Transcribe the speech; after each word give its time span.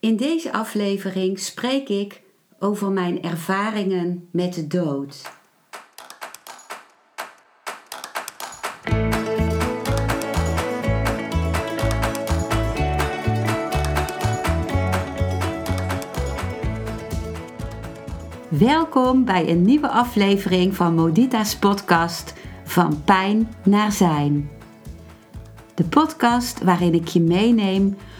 In 0.00 0.16
deze 0.16 0.52
aflevering 0.52 1.38
spreek 1.38 1.88
ik 1.88 2.22
over 2.58 2.90
mijn 2.90 3.22
ervaringen 3.22 4.28
met 4.32 4.54
de 4.54 4.66
dood. 4.66 5.32
Welkom 18.48 19.24
bij 19.24 19.48
een 19.48 19.62
nieuwe 19.62 19.88
aflevering 19.88 20.76
van 20.76 20.94
Modita's 20.94 21.56
podcast 21.56 22.34
Van 22.64 23.04
Pijn 23.04 23.54
naar 23.64 23.92
Zijn. 23.92 24.50
De 25.74 25.84
podcast 25.84 26.62
waarin 26.62 26.94
ik 26.94 27.08
je 27.08 27.20
meeneem 27.20 27.96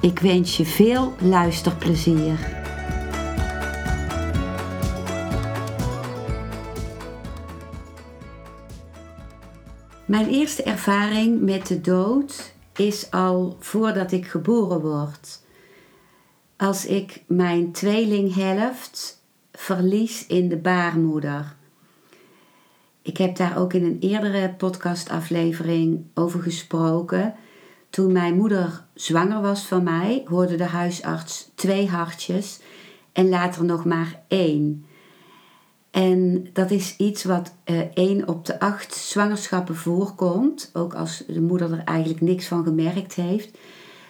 Ik 0.00 0.18
wens 0.18 0.56
je 0.56 0.64
veel 0.64 1.14
luisterplezier. 1.18 2.58
Mijn 10.04 10.28
eerste 10.28 10.62
ervaring 10.62 11.40
met 11.40 11.66
de 11.66 11.80
dood 11.80 12.52
is 12.76 13.10
al 13.10 13.56
voordat 13.58 14.12
ik 14.12 14.26
geboren 14.26 14.80
word. 14.80 15.42
Als 16.56 16.86
ik 16.86 17.22
mijn 17.26 17.72
tweelinghelft 17.72 19.22
verlies 19.52 20.26
in 20.26 20.48
de 20.48 20.56
baarmoeder. 20.56 21.56
Ik 23.02 23.16
heb 23.16 23.36
daar 23.36 23.58
ook 23.58 23.72
in 23.72 23.84
een 23.84 23.98
eerdere 24.00 24.54
podcastaflevering 24.54 26.04
over 26.14 26.42
gesproken. 26.42 27.34
Toen 27.90 28.12
mijn 28.12 28.36
moeder 28.36 28.84
zwanger 28.94 29.40
was 29.40 29.66
van 29.66 29.82
mij, 29.82 30.22
hoorde 30.24 30.56
de 30.56 30.64
huisarts 30.64 31.50
twee 31.54 31.88
hartjes 31.88 32.60
en 33.12 33.28
later 33.28 33.64
nog 33.64 33.84
maar 33.84 34.22
één. 34.28 34.84
En 35.90 36.46
dat 36.52 36.70
is 36.70 36.96
iets 36.96 37.24
wat 37.24 37.54
uh, 37.64 37.80
één 37.94 38.28
op 38.28 38.46
de 38.46 38.60
acht 38.60 38.94
zwangerschappen 38.94 39.76
voorkomt, 39.76 40.70
ook 40.72 40.94
als 40.94 41.24
de 41.26 41.40
moeder 41.40 41.72
er 41.72 41.84
eigenlijk 41.84 42.20
niks 42.20 42.46
van 42.46 42.64
gemerkt 42.64 43.14
heeft. 43.14 43.58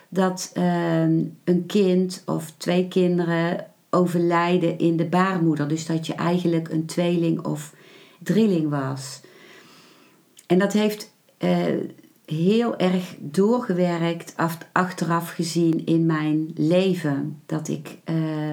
Dat 0.08 0.50
uh, 0.54 1.02
een 1.44 1.64
kind 1.66 2.22
of 2.26 2.52
twee 2.56 2.88
kinderen 2.88 3.66
overlijden 3.90 4.78
in 4.78 4.96
de 4.96 5.06
baarmoeder. 5.06 5.68
Dus 5.68 5.86
dat 5.86 6.06
je 6.06 6.14
eigenlijk 6.14 6.68
een 6.68 6.86
tweeling 6.86 7.44
of 7.44 7.74
drieling 8.22 8.68
was. 8.68 9.20
En 10.46 10.58
dat 10.58 10.72
heeft 10.72 11.14
uh, 11.38 11.66
heel 12.30 12.76
erg 12.76 13.16
doorgewerkt 13.18 14.32
af, 14.36 14.58
achteraf 14.72 15.30
gezien 15.30 15.86
in 15.86 16.06
mijn 16.06 16.50
leven. 16.54 17.42
Dat 17.46 17.68
ik 17.68 17.98
uh, 18.10 18.52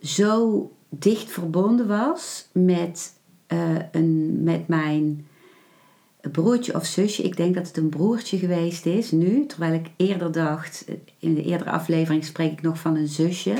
zo 0.00 0.70
dicht 0.88 1.30
verbonden 1.30 1.86
was 1.86 2.48
met, 2.52 3.12
uh, 3.48 3.76
een, 3.92 4.42
met 4.42 4.68
mijn 4.68 5.26
broertje 6.32 6.74
of 6.74 6.86
zusje. 6.86 7.22
Ik 7.22 7.36
denk 7.36 7.54
dat 7.54 7.66
het 7.66 7.76
een 7.76 7.88
broertje 7.88 8.38
geweest 8.38 8.86
is 8.86 9.10
nu, 9.10 9.46
terwijl 9.46 9.72
ik 9.72 9.90
eerder 9.96 10.32
dacht, 10.32 10.84
in 11.18 11.34
de 11.34 11.42
eerdere 11.42 11.70
aflevering 11.70 12.24
spreek 12.24 12.52
ik 12.52 12.62
nog 12.62 12.78
van 12.78 12.96
een 12.96 13.08
zusje. 13.08 13.54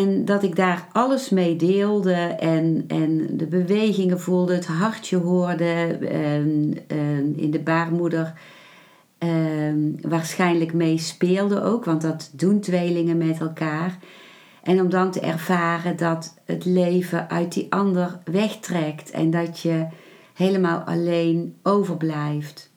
En 0.00 0.24
dat 0.24 0.42
ik 0.42 0.56
daar 0.56 0.88
alles 0.92 1.30
mee 1.30 1.56
deelde 1.56 2.14
en, 2.38 2.84
en 2.88 3.36
de 3.36 3.46
bewegingen 3.46 4.20
voelde, 4.20 4.54
het 4.54 4.66
hartje 4.66 5.16
hoorde 5.16 5.98
en, 6.08 6.74
en 6.86 7.34
in 7.36 7.50
de 7.50 7.58
baarmoeder. 7.58 8.32
Um, 9.18 9.96
waarschijnlijk 10.00 10.72
mee 10.72 10.98
speelde 10.98 11.62
ook, 11.62 11.84
want 11.84 12.02
dat 12.02 12.30
doen 12.32 12.60
tweelingen 12.60 13.16
met 13.16 13.40
elkaar. 13.40 13.98
En 14.62 14.80
om 14.80 14.90
dan 14.90 15.10
te 15.10 15.20
ervaren 15.20 15.96
dat 15.96 16.34
het 16.44 16.64
leven 16.64 17.30
uit 17.30 17.52
die 17.52 17.66
ander 17.72 18.18
wegtrekt 18.24 19.10
en 19.10 19.30
dat 19.30 19.60
je 19.60 19.86
helemaal 20.34 20.78
alleen 20.78 21.56
overblijft. 21.62 22.72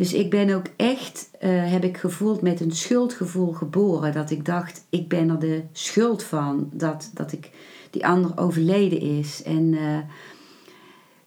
Dus 0.00 0.12
ik 0.12 0.30
ben 0.30 0.54
ook 0.54 0.66
echt, 0.76 1.30
uh, 1.40 1.70
heb 1.70 1.84
ik 1.84 1.96
gevoeld 1.96 2.42
met 2.42 2.60
een 2.60 2.72
schuldgevoel 2.72 3.52
geboren. 3.52 4.12
Dat 4.12 4.30
ik 4.30 4.44
dacht, 4.44 4.86
ik 4.90 5.08
ben 5.08 5.28
er 5.28 5.38
de 5.38 5.62
schuld 5.72 6.22
van 6.22 6.70
dat, 6.72 7.10
dat 7.14 7.32
ik 7.32 7.50
die 7.90 8.06
ander 8.06 8.38
overleden 8.38 9.00
is. 9.00 9.42
En 9.42 9.72
uh, 9.72 9.98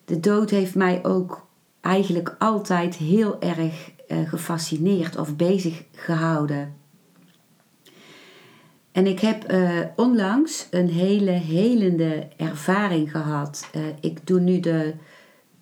de 0.06 0.20
dood 0.20 0.50
heeft 0.50 0.76
mij 0.76 1.06
ook 1.06 1.48
eigenlijk 1.82 2.36
altijd 2.40 2.96
heel 2.96 3.42
erg 3.42 3.92
uh, 4.08 4.30
gefascineerd 4.30 5.18
of 5.18 5.36
bezig 5.36 5.84
gehouden. 5.92 6.76
En 8.92 9.08
ik 9.08 9.20
heb 9.20 9.54
onlangs 9.96 10.68
een 10.72 10.90
hele 10.90 11.32
helende 11.32 12.28
ervaring 12.38 13.12
gehad. 13.12 13.70
Ik 14.00 14.28
doe 14.28 14.40
nu 14.40 14.60
de 14.60 14.94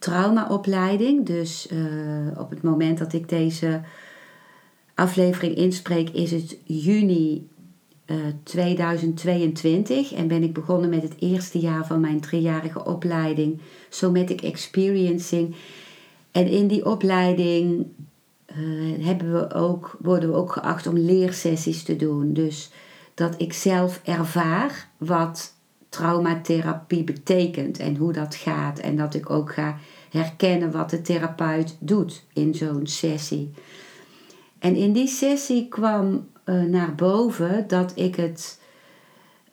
traumaopleiding. 0.02 1.26
Dus 1.26 1.68
uh, 1.72 2.40
op 2.40 2.50
het 2.50 2.62
moment 2.62 2.98
dat 2.98 3.14
ik 3.14 3.30
deze 3.30 3.82
aflevering 4.96 5.56
inspreek, 5.56 6.10
is 6.10 6.32
het 6.32 6.58
juni 6.64 7.50
2022. 8.44 10.14
En 10.14 10.28
ben 10.28 10.44
ik 10.44 10.54
begonnen 10.54 10.90
met 10.90 11.04
het 11.04 11.16
eerste 11.20 11.60
jaar 11.60 11.86
van 11.86 12.00
mijn 12.00 12.20
driejarige 12.20 12.86
opleiding 12.86 13.62
Somatic 13.90 14.42
Experiencing. 14.42 15.56
En 16.32 16.48
in 16.48 16.68
die 16.68 16.86
opleiding 16.86 17.86
hebben 19.00 19.34
we 19.34 19.54
ook, 19.54 19.98
worden 20.00 20.30
we 20.30 20.36
ook 20.36 20.52
geacht 20.52 20.88
om 20.88 20.98
leersessies 20.98 21.84
te 21.84 21.96
doen. 21.96 22.34
Dus 22.34 22.72
dat 23.14 23.34
ik 23.38 23.54
zelf 23.54 24.02
ervaar 24.04 24.90
wat 24.98 25.54
traumatherapie 25.90 27.04
betekent 27.04 27.78
en 27.78 27.96
hoe 27.96 28.14
dat 28.14 28.36
gaat. 28.36 28.80
En 28.80 28.96
dat 28.96 29.14
ik 29.14 29.30
ook 29.30 29.54
ga 29.54 29.78
herkennen 30.12 30.72
wat 30.72 30.90
de 30.90 31.02
therapeut 31.02 31.78
doet 31.80 32.24
in 32.34 32.56
zo'n 32.56 32.88
sessie. 32.88 33.52
En 34.60 34.76
in 34.76 34.94
die 34.94 35.08
sessie 35.08 35.68
kwam 35.68 36.28
uh, 36.46 36.64
naar 36.64 36.96
boven 36.96 37.68
dat 37.68 37.92
ik 37.96 38.16
het 38.16 38.60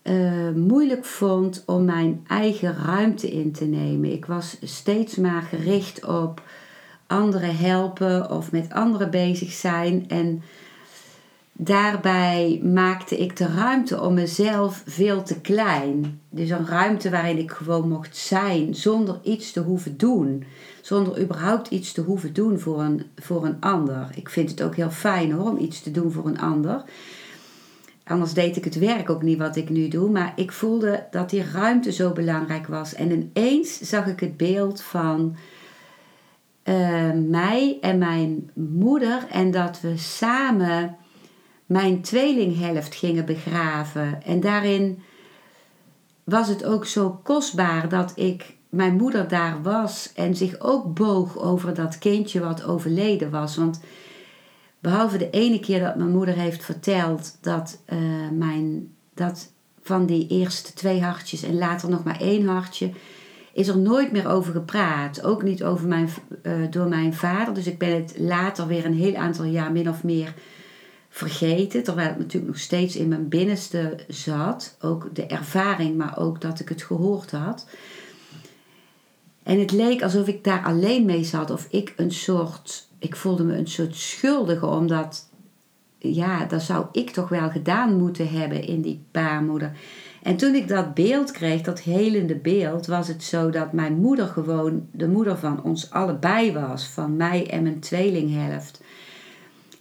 uh, 0.02 0.50
moeilijk 0.50 1.04
vond 1.04 1.62
om 1.66 1.84
mijn 1.84 2.24
eigen 2.26 2.76
ruimte 2.84 3.30
in 3.30 3.52
te 3.52 3.64
nemen. 3.64 4.12
Ik 4.12 4.26
was 4.26 4.56
steeds 4.62 5.16
maar 5.16 5.42
gericht 5.42 6.04
op 6.04 6.42
anderen 7.06 7.56
helpen 7.56 8.30
of 8.30 8.52
met 8.52 8.72
anderen 8.72 9.10
bezig 9.10 9.52
zijn. 9.52 10.04
En 10.08 10.42
Daarbij 11.60 12.60
maakte 12.64 13.18
ik 13.18 13.36
de 13.36 13.46
ruimte 13.46 14.00
om 14.00 14.14
mezelf 14.14 14.82
veel 14.86 15.22
te 15.22 15.40
klein. 15.40 16.20
Dus 16.30 16.50
een 16.50 16.66
ruimte 16.66 17.10
waarin 17.10 17.38
ik 17.38 17.50
gewoon 17.50 17.88
mocht 17.88 18.16
zijn 18.16 18.74
zonder 18.74 19.20
iets 19.22 19.52
te 19.52 19.60
hoeven 19.60 19.96
doen. 19.96 20.44
Zonder 20.82 21.20
überhaupt 21.22 21.70
iets 21.70 21.92
te 21.92 22.00
hoeven 22.00 22.32
doen 22.32 22.58
voor 22.58 22.80
een, 22.80 23.02
voor 23.16 23.44
een 23.44 23.56
ander. 23.60 24.08
Ik 24.14 24.28
vind 24.28 24.50
het 24.50 24.62
ook 24.62 24.76
heel 24.76 24.90
fijn 24.90 25.32
hoor, 25.32 25.50
om 25.50 25.58
iets 25.58 25.82
te 25.82 25.90
doen 25.90 26.12
voor 26.12 26.26
een 26.26 26.40
ander. 26.40 26.82
Anders 28.04 28.34
deed 28.34 28.56
ik 28.56 28.64
het 28.64 28.78
werk 28.78 29.10
ook 29.10 29.22
niet 29.22 29.38
wat 29.38 29.56
ik 29.56 29.68
nu 29.68 29.88
doe. 29.88 30.10
Maar 30.10 30.32
ik 30.36 30.52
voelde 30.52 31.06
dat 31.10 31.30
die 31.30 31.44
ruimte 31.52 31.92
zo 31.92 32.12
belangrijk 32.12 32.66
was. 32.66 32.94
En 32.94 33.10
ineens 33.10 33.80
zag 33.80 34.06
ik 34.06 34.20
het 34.20 34.36
beeld 34.36 34.82
van 34.82 35.36
uh, 36.64 37.12
mij 37.12 37.78
en 37.80 37.98
mijn 37.98 38.50
moeder. 38.54 39.26
En 39.30 39.50
dat 39.50 39.80
we 39.80 39.96
samen 39.96 40.96
mijn 41.68 42.00
tweelinghelft 42.00 42.94
gingen 42.94 43.24
begraven. 43.24 44.22
En 44.22 44.40
daarin 44.40 45.02
was 46.24 46.48
het 46.48 46.64
ook 46.64 46.86
zo 46.86 47.20
kostbaar 47.22 47.88
dat 47.88 48.12
ik 48.14 48.56
mijn 48.68 48.96
moeder 48.96 49.28
daar 49.28 49.62
was 49.62 50.12
en 50.14 50.36
zich 50.36 50.60
ook 50.60 50.94
boog 50.94 51.38
over 51.38 51.74
dat 51.74 51.98
kindje 51.98 52.40
wat 52.40 52.64
overleden 52.64 53.30
was. 53.30 53.56
Want 53.56 53.80
behalve 54.80 55.18
de 55.18 55.30
ene 55.30 55.60
keer 55.60 55.80
dat 55.80 55.96
mijn 55.96 56.10
moeder 56.10 56.34
heeft 56.34 56.64
verteld 56.64 57.36
dat, 57.40 57.82
uh, 57.92 57.98
mijn, 58.32 58.94
dat 59.14 59.52
van 59.82 60.06
die 60.06 60.26
eerste 60.28 60.72
twee 60.72 61.02
hartjes 61.02 61.42
en 61.42 61.58
later 61.58 61.88
nog 61.88 62.04
maar 62.04 62.20
één 62.20 62.46
hartje, 62.46 62.90
is 63.52 63.68
er 63.68 63.78
nooit 63.78 64.12
meer 64.12 64.28
over 64.28 64.52
gepraat. 64.52 65.22
Ook 65.22 65.42
niet 65.42 65.64
over 65.64 65.88
mijn, 65.88 66.08
uh, 66.42 66.52
door 66.70 66.88
mijn 66.88 67.14
vader. 67.14 67.54
Dus 67.54 67.66
ik 67.66 67.78
ben 67.78 67.94
het 67.94 68.14
later 68.18 68.66
weer 68.66 68.84
een 68.84 68.94
heel 68.94 69.16
aantal 69.16 69.44
jaar 69.44 69.72
min 69.72 69.88
of 69.88 70.02
meer 70.02 70.34
vergeten, 71.08 71.82
terwijl 71.82 72.08
het 72.08 72.18
natuurlijk 72.18 72.52
nog 72.52 72.60
steeds 72.60 72.96
in 72.96 73.08
mijn 73.08 73.28
binnenste 73.28 73.96
zat. 74.08 74.76
Ook 74.80 75.14
de 75.14 75.26
ervaring, 75.26 75.96
maar 75.96 76.18
ook 76.18 76.40
dat 76.40 76.60
ik 76.60 76.68
het 76.68 76.82
gehoord 76.82 77.30
had. 77.30 77.66
En 79.42 79.58
het 79.58 79.72
leek 79.72 80.02
alsof 80.02 80.26
ik 80.26 80.44
daar 80.44 80.64
alleen 80.64 81.04
mee 81.04 81.24
zat, 81.24 81.50
of 81.50 81.66
ik 81.70 81.94
een 81.96 82.12
soort, 82.12 82.88
ik 82.98 83.16
voelde 83.16 83.44
me 83.44 83.56
een 83.56 83.68
soort 83.68 83.96
schuldige, 83.96 84.66
omdat, 84.66 85.28
ja, 85.98 86.44
dat 86.44 86.62
zou 86.62 86.86
ik 86.92 87.10
toch 87.10 87.28
wel 87.28 87.50
gedaan 87.50 87.98
moeten 87.98 88.28
hebben 88.28 88.64
in 88.64 88.80
die 88.80 89.04
baarmoeder. 89.10 89.72
En 90.22 90.36
toen 90.36 90.54
ik 90.54 90.68
dat 90.68 90.94
beeld 90.94 91.30
kreeg, 91.30 91.62
dat 91.62 91.80
helende 91.80 92.36
beeld, 92.36 92.86
was 92.86 93.08
het 93.08 93.22
zo 93.22 93.50
dat 93.50 93.72
mijn 93.72 93.94
moeder 93.94 94.26
gewoon 94.26 94.86
de 94.92 95.08
moeder 95.08 95.38
van 95.38 95.62
ons 95.62 95.90
allebei 95.90 96.52
was, 96.52 96.84
van 96.84 97.16
mij 97.16 97.50
en 97.50 97.62
mijn 97.62 97.80
tweelinghelft. 97.80 98.80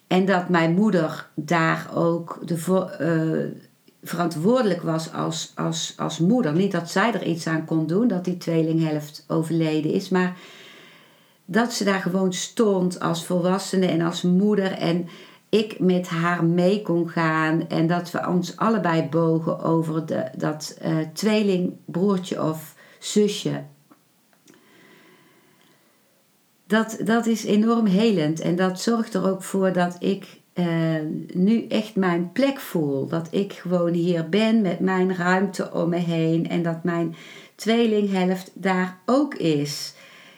En 0.07 0.25
dat 0.25 0.49
mijn 0.49 0.73
moeder 0.73 1.29
daar 1.35 1.89
ook 1.93 2.39
de, 2.45 2.87
uh, 3.01 3.61
verantwoordelijk 4.03 4.81
was 4.81 5.13
als, 5.13 5.51
als, 5.55 5.93
als 5.97 6.19
moeder. 6.19 6.53
Niet 6.53 6.71
dat 6.71 6.89
zij 6.89 7.13
er 7.13 7.23
iets 7.23 7.47
aan 7.47 7.65
kon 7.65 7.87
doen, 7.87 8.07
dat 8.07 8.25
die 8.25 8.37
tweelinghelft 8.37 9.25
overleden 9.27 9.91
is, 9.91 10.09
maar 10.09 10.37
dat 11.45 11.73
ze 11.73 11.83
daar 11.83 12.01
gewoon 12.01 12.33
stond 12.33 12.99
als 12.99 13.25
volwassene 13.25 13.85
en 13.85 14.01
als 14.01 14.21
moeder 14.21 14.71
en 14.71 15.07
ik 15.49 15.79
met 15.79 16.07
haar 16.07 16.43
mee 16.45 16.81
kon 16.81 17.09
gaan 17.09 17.67
en 17.67 17.87
dat 17.87 18.11
we 18.11 18.27
ons 18.27 18.57
allebei 18.57 19.07
bogen 19.09 19.59
over 19.59 20.05
de, 20.05 20.29
dat 20.37 20.77
uh, 20.85 20.97
tweelingbroertje 21.13 22.43
of 22.43 22.75
zusje. 22.99 23.63
Dat, 26.67 26.97
dat 27.03 27.25
is 27.25 27.43
enorm 27.43 27.85
helend 27.85 28.39
en 28.39 28.55
dat 28.55 28.81
zorgt 28.81 29.13
er 29.13 29.29
ook 29.29 29.43
voor 29.43 29.73
dat 29.73 29.95
ik 29.99 30.25
uh, 30.53 30.65
nu 31.33 31.67
echt 31.67 31.95
mijn 31.95 32.31
plek 32.31 32.59
voel. 32.59 33.07
Dat 33.07 33.27
ik 33.31 33.53
gewoon 33.53 33.93
hier 33.93 34.29
ben 34.29 34.61
met 34.61 34.79
mijn 34.79 35.15
ruimte 35.15 35.71
om 35.73 35.89
me 35.89 35.97
heen 35.97 36.49
en 36.49 36.63
dat 36.63 36.83
mijn 36.83 37.15
tweelinghelft 37.55 38.51
daar 38.53 38.97
ook 39.05 39.35
is. 39.35 39.93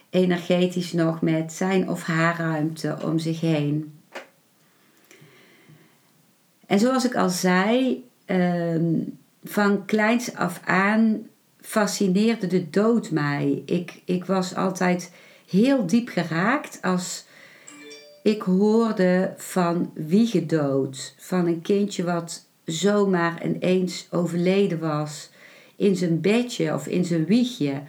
Energetisch 0.09 0.93
nog 0.93 1.21
met 1.21 1.53
zijn 1.53 1.89
of 1.89 2.03
haar 2.03 2.37
ruimte 2.37 2.97
om 3.03 3.19
zich 3.19 3.41
heen. 3.41 3.93
En 6.65 6.79
zoals 6.79 7.05
ik 7.05 7.15
al 7.15 7.29
zei, 7.29 8.03
uh, 8.25 8.75
van 9.43 9.85
kleins 9.85 10.35
af 10.35 10.61
aan 10.65 11.27
fascineerde 11.61 12.47
de 12.47 12.69
dood 12.69 13.11
mij. 13.11 13.61
Ik, 13.65 14.01
ik 14.05 14.25
was 14.25 14.55
altijd 14.55 15.11
heel 15.49 15.85
diep 15.85 16.09
geraakt 16.09 16.79
als 16.81 17.25
ik 18.23 18.41
hoorde 18.41 19.33
van 19.37 19.91
wiegedood. 19.93 21.15
Van 21.17 21.45
een 21.45 21.61
kindje 21.61 22.03
wat 22.03 22.45
zomaar 22.65 23.45
ineens 23.45 24.07
overleden 24.11 24.79
was 24.79 25.29
in 25.75 25.95
zijn 25.95 26.21
bedje 26.21 26.73
of 26.73 26.87
in 26.87 27.05
zijn 27.05 27.25
wiegje. 27.25 27.81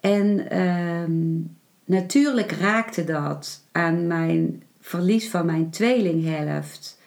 En 0.00 0.50
ehm, 0.50 1.40
natuurlijk 1.84 2.52
raakte 2.52 3.04
dat 3.04 3.64
aan 3.72 4.06
mijn 4.06 4.62
verlies 4.80 5.30
van 5.30 5.46
mijn 5.46 5.70
tweelinghelft. 5.70 7.02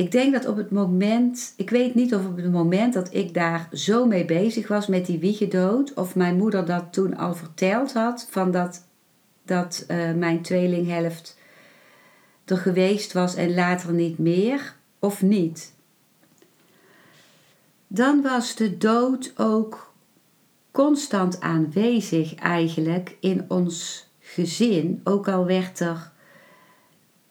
Ik 0.00 0.10
denk 0.10 0.32
dat 0.32 0.46
op 0.46 0.56
het 0.56 0.70
moment, 0.70 1.52
ik 1.56 1.70
weet 1.70 1.94
niet 1.94 2.14
of 2.14 2.26
op 2.26 2.36
het 2.36 2.52
moment 2.52 2.94
dat 2.94 3.14
ik 3.14 3.34
daar 3.34 3.68
zo 3.72 4.06
mee 4.06 4.24
bezig 4.24 4.68
was 4.68 4.86
met 4.86 5.06
die 5.06 5.18
wiegedood, 5.18 5.94
of 5.94 6.14
mijn 6.14 6.36
moeder 6.36 6.66
dat 6.66 6.92
toen 6.92 7.16
al 7.16 7.34
verteld 7.34 7.92
had, 7.92 8.26
van 8.30 8.50
dat 8.50 8.86
dat 9.44 9.84
uh, 9.88 10.12
mijn 10.12 10.42
tweelinghelft 10.42 11.38
er 12.44 12.56
geweest 12.56 13.12
was 13.12 13.34
en 13.34 13.54
later 13.54 13.92
niet 13.92 14.18
meer, 14.18 14.74
of 14.98 15.22
niet. 15.22 15.72
Dan 17.86 18.22
was 18.22 18.54
de 18.54 18.76
dood 18.76 19.32
ook 19.36 19.92
constant 20.70 21.40
aanwezig 21.40 22.34
eigenlijk 22.34 23.16
in 23.20 23.44
ons 23.48 24.08
gezin, 24.18 25.00
ook 25.04 25.28
al 25.28 25.46
werd 25.46 25.80
er 25.80 26.09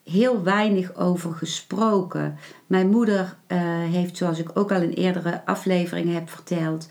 heel 0.09 0.43
weinig 0.43 0.95
over 0.95 1.33
gesproken. 1.33 2.37
Mijn 2.67 2.89
moeder 2.89 3.35
uh, 3.47 3.59
heeft, 3.83 4.17
zoals 4.17 4.39
ik 4.39 4.49
ook 4.53 4.71
al 4.71 4.81
in 4.81 4.93
eerdere 4.93 5.45
afleveringen 5.45 6.13
heb 6.13 6.29
verteld, 6.29 6.89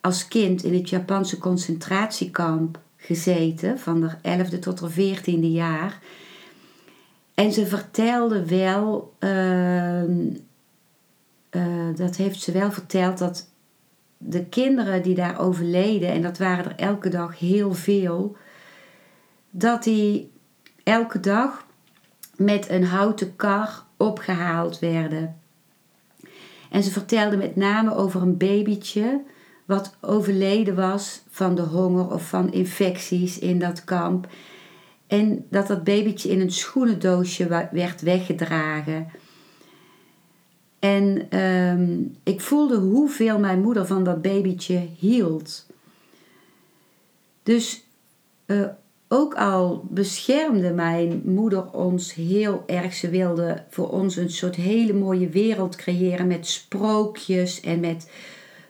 als 0.00 0.28
kind 0.28 0.62
in 0.62 0.74
het 0.74 0.88
Japanse 0.88 1.38
concentratiekamp 1.38 2.78
gezeten, 2.96 3.78
van 3.78 4.00
de 4.00 4.10
11e 4.38 4.58
tot 4.58 4.78
de 4.78 5.14
14e 5.16 5.46
jaar. 5.46 5.98
En 7.34 7.52
ze 7.52 7.66
vertelde 7.66 8.46
wel, 8.46 9.14
uh, 9.20 10.02
dat 11.94 12.16
heeft 12.16 12.40
ze 12.40 12.52
wel 12.52 12.72
verteld, 12.72 13.18
dat 13.18 13.48
de 14.18 14.44
kinderen 14.44 15.02
die 15.02 15.14
daar 15.14 15.40
overleden, 15.40 16.08
en 16.08 16.22
dat 16.22 16.38
waren 16.38 16.64
er 16.64 16.76
elke 16.76 17.08
dag 17.08 17.38
heel 17.38 17.74
veel, 17.74 18.36
dat 19.50 19.82
die 19.82 20.32
elke 20.82 21.20
dag 21.20 21.63
met 22.36 22.68
een 22.68 22.84
houten 22.84 23.36
kar 23.36 23.84
opgehaald 23.96 24.78
werden. 24.78 25.36
En 26.70 26.82
ze 26.82 26.90
vertelde 26.90 27.36
met 27.36 27.56
name 27.56 27.94
over 27.94 28.22
een 28.22 28.36
babytje 28.36 29.22
wat 29.64 29.96
overleden 30.00 30.74
was 30.74 31.22
van 31.28 31.54
de 31.54 31.62
honger 31.62 32.10
of 32.10 32.28
van 32.28 32.52
infecties 32.52 33.38
in 33.38 33.58
dat 33.58 33.84
kamp. 33.84 34.28
En 35.06 35.46
dat 35.50 35.66
dat 35.66 35.84
babytje 35.84 36.28
in 36.30 36.40
een 36.40 36.52
schoenendoosje 36.52 37.68
werd 37.72 38.00
weggedragen. 38.00 39.06
En 40.78 41.26
ehm, 41.30 42.02
ik 42.22 42.40
voelde 42.40 42.76
hoeveel 42.76 43.38
mijn 43.38 43.60
moeder 43.60 43.86
van 43.86 44.04
dat 44.04 44.22
babytje 44.22 44.88
hield. 44.98 45.66
Dus 47.42 47.84
uh, 48.46 48.66
ook 49.14 49.34
al 49.34 49.84
beschermde 49.90 50.72
mijn 50.72 51.22
moeder 51.24 51.70
ons 51.70 52.14
heel 52.14 52.62
erg, 52.66 52.94
ze 52.94 53.08
wilde 53.10 53.64
voor 53.68 53.90
ons 53.90 54.16
een 54.16 54.30
soort 54.30 54.56
hele 54.56 54.92
mooie 54.92 55.28
wereld 55.28 55.76
creëren 55.76 56.26
met 56.26 56.46
sprookjes 56.46 57.60
en 57.60 57.80
met 57.80 58.10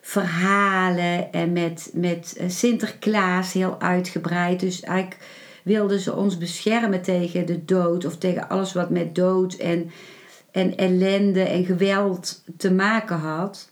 verhalen 0.01 1.33
en 1.33 1.53
met, 1.53 1.91
met 1.95 2.37
eh, 2.39 2.49
Sinterklaas 2.49 3.53
heel 3.53 3.81
uitgebreid. 3.81 4.61
Dus 4.61 4.81
eigenlijk 4.81 5.21
wilden 5.63 6.01
ze 6.01 6.17
ons 6.17 6.39
beschermen 6.39 7.03
tegen 7.03 7.47
de 7.47 7.65
dood 7.65 8.05
of 8.05 8.17
tegen 8.17 8.49
alles 8.49 8.73
wat 8.73 8.91
met 8.91 9.15
dood 9.15 9.55
en, 9.55 9.91
en 10.51 10.77
ellende 10.77 11.43
en 11.43 11.65
geweld 11.65 12.45
te 12.57 12.73
maken 12.73 13.19
had. 13.19 13.71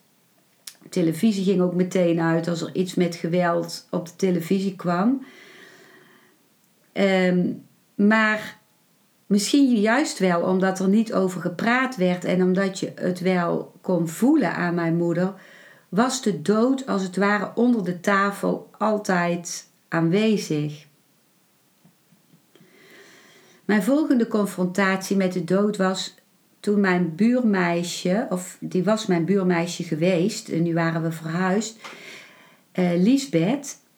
televisie 0.88 1.44
ging 1.44 1.60
ook 1.60 1.74
meteen 1.74 2.20
uit 2.20 2.48
als 2.48 2.60
er 2.60 2.74
iets 2.74 2.94
met 2.94 3.14
geweld 3.14 3.86
op 3.90 4.06
de 4.06 4.16
televisie 4.16 4.76
kwam. 4.76 5.24
Ehm, 6.92 7.52
maar 7.94 8.58
misschien 9.26 9.80
juist 9.80 10.18
wel 10.18 10.42
omdat 10.42 10.78
er 10.78 10.88
niet 10.88 11.14
over 11.14 11.40
gepraat 11.40 11.96
werd 11.96 12.24
en 12.24 12.42
omdat 12.42 12.78
je 12.78 12.92
het 12.94 13.20
wel 13.20 13.72
kon 13.80 14.08
voelen 14.08 14.54
aan 14.54 14.74
mijn 14.74 14.96
moeder, 14.96 15.34
was 15.88 16.22
de 16.22 16.42
dood 16.42 16.86
als 16.86 17.02
het 17.02 17.16
ware 17.16 17.50
onder 17.54 17.84
de 17.84 18.00
tafel 18.00 18.70
altijd 18.78 19.66
aanwezig. 19.88 20.86
Mijn 23.64 23.82
volgende 23.82 24.26
confrontatie 24.26 25.16
met 25.16 25.32
de 25.32 25.44
dood 25.44 25.76
was 25.76 26.14
toen 26.60 26.80
mijn 26.80 27.14
buurmeisje, 27.14 28.26
of 28.30 28.56
die 28.60 28.84
was 28.84 29.06
mijn 29.06 29.24
buurmeisje 29.24 29.82
geweest, 29.82 30.48
en 30.48 30.62
nu 30.62 30.74
waren 30.74 31.02
we 31.02 31.12
verhuisd, 31.12 31.78
uh, 32.74 32.90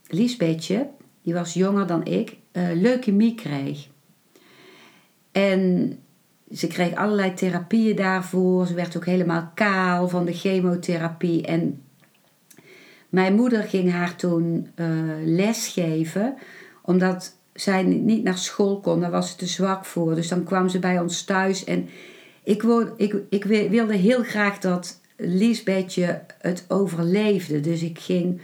Liesbethje, 0.09 0.89
die 1.23 1.35
was 1.35 1.55
jonger 1.55 1.87
dan 1.87 2.05
ik, 2.05 2.37
uh, 2.57 2.63
leukemie 2.75 3.35
kreeg. 3.35 3.89
En 5.33 5.93
ze 6.53 6.67
kreeg 6.67 6.95
allerlei 6.95 7.35
therapieën 7.35 7.97
daarvoor. 7.97 8.67
Ze 8.67 8.75
werd 8.75 8.97
ook 8.97 9.07
helemaal 9.07 9.51
kaal 9.55 10.09
van 10.09 10.25
de 10.25 10.33
chemotherapie. 10.33 11.47
En 11.47 11.83
mijn 13.09 13.35
moeder 13.35 13.63
ging 13.63 13.91
haar 13.91 14.17
toen 14.17 14.69
uh, 14.77 14.87
lesgeven, 15.25 16.35
omdat 16.83 17.37
zij 17.53 17.83
niet 17.83 18.23
naar 18.23 18.39
school 18.39 18.81
kon. 18.81 19.01
Daar 19.01 19.11
was 19.11 19.31
ze 19.31 19.37
te 19.37 19.47
zwak 19.47 19.85
voor. 19.85 20.15
Dus 20.15 20.29
dan 20.29 20.45
kwam 20.45 20.69
ze 20.69 20.79
bij 20.79 21.01
ons 21.01 21.25
thuis. 21.25 21.65
En 21.65 21.89
ik, 22.43 22.63
ik, 22.97 23.17
ik 23.29 23.45
wilde 23.71 23.95
heel 23.95 24.23
graag 24.23 24.59
dat 24.59 25.01
Liesbetje 25.17 26.23
het 26.39 26.65
overleefde. 26.69 27.61
Dus 27.61 27.83
ik 27.83 27.99
ging 27.99 28.41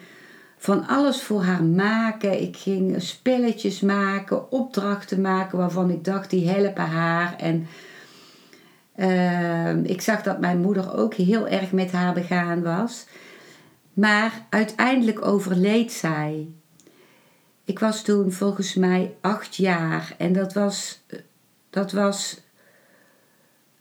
van 0.63 0.87
alles 0.87 1.23
voor 1.23 1.43
haar 1.43 1.65
maken. 1.65 2.43
Ik 2.43 2.57
ging 2.57 3.03
spelletjes 3.03 3.81
maken, 3.81 4.53
opdrachten 4.53 5.21
maken 5.21 5.59
waarvan 5.59 5.91
ik 5.91 6.05
dacht 6.05 6.31
die 6.31 6.49
helpen 6.49 6.87
haar. 6.87 7.37
En 7.37 7.67
uh, 8.97 9.85
ik 9.85 10.01
zag 10.01 10.23
dat 10.23 10.41
mijn 10.41 10.61
moeder 10.61 10.97
ook 10.97 11.15
heel 11.15 11.49
erg 11.49 11.73
met 11.73 11.93
haar 11.93 12.15
begaan 12.15 12.63
was. 12.63 13.07
Maar 13.93 14.47
uiteindelijk 14.51 15.27
overleed 15.27 15.93
zij. 15.93 16.49
Ik 17.65 17.79
was 17.79 18.03
toen 18.03 18.33
volgens 18.33 18.75
mij 18.75 19.15
acht 19.21 19.57
jaar 19.57 20.15
en 20.19 20.33
dat 20.33 20.53
was, 20.53 21.01
dat 21.71 21.93
was 21.93 22.41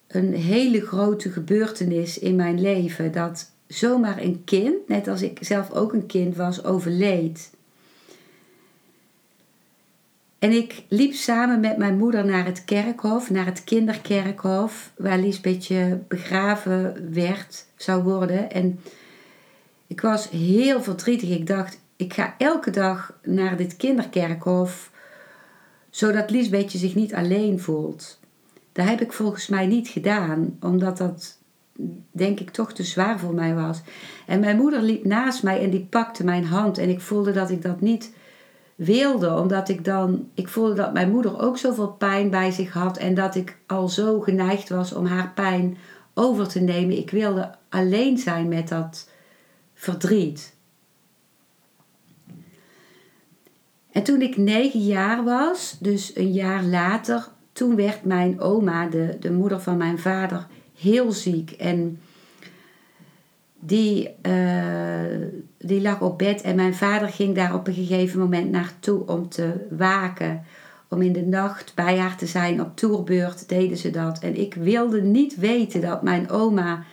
een 0.08 0.34
hele 0.34 0.82
grote 0.82 1.32
gebeurtenis 1.32 2.20
in 2.20 2.36
mijn 2.36 2.62
leven. 2.62 3.12
Dat 3.12 3.49
zomaar 3.70 4.18
een 4.18 4.44
kind, 4.44 4.88
net 4.88 5.08
als 5.08 5.22
ik 5.22 5.38
zelf 5.42 5.72
ook 5.72 5.94
een 5.94 6.06
kind 6.06 6.36
was, 6.36 6.64
overleed. 6.64 7.52
En 10.40 10.52
ik 10.52 10.84
liep 10.88 11.14
samen 11.14 11.60
met 11.60 11.78
mijn 11.78 11.98
moeder 11.98 12.26
naar 12.26 12.46
het 12.46 12.66
kerkhof, 12.66 13.30
naar 13.30 13.46
het 13.46 13.64
kinderkerkhof, 13.64 14.92
waar 14.98 15.18
Liesbetje 15.18 16.00
begraven 16.08 17.14
werd, 17.14 17.66
zou 17.76 18.04
worden. 18.04 18.52
En 18.52 18.80
ik 19.88 20.02
was 20.02 20.30
heel 20.30 20.84
verdrietig. 20.84 21.30
Ik 21.30 21.48
dacht, 21.48 21.80
ik 21.96 22.14
ga 22.14 22.36
elke 22.38 22.72
dag 22.72 23.20
naar 23.24 23.58
dit 23.58 23.76
kinderkerkhof, 23.78 24.92
zodat 25.90 26.30
Liesbetje 26.30 26.78
zich 26.78 26.96
niet 26.96 27.14
alleen 27.14 27.60
voelt. 27.60 28.20
Dat 28.72 28.88
heb 28.88 29.02
ik 29.02 29.14
volgens 29.14 29.48
mij 29.48 29.68
niet 29.68 29.88
gedaan, 29.88 30.58
omdat 30.60 30.98
dat 30.98 31.39
denk 32.12 32.40
ik 32.40 32.50
toch 32.50 32.74
te 32.74 32.84
zwaar 32.84 33.20
voor 33.20 33.34
mij 33.34 33.56
was. 33.56 33.82
En 34.26 34.40
mijn 34.40 34.58
moeder 34.58 34.82
liep 34.82 35.06
naast 35.06 35.44
mij 35.44 35.64
en 35.64 35.70
die 35.70 35.88
pakte 35.90 36.24
mijn 36.24 36.46
hand 36.46 36.78
en 36.78 36.90
ik 36.90 37.02
voelde 37.02 37.32
dat 37.32 37.50
ik 37.50 37.62
dat 37.62 37.82
niet 37.82 38.14
wilde, 38.76 39.40
omdat 39.40 39.70
ik 39.70 39.86
dan, 39.86 40.30
ik 40.34 40.48
voelde 40.48 40.74
dat 40.74 40.94
mijn 40.94 41.12
moeder 41.12 41.42
ook 41.42 41.58
zoveel 41.58 41.92
pijn 41.92 42.30
bij 42.30 42.52
zich 42.52 42.74
had 42.74 42.98
en 42.98 43.14
dat 43.14 43.36
ik 43.36 43.58
al 43.68 43.88
zo 43.88 44.20
geneigd 44.20 44.70
was 44.70 44.94
om 44.94 45.06
haar 45.06 45.32
pijn 45.36 45.78
over 46.14 46.48
te 46.48 46.60
nemen. 46.60 46.98
Ik 46.98 47.10
wilde 47.10 47.52
alleen 47.70 48.18
zijn 48.18 48.48
met 48.48 48.68
dat 48.68 49.10
verdriet. 49.74 50.58
En 53.92 54.04
toen 54.04 54.22
ik 54.22 54.38
negen 54.38 54.80
jaar 54.80 55.24
was, 55.24 55.78
dus 55.80 56.16
een 56.16 56.32
jaar 56.32 56.64
later, 56.64 57.28
toen 57.52 57.76
werd 57.76 58.04
mijn 58.04 58.40
oma, 58.40 58.88
de, 58.88 59.18
de 59.20 59.32
moeder 59.32 59.62
van 59.62 59.78
mijn 59.78 60.00
vader, 60.00 60.48
heel 60.80 61.12
ziek. 61.12 61.52
En 61.52 62.00
die, 63.60 64.10
uh, 64.22 65.28
die 65.58 65.82
lag 65.82 66.02
op 66.02 66.18
bed 66.18 66.42
en 66.42 66.56
mijn 66.56 66.76
vader 66.76 67.10
ging 67.10 67.36
daar 67.36 67.54
op 67.54 67.68
een 67.68 67.74
gegeven 67.74 68.20
moment 68.20 68.52
naartoe 68.52 69.08
om 69.08 69.30
te 69.30 69.54
waken. 69.70 70.44
Om 70.88 71.02
in 71.02 71.14
de 71.14 71.26
nacht 71.26 71.72
bij 71.76 71.98
haar 71.98 72.18
te 72.18 72.26
zijn. 72.26 72.62
Op 72.62 72.76
toerbeurt 72.76 73.50
deden 73.50 73.78
ze 73.78 73.90
dat. 73.90 74.20
En 74.20 74.40
ik 74.40 74.54
wilde 74.54 75.02
niet 75.02 75.36
weten 75.36 75.82
dat 75.82 76.04
mijn 76.04 76.30
oma 76.30 76.84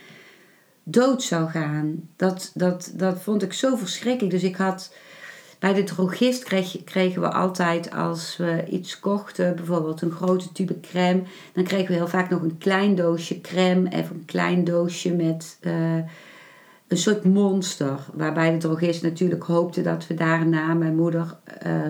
dood 0.83 1.23
zou 1.23 1.49
gaan. 1.49 2.09
Dat, 2.15 2.51
dat, 2.53 2.91
dat 2.95 3.21
vond 3.21 3.43
ik 3.43 3.53
zo 3.53 3.75
verschrikkelijk. 3.75 4.33
Dus 4.33 4.43
ik 4.43 4.55
had 4.55 4.93
bij 5.59 5.73
de 5.73 5.83
drogist 5.83 6.43
kregen 6.83 7.21
we 7.21 7.31
altijd 7.31 7.91
als 7.91 8.37
we 8.37 8.65
iets 8.69 8.99
kochten, 8.99 9.55
bijvoorbeeld 9.55 10.01
een 10.01 10.11
grote 10.11 10.51
tube 10.51 10.79
crème, 10.79 11.21
dan 11.53 11.63
kregen 11.63 11.87
we 11.87 11.93
heel 11.93 12.07
vaak 12.07 12.29
nog 12.29 12.41
een 12.41 12.57
klein 12.57 12.95
doosje 12.95 13.41
crème 13.41 13.89
en 13.89 14.03
een 14.03 14.25
klein 14.25 14.63
doosje 14.63 15.13
met 15.13 15.57
uh, 15.61 15.95
een 16.87 16.97
soort 16.97 17.23
monster. 17.23 17.99
Waarbij 18.13 18.51
de 18.51 18.57
drogist 18.57 19.01
natuurlijk 19.01 19.43
hoopte 19.43 19.81
dat 19.81 20.07
we 20.07 20.13
daarna, 20.13 20.73
mijn 20.73 20.95
moeder, 20.95 21.37
uh, 21.65 21.81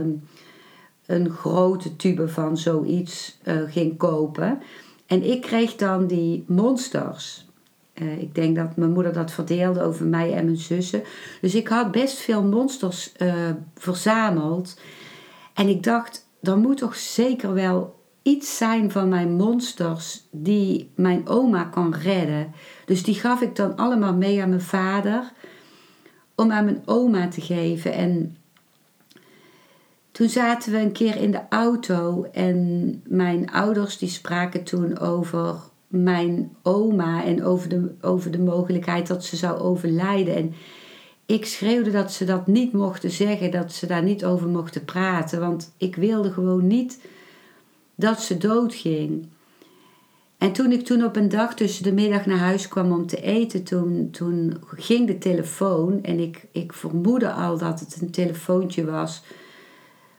een 1.05 1.29
grote 1.29 1.95
tube 1.95 2.27
van 2.27 2.57
zoiets 2.57 3.38
uh, 3.43 3.62
ging 3.67 3.97
kopen. 3.97 4.62
En 5.05 5.24
ik 5.24 5.41
kreeg 5.41 5.75
dan 5.75 6.07
die 6.07 6.43
monsters. 6.47 7.46
Uh, 8.01 8.21
ik 8.21 8.35
denk 8.35 8.55
dat 8.55 8.75
mijn 8.75 8.91
moeder 8.91 9.13
dat 9.13 9.31
verdeelde 9.31 9.81
over 9.81 10.05
mij 10.05 10.33
en 10.33 10.45
mijn 10.45 10.57
zussen. 10.57 11.03
Dus 11.41 11.55
ik 11.55 11.67
had 11.67 11.91
best 11.91 12.17
veel 12.17 12.43
monsters 12.43 13.11
uh, 13.17 13.33
verzameld. 13.75 14.79
En 15.53 15.67
ik 15.67 15.83
dacht, 15.83 16.27
er 16.41 16.57
moet 16.57 16.77
toch 16.77 16.95
zeker 16.95 17.53
wel 17.53 17.95
iets 18.21 18.57
zijn 18.57 18.91
van 18.91 19.09
mijn 19.09 19.33
monsters 19.33 20.27
die 20.31 20.91
mijn 20.95 21.27
oma 21.27 21.63
kan 21.63 21.93
redden. 21.93 22.53
Dus 22.85 23.03
die 23.03 23.15
gaf 23.15 23.41
ik 23.41 23.55
dan 23.55 23.75
allemaal 23.75 24.13
mee 24.13 24.41
aan 24.41 24.49
mijn 24.49 24.61
vader 24.61 25.31
om 26.35 26.51
aan 26.51 26.65
mijn 26.65 26.81
oma 26.85 27.27
te 27.27 27.41
geven. 27.41 27.93
En 27.93 28.37
toen 30.11 30.29
zaten 30.29 30.71
we 30.71 30.77
een 30.77 30.91
keer 30.91 31.15
in 31.15 31.31
de 31.31 31.41
auto 31.49 32.23
en 32.31 33.01
mijn 33.07 33.51
ouders 33.51 33.97
die 33.97 34.09
spraken 34.09 34.63
toen 34.63 34.99
over 34.99 35.55
mijn 35.88 36.56
oma 36.63 37.24
en 37.24 37.44
over 37.44 37.70
de, 37.70 37.91
over 38.01 38.32
de 38.32 38.39
mogelijkheid 38.39 39.08
dat 39.08 39.24
ze 39.25 39.36
zou 39.36 39.60
overlijden. 39.60 40.36
En 40.36 40.53
ik 41.25 41.46
schreeuwde 41.46 41.91
dat 41.91 42.12
ze 42.12 42.25
dat 42.25 42.48
niet 42.48 42.74
mochten 42.74 43.12
zeggen, 43.12 43.51
dat 43.51 43.74
ze 43.74 43.86
daar 43.86 44.03
niet 44.03 44.25
over 44.25 44.48
mochten 44.48 44.86
praten, 44.86 45.39
want 45.39 45.74
ik 45.77 45.96
wilde 45.96 46.32
gewoon 46.32 46.67
niet 46.67 47.00
dat 47.96 48.22
ze 48.22 48.38
doodging. 48.38 49.27
En 50.38 50.51
toen 50.51 50.72
ik 50.72 50.86
toen 50.86 51.03
op 51.03 51.15
een 51.15 51.29
dag 51.29 51.56
tussen 51.56 51.84
de 51.84 51.94
middag 51.94 52.25
naar 52.25 52.38
huis 52.38 52.67
kwam 52.67 52.91
om 52.91 53.08
te 53.08 53.22
eten, 53.22 53.63
toen, 53.63 54.10
toen 54.12 54.58
ging 54.75 55.08
de 55.08 55.17
telefoon 55.17 56.03
en 56.03 56.20
ik, 56.20 56.48
ik 56.51 56.74
vermoedde 56.74 57.32
al 57.32 57.58
dat 57.58 57.79
het 57.79 57.98
een 58.01 58.12
telefoontje 58.12 58.86
was 58.86 59.24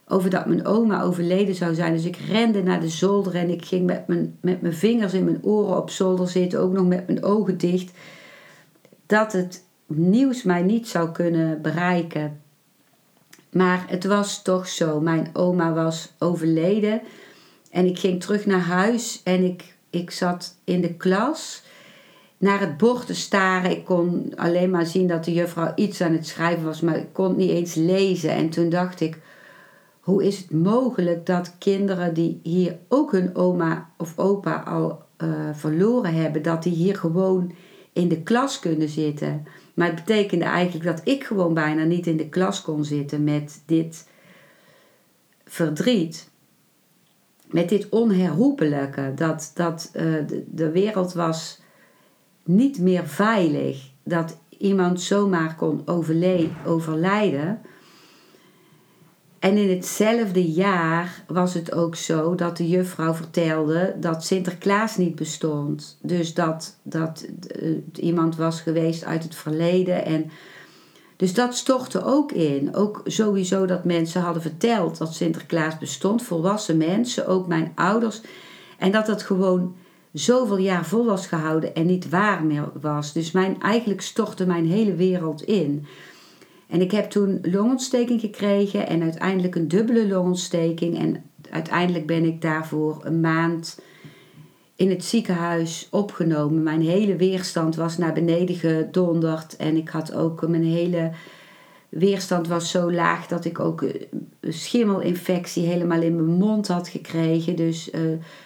over 0.08 0.30
dat 0.30 0.46
mijn 0.46 0.66
oma 0.66 1.02
overleden 1.02 1.54
zou 1.54 1.74
zijn. 1.74 1.92
Dus 1.92 2.04
ik 2.04 2.16
rende 2.16 2.62
naar 2.62 2.80
de 2.80 2.88
zolder 2.88 3.34
en 3.34 3.50
ik 3.50 3.64
ging 3.64 3.86
met 3.86 4.06
mijn, 4.06 4.38
met 4.40 4.60
mijn 4.60 4.74
vingers 4.74 5.12
in 5.12 5.24
mijn 5.24 5.42
oren 5.42 5.76
op 5.76 5.90
zolder 5.90 6.28
zitten, 6.28 6.60
ook 6.60 6.72
nog 6.72 6.86
met 6.86 7.06
mijn 7.06 7.24
ogen 7.24 7.58
dicht, 7.58 7.90
dat 9.06 9.32
het 9.32 9.64
nieuws 9.86 10.42
mij 10.42 10.62
niet 10.62 10.88
zou 10.88 11.10
kunnen 11.10 11.62
bereiken. 11.62 12.40
Maar 13.52 13.84
het 13.88 14.04
was 14.04 14.42
toch 14.42 14.68
zo. 14.68 15.00
Mijn 15.00 15.30
oma 15.32 15.72
was 15.72 16.12
overleden 16.18 17.00
en 17.70 17.86
ik 17.86 17.98
ging 17.98 18.20
terug 18.20 18.46
naar 18.46 18.60
huis 18.60 19.20
en 19.24 19.44
ik, 19.44 19.76
ik 19.90 20.10
zat 20.10 20.56
in 20.64 20.80
de 20.80 20.94
klas 20.94 21.62
naar 22.38 22.60
het 22.60 22.76
bord 22.76 23.06
te 23.06 23.14
staren. 23.14 23.70
Ik 23.70 23.84
kon 23.84 24.32
alleen 24.36 24.70
maar 24.70 24.86
zien 24.86 25.06
dat 25.06 25.24
de 25.24 25.32
juffrouw 25.32 25.72
iets 25.74 26.00
aan 26.00 26.12
het 26.12 26.26
schrijven 26.26 26.64
was, 26.64 26.80
maar 26.80 26.96
ik 26.96 27.12
kon 27.12 27.36
niet 27.36 27.50
eens 27.50 27.74
lezen. 27.74 28.30
En 28.30 28.48
toen 28.48 28.68
dacht 28.68 29.00
ik, 29.00 29.18
hoe 30.08 30.24
is 30.24 30.38
het 30.38 30.50
mogelijk 30.50 31.26
dat 31.26 31.54
kinderen 31.58 32.14
die 32.14 32.40
hier 32.42 32.78
ook 32.88 33.12
hun 33.12 33.34
oma 33.34 33.90
of 33.96 34.18
opa 34.18 34.56
al 34.56 35.02
uh, 35.18 35.28
verloren 35.52 36.14
hebben, 36.14 36.42
dat 36.42 36.62
die 36.62 36.72
hier 36.72 36.96
gewoon 36.96 37.52
in 37.92 38.08
de 38.08 38.22
klas 38.22 38.58
kunnen 38.58 38.88
zitten? 38.88 39.46
Maar 39.74 39.86
het 39.86 40.04
betekende 40.04 40.44
eigenlijk 40.44 40.84
dat 40.84 41.00
ik 41.04 41.24
gewoon 41.24 41.54
bijna 41.54 41.84
niet 41.84 42.06
in 42.06 42.16
de 42.16 42.28
klas 42.28 42.62
kon 42.62 42.84
zitten 42.84 43.24
met 43.24 43.62
dit 43.66 44.08
verdriet. 45.44 46.30
Met 47.46 47.68
dit 47.68 47.88
onherroepelijke. 47.88 49.12
Dat, 49.14 49.50
dat 49.54 49.90
uh, 49.94 50.02
de, 50.26 50.44
de 50.46 50.70
wereld 50.70 51.12
was 51.12 51.60
niet 52.42 52.78
meer 52.78 53.06
veilig. 53.06 53.90
Dat 54.02 54.38
iemand 54.58 55.00
zomaar 55.00 55.54
kon 55.54 55.82
overlijden. 56.64 57.60
En 59.38 59.56
in 59.56 59.70
hetzelfde 59.70 60.50
jaar 60.52 61.24
was 61.26 61.54
het 61.54 61.72
ook 61.72 61.96
zo 61.96 62.34
dat 62.34 62.56
de 62.56 62.68
juffrouw 62.68 63.14
vertelde 63.14 63.96
dat 64.00 64.24
Sinterklaas 64.24 64.96
niet 64.96 65.14
bestond. 65.14 65.98
Dus 66.02 66.34
dat, 66.34 66.76
dat 66.82 67.26
uh, 67.62 67.76
iemand 67.92 68.36
was 68.36 68.60
geweest 68.60 69.04
uit 69.04 69.22
het 69.22 69.34
verleden. 69.34 70.04
En 70.04 70.30
dus 71.16 71.34
dat 71.34 71.54
stortte 71.54 72.04
ook 72.04 72.32
in. 72.32 72.74
Ook 72.74 73.00
sowieso 73.04 73.66
dat 73.66 73.84
mensen 73.84 74.20
hadden 74.20 74.42
verteld 74.42 74.98
dat 74.98 75.14
Sinterklaas 75.14 75.78
bestond. 75.78 76.22
Volwassen 76.22 76.76
mensen, 76.76 77.26
ook 77.26 77.46
mijn 77.46 77.72
ouders. 77.74 78.20
En 78.78 78.92
dat 78.92 79.06
dat 79.06 79.22
gewoon 79.22 79.76
zoveel 80.12 80.58
jaar 80.58 80.86
vol 80.86 81.04
was 81.04 81.26
gehouden 81.26 81.74
en 81.74 81.86
niet 81.86 82.08
waar 82.08 82.44
meer 82.44 82.70
was. 82.80 83.12
Dus 83.12 83.30
mijn, 83.30 83.60
eigenlijk 83.60 84.00
stortte 84.00 84.46
mijn 84.46 84.66
hele 84.66 84.94
wereld 84.94 85.42
in. 85.42 85.86
En 86.68 86.80
ik 86.80 86.90
heb 86.90 87.10
toen 87.10 87.38
longontsteking 87.42 88.20
gekregen 88.20 88.86
en 88.86 89.02
uiteindelijk 89.02 89.54
een 89.54 89.68
dubbele 89.68 90.08
longontsteking. 90.08 90.98
En 90.98 91.22
uiteindelijk 91.50 92.06
ben 92.06 92.24
ik 92.24 92.40
daarvoor 92.40 93.00
een 93.04 93.20
maand 93.20 93.80
in 94.76 94.90
het 94.90 95.04
ziekenhuis 95.04 95.88
opgenomen. 95.90 96.62
Mijn 96.62 96.82
hele 96.82 97.16
weerstand 97.16 97.76
was 97.76 97.98
naar 97.98 98.12
beneden 98.12 98.54
gedonderd. 98.54 99.56
En 99.56 99.76
ik 99.76 99.88
had 99.88 100.14
ook 100.14 100.48
mijn 100.48 100.64
hele 100.64 101.10
weerstand 101.88 102.48
was 102.48 102.70
zo 102.70 102.92
laag 102.92 103.26
dat 103.26 103.44
ik 103.44 103.60
ook 103.60 103.82
een 104.40 104.52
schimmelinfectie 104.52 105.66
helemaal 105.66 106.02
in 106.02 106.14
mijn 106.14 106.38
mond 106.38 106.68
had 106.68 106.88
gekregen. 106.88 107.56
Dus 107.56 107.90
uh, 107.90 108.00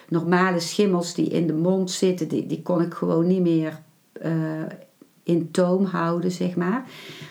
normale 0.09 0.59
schimmels 0.59 1.13
die 1.13 1.27
in 1.27 1.47
de 1.47 1.53
mond 1.53 1.91
zitten, 1.91 2.27
die, 2.27 2.45
die 2.45 2.61
kon 2.61 2.81
ik 2.81 2.93
gewoon 2.93 3.27
niet 3.27 3.41
meer 3.41 3.79
uh, 4.25 4.31
in 5.23 5.51
toom 5.51 5.85
houden, 5.85 6.31
zeg 6.31 6.55
maar. 6.55 6.85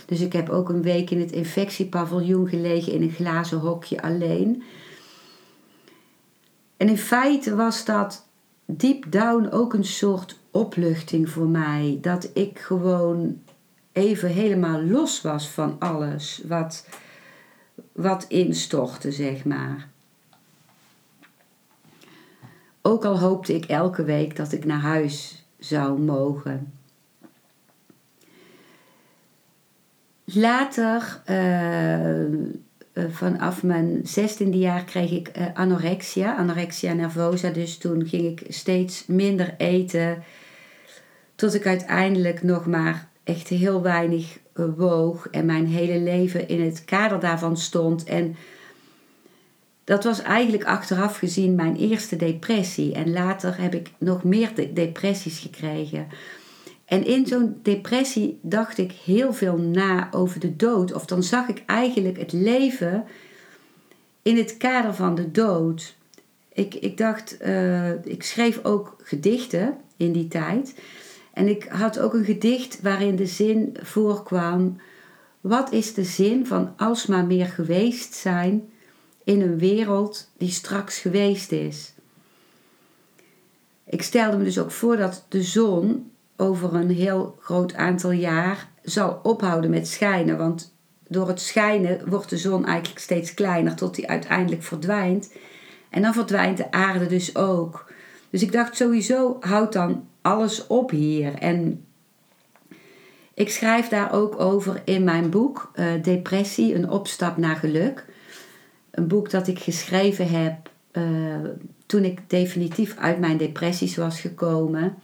Dus 0.07 0.21
ik 0.21 0.33
heb 0.33 0.49
ook 0.49 0.69
een 0.69 0.83
week 0.83 1.11
in 1.11 1.21
het 1.21 1.33
infectiepaviljoen 1.33 2.49
gelegen 2.49 2.93
in 2.93 3.03
een 3.03 3.11
glazen 3.11 3.59
hokje 3.59 4.03
alleen. 4.03 4.63
En 6.77 6.89
in 6.89 6.99
feite 6.99 7.55
was 7.55 7.85
dat 7.85 8.27
deep 8.65 9.13
down 9.13 9.49
ook 9.51 9.75
een 9.75 9.85
soort 9.85 10.39
opluchting 10.51 11.31
voor 11.31 11.49
mij. 11.49 11.99
Dat 12.01 12.31
ik 12.35 12.59
gewoon 12.59 13.41
even 13.93 14.29
helemaal 14.29 14.83
los 14.83 15.21
was 15.21 15.49
van 15.49 15.77
alles 15.79 16.43
wat, 16.47 16.89
wat 17.93 18.25
instortte, 18.29 19.13
zeg 19.13 19.45
maar. 19.45 19.89
Ook 22.83 23.05
al 23.05 23.19
hoopte 23.19 23.55
ik 23.55 23.65
elke 23.65 24.05
week 24.05 24.37
dat 24.37 24.53
ik 24.53 24.65
naar 24.65 24.81
huis 24.81 25.45
zou 25.59 26.01
mogen. 26.01 26.73
Later, 30.35 31.23
uh, 31.31 33.05
vanaf 33.11 33.63
mijn 33.63 34.01
zestiende 34.05 34.59
jaar, 34.59 34.85
kreeg 34.85 35.11
ik 35.11 35.31
uh, 35.39 35.47
anorexia, 35.55 36.37
anorexia 36.37 36.93
nervosa. 36.93 37.51
Dus 37.51 37.79
toen 37.79 38.07
ging 38.07 38.41
ik 38.41 38.47
steeds 38.49 39.07
minder 39.07 39.55
eten. 39.57 40.23
Tot 41.35 41.55
ik 41.55 41.67
uiteindelijk 41.67 42.43
nog 42.43 42.67
maar 42.67 43.09
echt 43.25 43.49
heel 43.49 43.83
weinig 43.83 44.39
woog. 44.77 45.29
En 45.29 45.45
mijn 45.45 45.67
hele 45.67 46.01
leven 46.01 46.49
in 46.49 46.61
het 46.61 46.85
kader 46.85 47.21
daarvan 47.21 47.57
stond. 47.57 48.05
En 48.05 48.37
dat 49.85 50.05
was 50.05 50.23
eigenlijk 50.23 50.65
achteraf 50.65 51.17
gezien 51.17 51.55
mijn 51.55 51.77
eerste 51.77 52.17
depressie. 52.17 52.95
En 52.95 53.13
later 53.13 53.61
heb 53.61 53.75
ik 53.75 53.91
nog 53.99 54.25
meer 54.25 54.51
depressies 54.75 55.39
gekregen. 55.39 56.07
En 56.85 57.07
in 57.07 57.27
zo'n 57.27 57.59
depressie 57.63 58.39
dacht 58.43 58.79
ik 58.79 58.93
heel 58.93 59.33
veel 59.33 59.57
na 59.57 60.09
over 60.11 60.41
de 60.41 60.57
dood. 60.57 60.93
Of 60.93 61.07
dan 61.07 61.23
zag 61.23 61.49
ik 61.49 61.63
eigenlijk 61.67 62.19
het 62.19 62.33
leven 62.33 63.05
in 64.23 64.37
het 64.37 64.57
kader 64.57 64.95
van 64.95 65.15
de 65.15 65.31
dood. 65.31 65.97
Ik, 66.53 66.75
ik 66.75 66.97
dacht, 66.97 67.37
uh, 67.43 68.05
ik 68.05 68.23
schreef 68.23 68.65
ook 68.65 68.97
gedichten 69.03 69.77
in 69.97 70.13
die 70.13 70.29
tijd. 70.29 70.75
En 71.33 71.49
ik 71.49 71.65
had 71.65 71.99
ook 71.99 72.15
een 72.15 72.25
gedicht 72.25 72.83
waarin 72.83 73.17
de 73.17 73.27
zin 73.27 73.77
voorkwam: 73.83 74.77
Wat 75.41 75.73
is 75.73 75.95
de 75.95 76.05
zin 76.05 76.47
van 76.47 76.73
alsmaar 76.77 77.25
meer 77.25 77.47
geweest 77.47 78.15
zijn 78.15 78.71
in 79.25 79.41
een 79.41 79.59
wereld 79.59 80.31
die 80.37 80.51
straks 80.51 80.99
geweest 80.99 81.53
is? 81.53 81.93
Ik 83.85 84.03
stelde 84.03 84.37
me 84.37 84.45
dus 84.45 84.59
ook 84.59 84.71
voor 84.71 84.97
dat 84.97 85.27
de 85.29 85.43
zon 85.43 86.12
over 86.43 86.75
een 86.75 86.91
heel 86.91 87.37
groot 87.41 87.75
aantal 87.75 88.11
jaar 88.11 88.69
zal 88.83 89.21
ophouden 89.23 89.71
met 89.71 89.89
schijnen. 89.89 90.39
Want 90.39 90.75
door 91.09 91.29
het 91.29 91.41
schijnen 91.41 92.09
wordt 92.09 92.31
de 92.31 92.39
zon 92.39 92.67
eigenlijk 92.67 93.01
steeds 93.01 93.35
kleiner 93.35 93.75
tot 93.75 93.95
die 93.95 94.09
uiteindelijk 94.09 94.63
verdwijnt. 94.63 95.33
En 95.91 96.03
dan 96.03 96.13
verdwijnt 96.13 96.57
de 96.57 96.71
aarde 96.71 97.07
dus 97.07 97.37
ook. 97.37 97.93
Dus 98.31 98.43
ik 98.43 98.53
dacht 98.53 98.77
sowieso, 98.77 99.37
houd 99.41 99.73
dan 99.73 100.09
alles 100.23 100.67
op 100.67 100.91
hier. 100.91 101.35
En 101.35 101.85
ik 103.35 103.51
schrijf 103.51 103.89
daar 103.89 104.13
ook 104.13 104.41
over 104.41 104.83
in 104.85 105.05
mijn 105.05 105.31
boek 105.31 105.71
uh, 105.75 105.87
Depressie, 106.03 106.75
een 106.75 106.91
opstap 106.91 107.37
naar 107.37 107.57
geluk. 107.57 108.05
Een 108.91 109.09
boek 109.09 109.31
dat 109.31 109.49
ik 109.49 109.59
geschreven 109.59 110.29
heb 110.29 110.71
uh, 110.93 111.03
toen 111.87 112.05
ik 112.05 112.31
definitief 112.31 112.97
uit 112.97 113.19
mijn 113.19 113.37
depressies 113.37 113.97
was 113.97 114.21
gekomen 114.21 114.97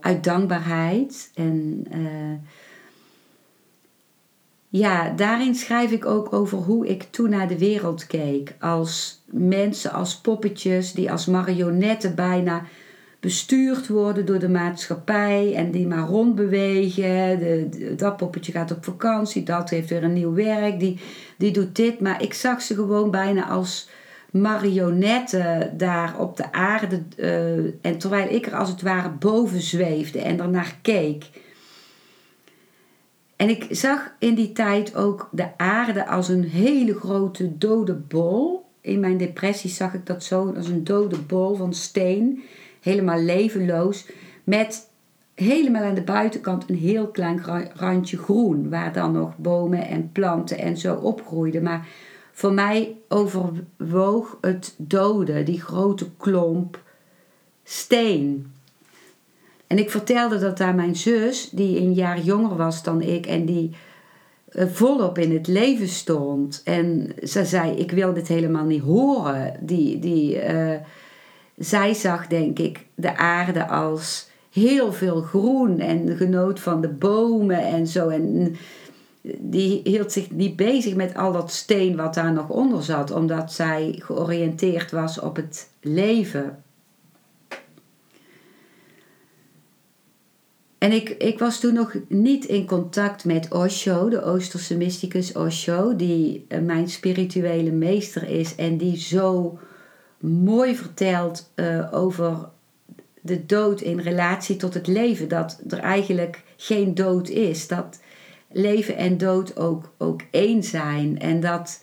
uit 0.00 0.24
dankbaarheid. 0.24 1.30
En 1.34 1.84
uh, 1.94 2.38
ja, 4.68 5.10
daarin 5.10 5.54
schrijf 5.54 5.90
ik 5.90 6.06
ook 6.06 6.32
over 6.32 6.58
hoe 6.58 6.86
ik 6.86 7.02
toen 7.02 7.30
naar 7.30 7.48
de 7.48 7.58
wereld 7.58 8.06
keek. 8.06 8.54
Als 8.60 9.22
mensen, 9.30 9.92
als 9.92 10.20
poppetjes 10.20 10.92
die 10.92 11.10
als 11.10 11.26
marionetten 11.26 12.14
bijna 12.14 12.62
bestuurd 13.20 13.88
worden 13.88 14.26
door 14.26 14.38
de 14.38 14.48
maatschappij 14.48 15.54
en 15.54 15.70
die 15.70 15.86
maar 15.86 16.06
rondbewegen. 16.06 17.38
De, 17.38 17.94
dat 17.96 18.16
poppetje 18.16 18.52
gaat 18.52 18.70
op 18.70 18.84
vakantie, 18.84 19.42
dat 19.42 19.70
heeft 19.70 19.88
weer 19.88 20.04
een 20.04 20.12
nieuw 20.12 20.34
werk, 20.34 20.80
die, 20.80 21.00
die 21.36 21.52
doet 21.52 21.76
dit. 21.76 22.00
Maar 22.00 22.22
ik 22.22 22.34
zag 22.34 22.62
ze 22.62 22.74
gewoon 22.74 23.10
bijna 23.10 23.48
als 23.48 23.88
marionetten 24.30 25.74
daar 25.76 26.18
op 26.18 26.36
de 26.36 26.52
aarde. 26.52 27.02
Uh, 27.16 27.74
en 27.82 27.98
terwijl 27.98 28.34
ik 28.34 28.46
er 28.46 28.54
als 28.54 28.68
het 28.68 28.82
ware 28.82 29.10
boven 29.10 29.60
zweefde 29.60 30.20
en 30.20 30.40
ernaar 30.40 30.78
keek. 30.82 31.30
En 33.36 33.48
ik 33.48 33.66
zag 33.70 34.14
in 34.18 34.34
die 34.34 34.52
tijd 34.52 34.96
ook 34.96 35.28
de 35.32 35.58
aarde 35.58 36.06
als 36.06 36.28
een 36.28 36.44
hele 36.44 36.94
grote 36.94 37.58
dode 37.58 37.94
bol. 37.94 38.66
In 38.80 39.00
mijn 39.00 39.16
depressie 39.16 39.70
zag 39.70 39.94
ik 39.94 40.06
dat 40.06 40.24
zo 40.24 40.52
als 40.56 40.68
een 40.68 40.84
dode 40.84 41.18
bol 41.18 41.54
van 41.54 41.74
steen, 41.74 42.42
helemaal 42.80 43.20
levenloos, 43.20 44.06
met 44.44 44.88
helemaal 45.34 45.82
aan 45.82 45.94
de 45.94 46.02
buitenkant 46.02 46.68
een 46.68 46.76
heel 46.76 47.08
klein 47.08 47.42
randje 47.74 48.16
groen, 48.16 48.70
waar 48.70 48.92
dan 48.92 49.12
nog 49.12 49.36
bomen 49.36 49.86
en 49.86 50.12
planten 50.12 50.58
en 50.58 50.76
zo 50.76 50.94
opgroeiden. 50.94 51.62
Maar 51.62 51.88
voor 52.38 52.52
mij 52.52 52.96
overwoog 53.08 54.38
het 54.40 54.74
dode, 54.76 55.42
die 55.42 55.60
grote 55.60 56.10
klomp 56.16 56.82
steen. 57.64 58.52
En 59.66 59.78
ik 59.78 59.90
vertelde 59.90 60.38
dat 60.38 60.60
aan 60.60 60.74
mijn 60.74 60.96
zus, 60.96 61.50
die 61.50 61.78
een 61.78 61.92
jaar 61.92 62.20
jonger 62.20 62.56
was 62.56 62.82
dan 62.82 63.02
ik 63.02 63.26
en 63.26 63.44
die 63.44 63.70
eh, 64.48 64.66
volop 64.66 65.18
in 65.18 65.32
het 65.32 65.46
leven 65.46 65.88
stond. 65.88 66.62
En 66.64 67.12
ze 67.22 67.44
zei: 67.44 67.76
Ik 67.76 67.90
wil 67.90 68.12
dit 68.12 68.28
helemaal 68.28 68.64
niet 68.64 68.82
horen. 68.82 69.56
Die, 69.60 69.98
die, 69.98 70.52
uh, 70.52 70.74
zij 71.56 71.94
zag, 71.94 72.26
denk 72.26 72.58
ik, 72.58 72.86
de 72.94 73.16
aarde 73.16 73.68
als 73.68 74.30
heel 74.50 74.92
veel 74.92 75.22
groen 75.22 75.78
en 75.78 76.16
genoot 76.16 76.60
van 76.60 76.80
de 76.80 76.88
bomen 76.88 77.66
en 77.66 77.86
zo. 77.86 78.08
En 78.08 78.56
die 79.38 79.80
hield 79.84 80.12
zich 80.12 80.30
niet 80.30 80.56
bezig 80.56 80.94
met 80.94 81.16
al 81.16 81.32
dat 81.32 81.52
steen 81.52 81.96
wat 81.96 82.14
daar 82.14 82.32
nog 82.32 82.48
onder 82.48 82.82
zat, 82.82 83.10
omdat 83.10 83.52
zij 83.52 83.94
georiënteerd 83.98 84.90
was 84.90 85.20
op 85.20 85.36
het 85.36 85.68
leven. 85.80 86.62
En 90.78 90.92
ik, 90.92 91.08
ik 91.08 91.38
was 91.38 91.60
toen 91.60 91.74
nog 91.74 91.94
niet 92.08 92.44
in 92.44 92.66
contact 92.66 93.24
met 93.24 93.52
Osho, 93.52 94.08
de 94.08 94.22
Oosterse 94.22 94.76
mysticus 94.76 95.32
Osho, 95.32 95.96
die 95.96 96.44
eh, 96.48 96.60
mijn 96.60 96.88
spirituele 96.88 97.70
meester 97.70 98.28
is 98.28 98.54
en 98.54 98.76
die 98.76 98.96
zo 98.96 99.58
mooi 100.18 100.76
vertelt 100.76 101.50
uh, 101.54 101.88
over 101.92 102.48
de 103.20 103.46
dood 103.46 103.80
in 103.80 104.00
relatie 104.00 104.56
tot 104.56 104.74
het 104.74 104.86
leven. 104.86 105.28
Dat 105.28 105.60
er 105.68 105.78
eigenlijk 105.78 106.42
geen 106.56 106.94
dood 106.94 107.28
is. 107.28 107.68
Dat 107.68 107.98
leven 108.52 108.96
en 108.96 109.18
dood 109.18 109.56
ook, 109.56 109.92
ook 109.98 110.22
één 110.30 110.62
zijn. 110.62 111.18
En 111.18 111.40
dat 111.40 111.82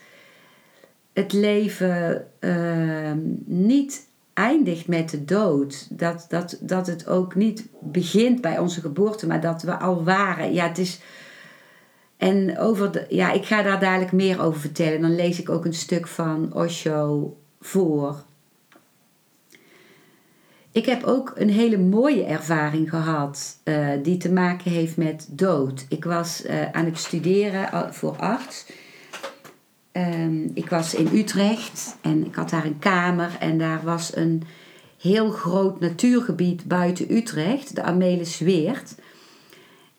het 1.14 1.34
leven 1.34 2.28
uh, 2.40 3.12
niet 3.46 4.08
eindigt 4.34 4.88
met 4.88 5.10
de 5.10 5.26
dood. 5.26 5.88
Dat, 6.00 6.26
dat, 6.30 6.58
dat 6.62 6.88
het 6.88 7.08
ook 7.08 7.36
niet 7.36 7.68
begint 7.80 8.42
bij 8.42 8.60
onze 8.60 8.82
geboorte, 8.82 9.28
maar 9.28 9.42
dat 9.42 9.62
we 9.62 9.80
al 9.80 10.04
waren. 10.04 10.54
Ja, 10.54 10.68
het 10.68 10.78
is. 10.78 11.00
En 12.18 12.58
over 12.58 12.92
de, 12.92 13.06
ja, 13.10 13.32
ik 13.32 13.46
ga 13.46 13.62
daar 13.62 13.80
dadelijk 13.80 14.12
meer 14.12 14.42
over 14.42 14.60
vertellen. 14.60 15.02
Dan 15.02 15.16
lees 15.16 15.40
ik 15.40 15.50
ook 15.50 15.66
een 15.66 15.74
stuk 15.74 16.08
van 16.08 16.54
Osho 16.54 17.38
voor. 17.60 18.24
Ik 20.76 20.86
heb 20.86 21.04
ook 21.04 21.34
een 21.36 21.50
hele 21.50 21.78
mooie 21.78 22.24
ervaring 22.24 22.90
gehad 22.90 23.60
uh, 23.64 23.90
die 24.04 24.18
te 24.18 24.32
maken 24.32 24.72
heeft 24.72 24.98
met 24.98 25.28
dood. 25.32 25.86
Ik 25.90 26.04
was 26.04 26.46
uh, 26.46 26.72
aan 26.72 26.86
het 26.86 26.98
studeren 26.98 27.94
voor 27.94 28.16
arts. 28.16 28.66
Um, 29.92 30.52
ik 30.54 30.70
was 30.70 30.94
in 30.94 31.10
Utrecht 31.14 31.96
en 32.02 32.26
ik 32.26 32.36
had 32.36 32.50
daar 32.50 32.66
een 32.66 32.80
kamer 32.80 33.38
en 33.40 33.58
daar 33.58 33.84
was 33.84 34.16
een 34.16 34.44
heel 35.00 35.30
groot 35.30 35.80
natuurgebied 35.80 36.66
buiten 36.66 37.16
Utrecht, 37.16 37.76
de 37.76 37.84
Amelisweert. 37.84 38.96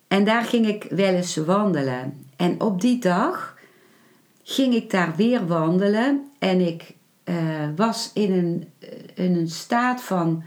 En 0.09 0.25
daar 0.25 0.45
ging 0.45 0.67
ik 0.67 0.87
wel 0.91 1.15
eens 1.15 1.37
wandelen. 1.37 2.27
En 2.37 2.61
op 2.61 2.81
die 2.81 3.01
dag 3.01 3.59
ging 4.43 4.75
ik 4.75 4.91
daar 4.91 5.17
weer 5.17 5.47
wandelen 5.47 6.31
en 6.39 6.61
ik 6.61 6.95
uh, 7.25 7.37
was 7.77 8.11
in 8.15 8.33
een, 8.33 8.69
in 9.15 9.37
een 9.37 9.49
staat 9.49 10.03
van 10.03 10.43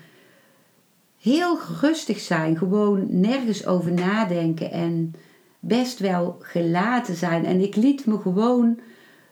heel 1.19 1.57
rustig 1.81 2.19
zijn, 2.19 2.57
gewoon 2.57 3.05
nergens 3.09 3.65
over 3.65 3.91
nadenken 3.91 4.71
en 4.71 5.15
best 5.59 5.99
wel 5.99 6.37
gelaten 6.39 7.15
zijn. 7.15 7.45
En 7.45 7.61
ik 7.61 7.75
liet 7.75 8.05
me 8.05 8.19
gewoon 8.19 8.79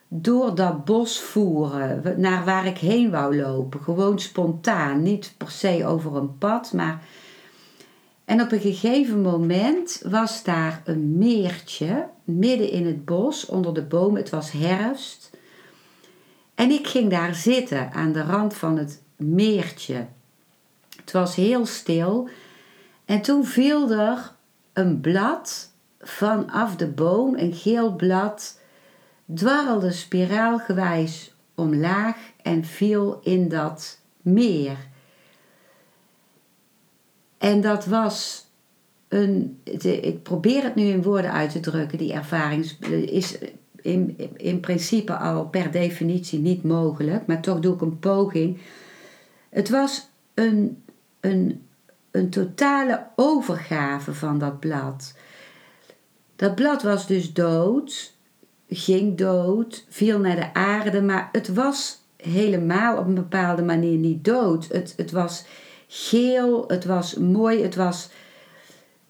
door 0.08 0.56
dat 0.56 0.86
bos 0.86 1.20
voeren, 1.20 2.14
naar 2.18 2.46
waar 2.46 2.66
ik 2.66 2.78
heen 2.78 3.12
wou 3.12 3.38
lopen. 3.38 3.82
Gewoon 3.82 4.20
spontaan, 4.20 5.04
niet 5.04 5.34
per 5.38 5.52
se 5.52 5.86
over 5.86 6.16
een 6.16 6.38
pad, 6.38 6.74
maar. 6.74 7.02
En 8.26 8.42
op 8.42 8.52
een 8.52 8.60
gegeven 8.60 9.22
moment 9.22 10.02
was 10.10 10.44
daar 10.44 10.82
een 10.86 11.18
meertje 11.18 12.08
midden 12.24 12.72
in 12.72 12.86
het 12.86 13.06
bos, 13.06 13.46
onder 13.46 13.74
de 13.74 13.84
bomen. 13.84 14.22
Het 14.22 14.30
was 14.30 14.52
herfst. 14.52 15.38
En 16.56 16.72
ik 16.72 16.88
ging 16.88 17.10
daar 17.10 17.36
zitten 17.36 17.92
aan 17.94 18.12
de 18.12 18.22
rand 18.24 18.54
van 18.54 18.78
het 18.78 19.02
meertje. 19.16 20.08
Het 21.08 21.16
was 21.16 21.36
heel 21.36 21.66
stil. 21.66 22.30
En 23.06 23.22
toen 23.22 23.46
viel 23.46 23.92
er 23.92 24.32
een 24.74 25.02
blad 25.02 25.72
vanaf 26.00 26.76
de 26.76 26.88
boom, 26.88 27.38
een 27.38 27.54
geel 27.54 27.96
blad, 27.96 28.60
dwarrelde 29.34 29.92
spiraalgewijs 29.92 31.36
omlaag 31.56 32.18
en 32.42 32.66
viel 32.66 33.20
in 33.24 33.50
dat 33.50 34.00
meer. 34.22 34.78
En 37.38 37.62
dat 37.62 37.86
was 37.86 38.46
een. 39.08 39.60
Ik 39.82 40.24
probeer 40.24 40.64
het 40.64 40.76
nu 40.76 40.84
in 40.84 41.04
woorden 41.04 41.32
uit 41.32 41.52
te 41.52 41.60
drukken. 41.60 41.98
Die 41.98 42.14
ervaring 42.14 42.66
is 43.10 43.38
in, 43.82 44.18
in 44.36 44.60
principe 44.60 45.18
al 45.18 45.46
per 45.46 45.72
definitie 45.72 46.40
niet 46.40 46.64
mogelijk, 46.64 47.28
maar 47.28 47.42
toch 47.42 47.60
doe 47.60 47.74
ik 47.74 47.82
een 47.82 48.00
poging. 48.00 48.58
Het 49.50 49.70
was 49.70 50.10
een, 50.34 50.82
een, 51.20 51.68
een 52.12 52.30
totale 52.30 53.08
overgave 53.16 54.14
van 54.14 54.38
dat 54.38 54.60
blad. 54.60 55.14
Dat 56.36 56.56
blad 56.56 56.84
was 56.84 57.08
dus 57.08 57.34
dood, 57.34 58.14
ging 58.70 59.18
dood, 59.18 59.86
viel 59.90 60.20
naar 60.20 60.36
de 60.36 60.54
aarde, 60.54 61.02
maar 61.02 61.30
het 61.32 61.54
was 61.54 62.02
helemaal 62.18 62.98
op 62.98 63.08
een 63.08 63.14
bepaalde 63.14 63.64
manier 63.64 63.98
niet 63.98 64.26
dood. 64.26 64.68
Het, 64.68 64.94
het 64.98 65.12
was 65.12 65.46
geel, 65.88 66.64
het 66.68 66.86
was 66.86 67.16
mooi, 67.16 67.62
het 67.62 67.76
was 67.76 68.10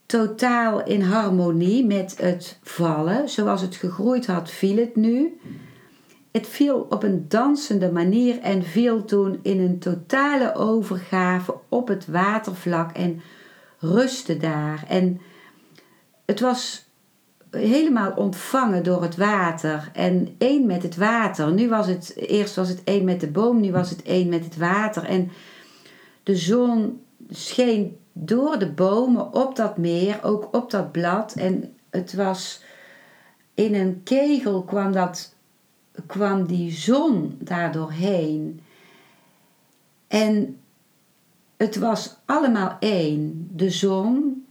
totaal 0.06 0.86
in 0.86 1.02
harmonie 1.02 1.86
met 1.86 2.18
het 2.18 2.60
vallen. 2.64 3.30
Zoals 3.30 3.62
het 3.62 3.76
gegroeid 3.76 4.26
had, 4.26 4.50
viel 4.50 4.78
het 4.78 4.96
nu. 4.96 5.40
Het 6.38 6.48
viel 6.48 6.88
op 6.90 7.04
een 7.04 7.26
dansende 7.28 7.92
manier 7.92 8.40
en 8.40 8.64
viel 8.64 9.06
toen 9.06 9.40
in 9.42 9.60
een 9.60 9.80
totale 9.80 10.56
overgave 10.56 11.56
op 11.70 11.88
het 11.88 12.08
watervlak 12.08 12.92
en 12.92 13.22
rustte 13.80 14.38
daar. 14.38 14.86
En 14.88 15.22
het 16.26 16.40
was 16.40 16.86
helemaal 17.52 18.12
ontvangen 18.12 18.84
door 18.84 19.02
het 19.02 19.16
water 19.16 19.90
en 19.94 20.36
één 20.38 20.66
met 20.66 20.84
het 20.84 20.96
water. 20.96 21.52
Nu 21.54 21.70
was 21.70 21.88
het, 21.88 22.16
eerst 22.16 22.56
was 22.56 22.70
het 22.70 22.84
één 22.84 23.04
met 23.04 23.20
de 23.20 23.32
boom, 23.32 23.62
nu 23.62 23.72
was 23.72 23.90
het 23.90 24.02
één 24.02 24.30
met 24.30 24.44
het 24.44 24.58
water. 24.58 25.04
En 25.04 25.32
de 26.24 26.36
zon 26.36 27.02
scheen 27.30 27.98
door 28.14 28.60
de 28.60 28.72
bomen 28.72 29.34
op 29.34 29.56
dat 29.56 29.78
meer, 29.78 30.20
ook 30.24 30.56
op 30.56 30.72
dat 30.72 30.92
blad. 30.92 31.34
En 31.34 31.76
het 31.90 32.14
was 32.14 32.64
in 33.54 33.76
een 33.76 34.02
kegel 34.04 34.64
kwam, 34.64 34.92
dat, 34.92 35.36
kwam 36.06 36.46
die 36.46 36.72
zon 36.72 37.38
daar 37.40 37.72
doorheen. 37.72 38.62
En 40.08 40.60
het 41.58 41.76
was 41.76 42.16
allemaal 42.26 42.78
één. 42.80 43.50
De 43.52 43.70
zon, 43.70 44.46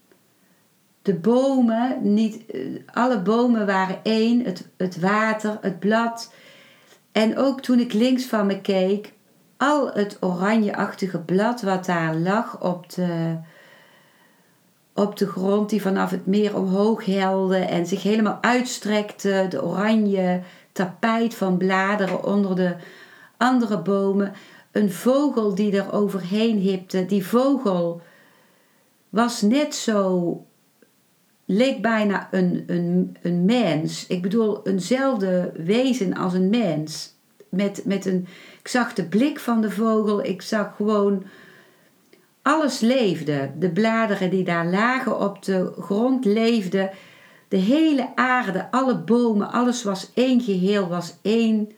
de 1.03 1.15
bomen, 1.15 1.99
niet, 2.15 2.47
eh, 2.47 2.61
alle 2.93 3.21
bomen 3.23 3.67
waren 3.67 3.99
één. 4.03 4.45
Het, 4.45 4.69
het 4.77 5.01
water, 5.01 5.59
het 5.61 5.79
blad. 5.79 6.33
En 7.13 7.39
ook 7.39 7.61
toen 7.61 7.79
ik 7.79 7.93
links 7.93 8.25
van 8.25 8.47
me 8.47 8.61
keek, 8.61 9.13
al 9.57 9.93
het 9.93 10.17
oranjeachtige 10.21 11.19
blad 11.19 11.63
wat 11.63 11.87
daar 11.87 12.15
lag 12.15 12.63
op 12.63 12.91
de, 12.91 13.37
op 14.95 15.17
de 15.17 15.27
grond, 15.27 15.71
die 15.71 15.83
vanaf 15.83 16.11
het 16.11 16.27
meer 16.27 16.57
omhoog 16.57 17.05
helde 17.05 17.59
en 17.59 17.87
zich 17.87 18.03
helemaal 18.03 18.39
uitstrekte, 18.41 19.47
de 19.49 19.65
oranje 19.65 20.41
tapijt 20.77 21.35
van 21.35 21.57
bladeren 21.57 22.25
onder 22.25 22.57
de 22.57 22.75
andere 23.37 23.79
bomen, 23.79 24.33
een 24.73 24.93
vogel 24.93 25.55
die 25.55 25.77
er 25.77 25.93
overheen 25.93 26.59
hipte. 26.59 27.07
Die 27.07 27.27
vogel 27.27 28.01
was 29.09 29.43
net 29.43 29.75
zo, 29.75 30.47
leek 31.45 31.83
bijna 31.83 32.29
een, 32.31 32.65
een, 32.67 33.17
een 33.23 33.45
mens. 33.45 34.07
Ik 34.07 34.23
bedoel, 34.23 34.67
eenzelfde 34.67 35.53
wezen 35.57 36.15
als 36.15 36.35
een 36.35 36.51
mens. 36.51 37.15
Met, 37.49 37.83
met 37.85 38.07
een, 38.07 38.27
ik 38.61 38.69
zag 38.69 38.93
de 38.93 39.05
blik 39.05 39.39
van 39.39 39.61
de 39.61 39.71
vogel, 39.71 40.25
ik 40.25 40.43
zag 40.43 40.77
gewoon 40.77 41.25
alles 42.43 42.81
leefde. 42.81 43.51
De 43.59 43.71
bladeren 43.71 44.31
die 44.31 44.45
daar 44.45 44.67
lagen 44.67 45.21
op 45.21 45.45
de 45.45 45.73
grond 45.79 46.25
leefden. 46.25 46.91
De 47.49 47.57
hele 47.57 48.17
aarde, 48.17 48.71
alle 48.71 48.99
bomen, 48.99 49.53
alles 49.53 49.83
was 49.83 50.11
één 50.15 50.41
geheel, 50.41 50.89
was 50.89 51.15
één 51.23 51.71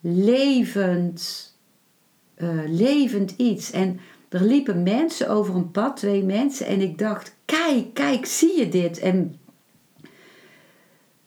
levend, 0.00 1.48
uh, 2.36 2.48
levend 2.66 3.34
iets. 3.36 3.70
En 3.70 4.00
er 4.28 4.42
liepen 4.42 4.82
mensen 4.82 5.28
over 5.28 5.54
een 5.54 5.70
pad, 5.70 5.96
twee 5.96 6.22
mensen, 6.22 6.66
en 6.66 6.80
ik 6.80 6.98
dacht: 6.98 7.36
kijk, 7.44 7.94
kijk, 7.94 8.26
zie 8.26 8.58
je 8.58 8.68
dit? 8.68 8.98
En 8.98 9.40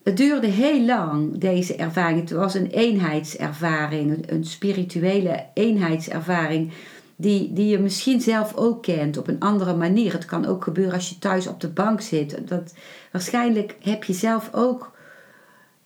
het 0.03 0.17
duurde 0.17 0.47
heel 0.47 0.81
lang, 0.81 1.37
deze 1.37 1.75
ervaring. 1.75 2.19
Het 2.19 2.31
was 2.31 2.53
een 2.53 2.67
eenheidservaring, 2.67 4.31
een 4.31 4.43
spirituele 4.43 5.45
eenheidservaring 5.53 6.71
die, 7.15 7.53
die 7.53 7.67
je 7.67 7.79
misschien 7.79 8.21
zelf 8.21 8.55
ook 8.55 8.83
kent 8.83 9.17
op 9.17 9.27
een 9.27 9.39
andere 9.39 9.75
manier. 9.75 10.13
Het 10.13 10.25
kan 10.25 10.45
ook 10.45 10.63
gebeuren 10.63 10.93
als 10.93 11.09
je 11.09 11.19
thuis 11.19 11.47
op 11.47 11.61
de 11.61 11.69
bank 11.69 12.01
zit. 12.01 12.47
Dat, 12.47 12.73
waarschijnlijk 13.11 13.75
heb 13.79 14.03
je 14.03 14.13
zelf 14.13 14.49
ook 14.53 14.91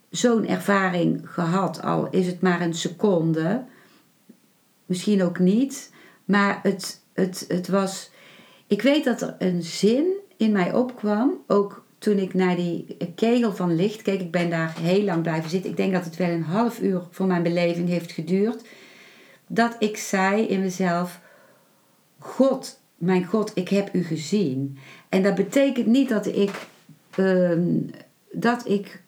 zo'n 0.09 0.47
ervaring 0.47 1.21
gehad, 1.23 1.81
al 1.81 2.07
is 2.09 2.25
het 2.25 2.41
maar 2.41 2.61
een 2.61 2.73
seconde. 2.73 3.63
Misschien 4.85 5.23
ook 5.23 5.39
niet, 5.39 5.91
maar 6.25 6.59
het, 6.63 7.01
het, 7.13 7.45
het 7.47 7.67
was. 7.67 8.11
Ik 8.67 8.81
weet 8.81 9.03
dat 9.03 9.21
er 9.21 9.35
een 9.39 9.63
zin 9.63 10.05
in 10.37 10.51
mij 10.51 10.73
opkwam, 10.73 11.31
ook 11.47 11.85
toen 11.97 12.17
ik 12.17 12.33
naar 12.33 12.55
die 12.55 12.97
kegel 13.15 13.55
van 13.55 13.75
licht 13.75 14.01
keek. 14.01 14.21
Ik 14.21 14.31
ben 14.31 14.49
daar 14.49 14.75
heel 14.79 15.03
lang 15.03 15.21
blijven 15.21 15.49
zitten. 15.49 15.69
Ik 15.69 15.77
denk 15.77 15.93
dat 15.93 16.05
het 16.05 16.15
wel 16.15 16.29
een 16.29 16.43
half 16.43 16.79
uur 16.79 17.01
voor 17.11 17.25
mijn 17.25 17.43
beleving 17.43 17.89
heeft 17.89 18.11
geduurd 18.11 18.63
dat 19.47 19.75
ik 19.79 19.97
zei 19.97 20.41
in 20.41 20.59
mezelf: 20.59 21.21
God, 22.19 22.79
mijn 22.97 23.25
God, 23.25 23.51
ik 23.53 23.69
heb 23.69 23.93
u 23.93 24.03
gezien. 24.03 24.77
En 25.09 25.23
dat 25.23 25.35
betekent 25.35 25.87
niet 25.87 26.09
dat 26.09 26.25
ik, 26.25 26.67
ehm, 27.15 27.79
dat 28.31 28.67
ik 28.67 29.01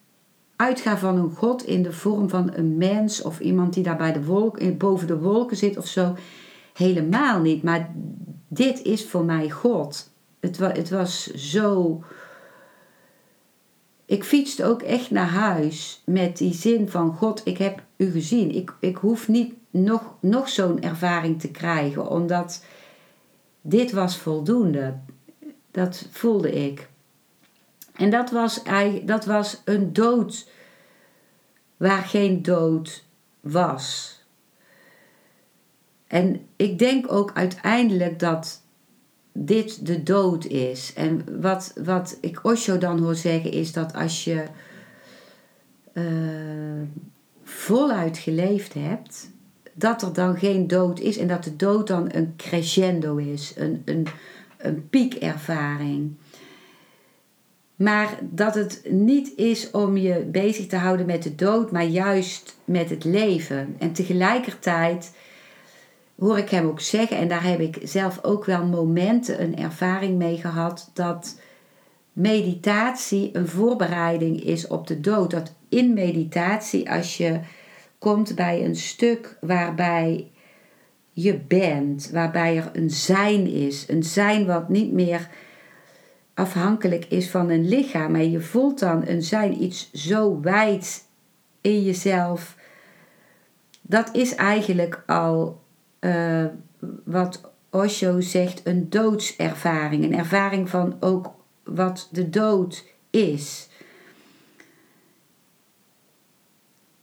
uitga 0.56 0.98
van 0.98 1.16
een 1.16 1.30
God 1.30 1.64
in 1.64 1.82
de 1.82 1.92
vorm 1.92 2.28
van 2.28 2.50
een 2.54 2.76
mens 2.76 3.22
of 3.22 3.40
iemand 3.40 3.74
die 3.74 3.82
daar 3.82 3.96
bij 3.96 4.12
de 4.12 4.24
wolk, 4.24 4.78
boven 4.78 5.06
de 5.06 5.18
wolken 5.18 5.56
zit 5.56 5.76
of 5.76 5.86
zo. 5.86 6.16
Helemaal 6.74 7.40
niet. 7.40 7.62
Maar 7.62 7.90
dit 8.48 8.82
is 8.82 9.06
voor 9.06 9.24
mij 9.24 9.50
God. 9.50 10.10
Het, 10.40 10.58
het 10.58 10.90
was 10.90 11.26
zo. 11.26 12.02
Ik 14.04 14.24
fietste 14.24 14.64
ook 14.64 14.82
echt 14.82 15.10
naar 15.10 15.28
huis 15.28 16.02
met 16.04 16.36
die 16.36 16.54
zin 16.54 16.88
van 16.88 17.16
God, 17.16 17.40
ik 17.44 17.58
heb 17.58 17.82
u 18.00 18.10
gezien. 18.10 18.54
Ik, 18.54 18.74
ik 18.80 18.96
hoef 18.96 19.28
niet 19.28 19.54
nog, 19.70 20.14
nog 20.20 20.48
zo'n 20.48 20.82
ervaring 20.82 21.40
te 21.40 21.50
krijgen, 21.50 22.08
omdat 22.08 22.64
dit 23.60 23.92
was 23.92 24.18
voldoende. 24.18 24.98
Dat 25.70 26.06
voelde 26.10 26.52
ik. 26.52 26.88
En 27.94 28.10
dat 28.10 28.30
was, 28.30 28.62
dat 29.04 29.24
was 29.24 29.62
een 29.64 29.92
dood 29.92 30.50
waar 31.76 32.02
geen 32.02 32.42
dood 32.42 33.04
was. 33.40 34.18
En 36.06 36.46
ik 36.56 36.78
denk 36.78 37.12
ook 37.12 37.30
uiteindelijk 37.34 38.18
dat 38.18 38.62
dit 39.32 39.86
de 39.86 40.02
dood 40.02 40.44
is. 40.44 40.92
En 40.94 41.40
wat, 41.40 41.72
wat 41.84 42.18
ik 42.20 42.44
Osho 42.44 42.78
dan 42.78 42.98
hoor 42.98 43.14
zeggen 43.14 43.52
is 43.52 43.72
dat 43.72 43.94
als 43.94 44.24
je 44.24 44.44
uh, 45.92 46.82
voluit 47.50 48.18
geleefd 48.18 48.74
hebt, 48.74 49.30
dat 49.72 50.02
er 50.02 50.12
dan 50.12 50.36
geen 50.36 50.66
dood 50.66 51.00
is 51.00 51.18
en 51.18 51.28
dat 51.28 51.44
de 51.44 51.56
dood 51.56 51.86
dan 51.86 52.08
een 52.12 52.34
crescendo 52.36 53.16
is, 53.16 53.52
een, 53.56 53.82
een, 53.84 54.06
een 54.58 54.88
piekervaring. 54.88 56.16
Maar 57.76 58.18
dat 58.20 58.54
het 58.54 58.82
niet 58.90 59.32
is 59.36 59.70
om 59.70 59.96
je 59.96 60.28
bezig 60.30 60.66
te 60.66 60.76
houden 60.76 61.06
met 61.06 61.22
de 61.22 61.34
dood, 61.34 61.70
maar 61.70 61.84
juist 61.84 62.56
met 62.64 62.90
het 62.90 63.04
leven. 63.04 63.76
En 63.78 63.92
tegelijkertijd 63.92 65.14
hoor 66.18 66.38
ik 66.38 66.50
hem 66.50 66.66
ook 66.66 66.80
zeggen, 66.80 67.16
en 67.16 67.28
daar 67.28 67.44
heb 67.44 67.60
ik 67.60 67.78
zelf 67.82 68.24
ook 68.24 68.44
wel 68.44 68.66
momenten 68.66 69.42
een 69.42 69.56
ervaring 69.56 70.18
mee 70.18 70.36
gehad, 70.36 70.90
dat 70.94 71.40
meditatie 72.12 73.30
een 73.32 73.48
voorbereiding 73.48 74.44
is 74.44 74.66
op 74.66 74.86
de 74.86 75.00
dood. 75.00 75.30
Dat 75.30 75.52
in 75.70 75.92
meditatie, 75.92 76.90
als 76.90 77.16
je 77.16 77.40
komt 77.98 78.34
bij 78.34 78.64
een 78.64 78.76
stuk 78.76 79.36
waarbij 79.40 80.30
je 81.12 81.38
bent, 81.38 82.10
waarbij 82.10 82.56
er 82.56 82.70
een 82.72 82.90
zijn 82.90 83.46
is. 83.46 83.88
Een 83.88 84.02
zijn 84.02 84.46
wat 84.46 84.68
niet 84.68 84.92
meer 84.92 85.28
afhankelijk 86.34 87.04
is 87.04 87.30
van 87.30 87.50
een 87.50 87.68
lichaam, 87.68 88.12
maar 88.12 88.22
je 88.22 88.40
voelt 88.40 88.78
dan 88.78 89.06
een 89.06 89.22
zijn, 89.22 89.62
iets 89.62 89.92
zo 89.92 90.40
wijd 90.40 91.04
in 91.60 91.82
jezelf. 91.82 92.56
Dat 93.82 94.14
is 94.16 94.34
eigenlijk 94.34 95.02
al 95.06 95.60
uh, 96.00 96.44
wat 97.04 97.50
Osho 97.70 98.20
zegt, 98.20 98.60
een 98.64 98.90
doodservaring. 98.90 100.04
Een 100.04 100.18
ervaring 100.18 100.68
van 100.68 100.96
ook 101.00 101.34
wat 101.64 102.08
de 102.12 102.30
dood 102.30 102.84
is. 103.10 103.68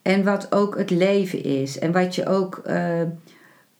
En 0.07 0.23
wat 0.23 0.51
ook 0.51 0.77
het 0.77 0.89
leven 0.89 1.43
is. 1.43 1.79
En 1.79 1.91
wat 1.91 2.15
je 2.15 2.25
ook, 2.25 2.61
uh, 2.67 3.01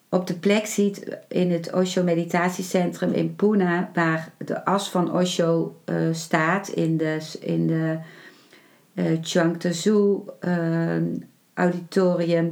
op 0.10 0.28
de 0.28 0.34
plek 0.34 0.66
ziet 0.66 1.18
in 1.28 1.52
het 1.52 1.74
Osho 1.74 2.04
Meditatiecentrum 2.04 3.12
in 3.12 3.36
Pune, 3.36 3.88
waar 3.94 4.32
de 4.38 4.66
as 4.66 4.90
van 4.90 5.13
Osho 5.13 5.76
uh, 5.86 5.96
staat 6.12 6.68
in 6.68 6.98
de, 6.98 7.18
in 7.40 7.68
de 7.68 7.98
uh, 8.94 9.18
auditorium. 11.54 12.52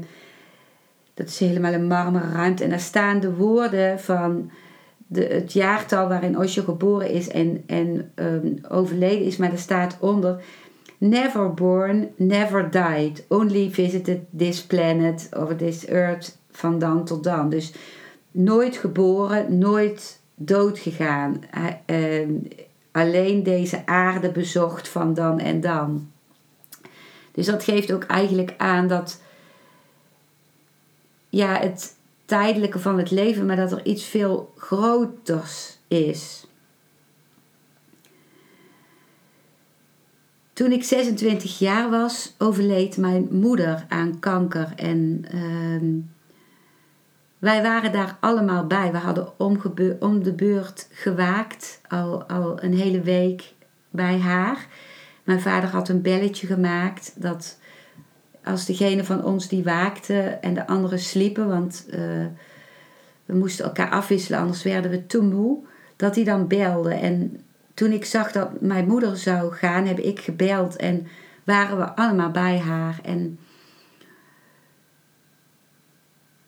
Dat 1.13 1.27
is 1.27 1.39
helemaal 1.39 1.73
een 1.73 1.87
marmeren 1.87 2.33
ruimte. 2.33 2.63
En 2.63 2.69
daar 2.69 2.79
staan 2.79 3.19
de 3.19 3.33
woorden 3.33 3.99
van 3.99 4.51
de, 5.07 5.23
het 5.23 5.53
jaartal 5.53 6.07
waarin 6.07 6.37
Osho 6.37 6.63
geboren 6.63 7.09
is 7.09 7.29
en, 7.29 7.63
en 7.65 8.11
um, 8.15 8.59
overleden 8.69 9.25
is. 9.25 9.37
Maar 9.37 9.51
er 9.51 9.57
staat 9.57 9.97
onder: 9.99 10.43
Never 10.97 11.53
born, 11.53 12.09
never 12.15 12.69
died. 12.69 13.23
Only 13.27 13.69
visited 13.71 14.25
this 14.37 14.63
planet 14.63 15.29
or 15.37 15.55
this 15.55 15.87
earth 15.87 16.37
van 16.51 16.79
dan 16.79 17.05
tot 17.05 17.23
dan. 17.23 17.49
Dus 17.49 17.73
nooit 18.31 18.77
geboren, 18.77 19.57
nooit 19.57 20.19
dood 20.35 20.79
gegaan. 20.79 21.41
Uh, 21.85 22.27
alleen 22.91 23.43
deze 23.43 23.85
aarde 23.85 24.31
bezocht 24.31 24.87
van 24.87 25.13
dan 25.13 25.39
en 25.39 25.61
dan. 25.61 26.11
Dus 27.31 27.45
dat 27.45 27.63
geeft 27.63 27.91
ook 27.91 28.03
eigenlijk 28.03 28.53
aan 28.57 28.87
dat 28.87 29.21
ja, 31.29 31.59
het 31.59 31.95
tijdelijke 32.25 32.79
van 32.79 32.97
het 32.97 33.11
leven, 33.11 33.45
maar 33.45 33.55
dat 33.55 33.71
er 33.71 33.85
iets 33.85 34.05
veel 34.05 34.53
groters 34.57 35.77
is. 35.87 36.47
Toen 40.55 40.71
ik 40.71 40.83
26 40.83 41.59
jaar 41.59 41.89
was, 41.89 42.35
overleed 42.37 42.97
mijn 42.97 43.27
moeder 43.31 43.85
aan 43.89 44.19
kanker. 44.19 44.73
En 44.75 45.25
uh, 45.33 46.03
wij 47.37 47.61
waren 47.61 47.91
daar 47.91 48.17
allemaal 48.19 48.67
bij. 48.67 48.91
We 48.91 48.97
hadden 48.97 49.39
om, 49.99 50.23
de 50.23 50.33
beurt 50.33 50.87
gewaakt, 50.91 51.81
al, 51.87 52.23
al 52.23 52.63
een 52.63 52.73
hele 52.73 53.01
week 53.01 53.53
bij 53.89 54.19
haar. 54.19 54.67
Mijn 55.23 55.41
vader 55.41 55.69
had 55.69 55.89
een 55.89 56.01
belletje 56.01 56.47
gemaakt 56.47 57.21
dat 57.21 57.59
als 58.43 58.65
degene 58.65 59.03
van 59.03 59.23
ons 59.23 59.47
die 59.47 59.63
waakte 59.63 60.19
en 60.19 60.53
de 60.53 60.67
anderen 60.67 60.99
sliepen, 60.99 61.47
want 61.47 61.85
uh, 61.89 61.99
we 63.25 63.35
moesten 63.35 63.65
elkaar 63.65 63.89
afwisselen, 63.89 64.39
anders 64.39 64.63
werden 64.63 64.91
we 64.91 65.05
te 65.05 65.21
moe, 65.21 65.57
dat 65.95 66.15
hij 66.15 66.23
dan 66.23 66.47
belde. 66.47 66.93
En 66.93 67.44
toen 67.75 67.91
ik 67.91 68.05
zag 68.05 68.31
dat 68.31 68.61
mijn 68.61 68.87
moeder 68.87 69.17
zou 69.17 69.53
gaan, 69.53 69.85
heb 69.85 69.99
ik 69.99 70.19
gebeld 70.19 70.75
en 70.75 71.07
waren 71.43 71.77
we 71.77 71.95
allemaal 71.95 72.31
bij 72.31 72.59
haar. 72.59 72.99
En 73.03 73.39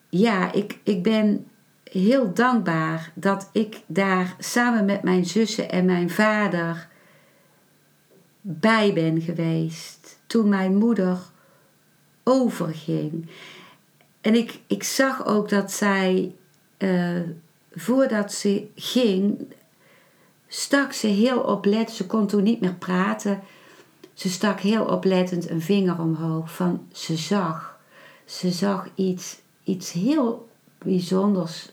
ja, 0.09 0.53
ik, 0.53 0.79
ik 0.83 1.03
ben 1.03 1.47
heel 1.83 2.33
dankbaar 2.33 3.11
dat 3.13 3.49
ik 3.51 3.81
daar 3.85 4.35
samen 4.39 4.85
met 4.85 5.03
mijn 5.03 5.25
zussen 5.25 5.69
en 5.69 5.85
mijn 5.85 6.09
vader 6.09 6.87
bij 8.41 8.93
ben 8.93 9.21
geweest. 9.21 10.19
Toen 10.27 10.49
mijn 10.49 10.75
moeder 10.75 11.17
overging. 12.23 13.29
En 14.21 14.35
ik, 14.35 14.59
ik 14.67 14.83
zag 14.83 15.25
ook 15.25 15.49
dat 15.49 15.71
zij, 15.71 16.35
uh, 16.77 17.21
voordat 17.71 18.33
ze 18.33 18.67
ging, 18.75 19.47
stak 20.47 20.93
ze 20.93 21.07
heel 21.07 21.39
oplettend, 21.39 21.97
ze 21.97 22.05
kon 22.05 22.27
toen 22.27 22.43
niet 22.43 22.61
meer 22.61 22.73
praten, 22.73 23.41
ze 24.13 24.29
stak 24.29 24.59
heel 24.59 24.85
oplettend 24.85 25.49
een 25.49 25.61
vinger 25.61 25.99
omhoog 25.99 26.55
van 26.55 26.87
ze 26.91 27.15
zag. 27.15 27.79
Ze 28.25 28.51
zag 28.51 28.87
iets, 28.95 29.39
iets 29.63 29.91
heel 29.91 30.49
bijzonders, 30.77 31.71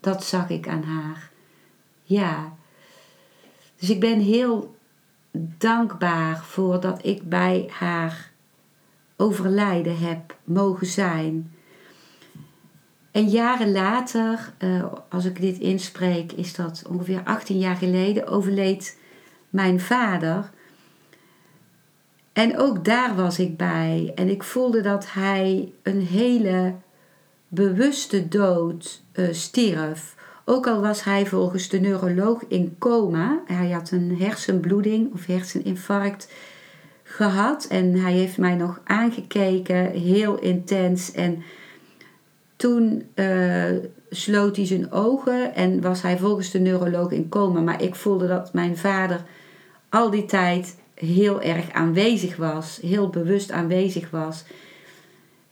dat 0.00 0.24
zag 0.24 0.48
ik 0.48 0.68
aan 0.68 0.82
haar. 0.82 1.30
Ja. 2.02 2.56
Dus 3.76 3.90
ik 3.90 4.00
ben 4.00 4.20
heel 4.20 4.74
dankbaar 5.58 6.44
voor 6.44 6.80
dat 6.80 7.04
ik 7.04 7.28
bij 7.28 7.70
haar 7.72 8.30
overlijden 9.16 9.98
heb 9.98 10.36
mogen 10.44 10.86
zijn. 10.86 11.53
En 13.14 13.28
jaren 13.28 13.72
later, 13.72 14.52
uh, 14.58 14.84
als 15.08 15.24
ik 15.24 15.40
dit 15.40 15.58
inspreek, 15.58 16.32
is 16.32 16.54
dat 16.54 16.82
ongeveer 16.88 17.20
18 17.24 17.58
jaar 17.58 17.76
geleden, 17.76 18.26
overleed 18.26 18.98
mijn 19.50 19.80
vader. 19.80 20.50
En 22.32 22.58
ook 22.58 22.84
daar 22.84 23.14
was 23.14 23.38
ik 23.38 23.56
bij. 23.56 24.12
En 24.14 24.28
ik 24.28 24.42
voelde 24.42 24.80
dat 24.80 25.12
hij 25.12 25.72
een 25.82 26.00
hele 26.00 26.74
bewuste 27.48 28.28
dood 28.28 29.02
uh, 29.12 29.32
stierf. 29.32 30.14
Ook 30.44 30.66
al 30.66 30.80
was 30.80 31.04
hij 31.04 31.26
volgens 31.26 31.68
de 31.68 31.80
neuroloog 31.80 32.44
in 32.48 32.76
coma. 32.78 33.42
Hij 33.46 33.70
had 33.70 33.90
een 33.90 34.16
hersenbloeding 34.18 35.12
of 35.12 35.26
herseninfarct 35.26 36.32
gehad. 37.02 37.64
En 37.64 37.94
hij 37.94 38.12
heeft 38.12 38.38
mij 38.38 38.54
nog 38.54 38.80
aangekeken, 38.84 39.90
heel 39.90 40.38
intens. 40.38 41.12
En 41.12 41.42
toen 42.64 43.02
uh, 43.14 43.70
sloot 44.10 44.56
hij 44.56 44.66
zijn 44.66 44.92
ogen 44.92 45.54
en 45.54 45.80
was 45.80 46.02
hij 46.02 46.18
volgens 46.18 46.50
de 46.50 46.58
neuroloog 46.58 47.10
in 47.10 47.28
coma. 47.28 47.60
Maar 47.60 47.82
ik 47.82 47.94
voelde 47.94 48.26
dat 48.26 48.52
mijn 48.52 48.76
vader 48.76 49.24
al 49.88 50.10
die 50.10 50.24
tijd 50.24 50.76
heel 50.94 51.42
erg 51.42 51.72
aanwezig 51.72 52.36
was, 52.36 52.78
heel 52.82 53.08
bewust 53.08 53.50
aanwezig 53.50 54.10
was. 54.10 54.44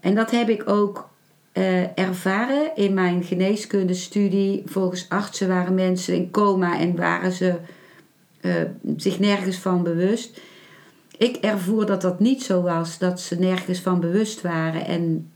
En 0.01 0.15
dat 0.15 0.31
heb 0.31 0.49
ik 0.49 0.69
ook 0.69 1.09
uh, 1.53 1.99
ervaren 1.99 2.77
in 2.77 2.95
mijn 2.95 3.25
geneeskundestudie. 3.25 4.63
Volgens 4.67 5.09
artsen 5.09 5.49
waren 5.49 5.75
mensen 5.75 6.15
in 6.15 6.31
coma 6.31 6.79
en 6.79 6.97
waren 6.97 7.33
ze 7.33 7.55
uh, 8.41 8.55
zich 8.97 9.19
nergens 9.19 9.57
van 9.57 9.83
bewust 9.83 10.41
ik 11.23 11.37
ervoer 11.37 11.87
dat 11.87 12.03
dat 12.03 12.21
niet 12.21 12.43
zo 12.43 12.63
was, 12.63 12.99
dat 12.99 13.21
ze 13.21 13.39
nergens 13.39 13.81
van 13.81 14.01
bewust 14.01 14.41
waren. 14.41 14.87
En 14.87 15.32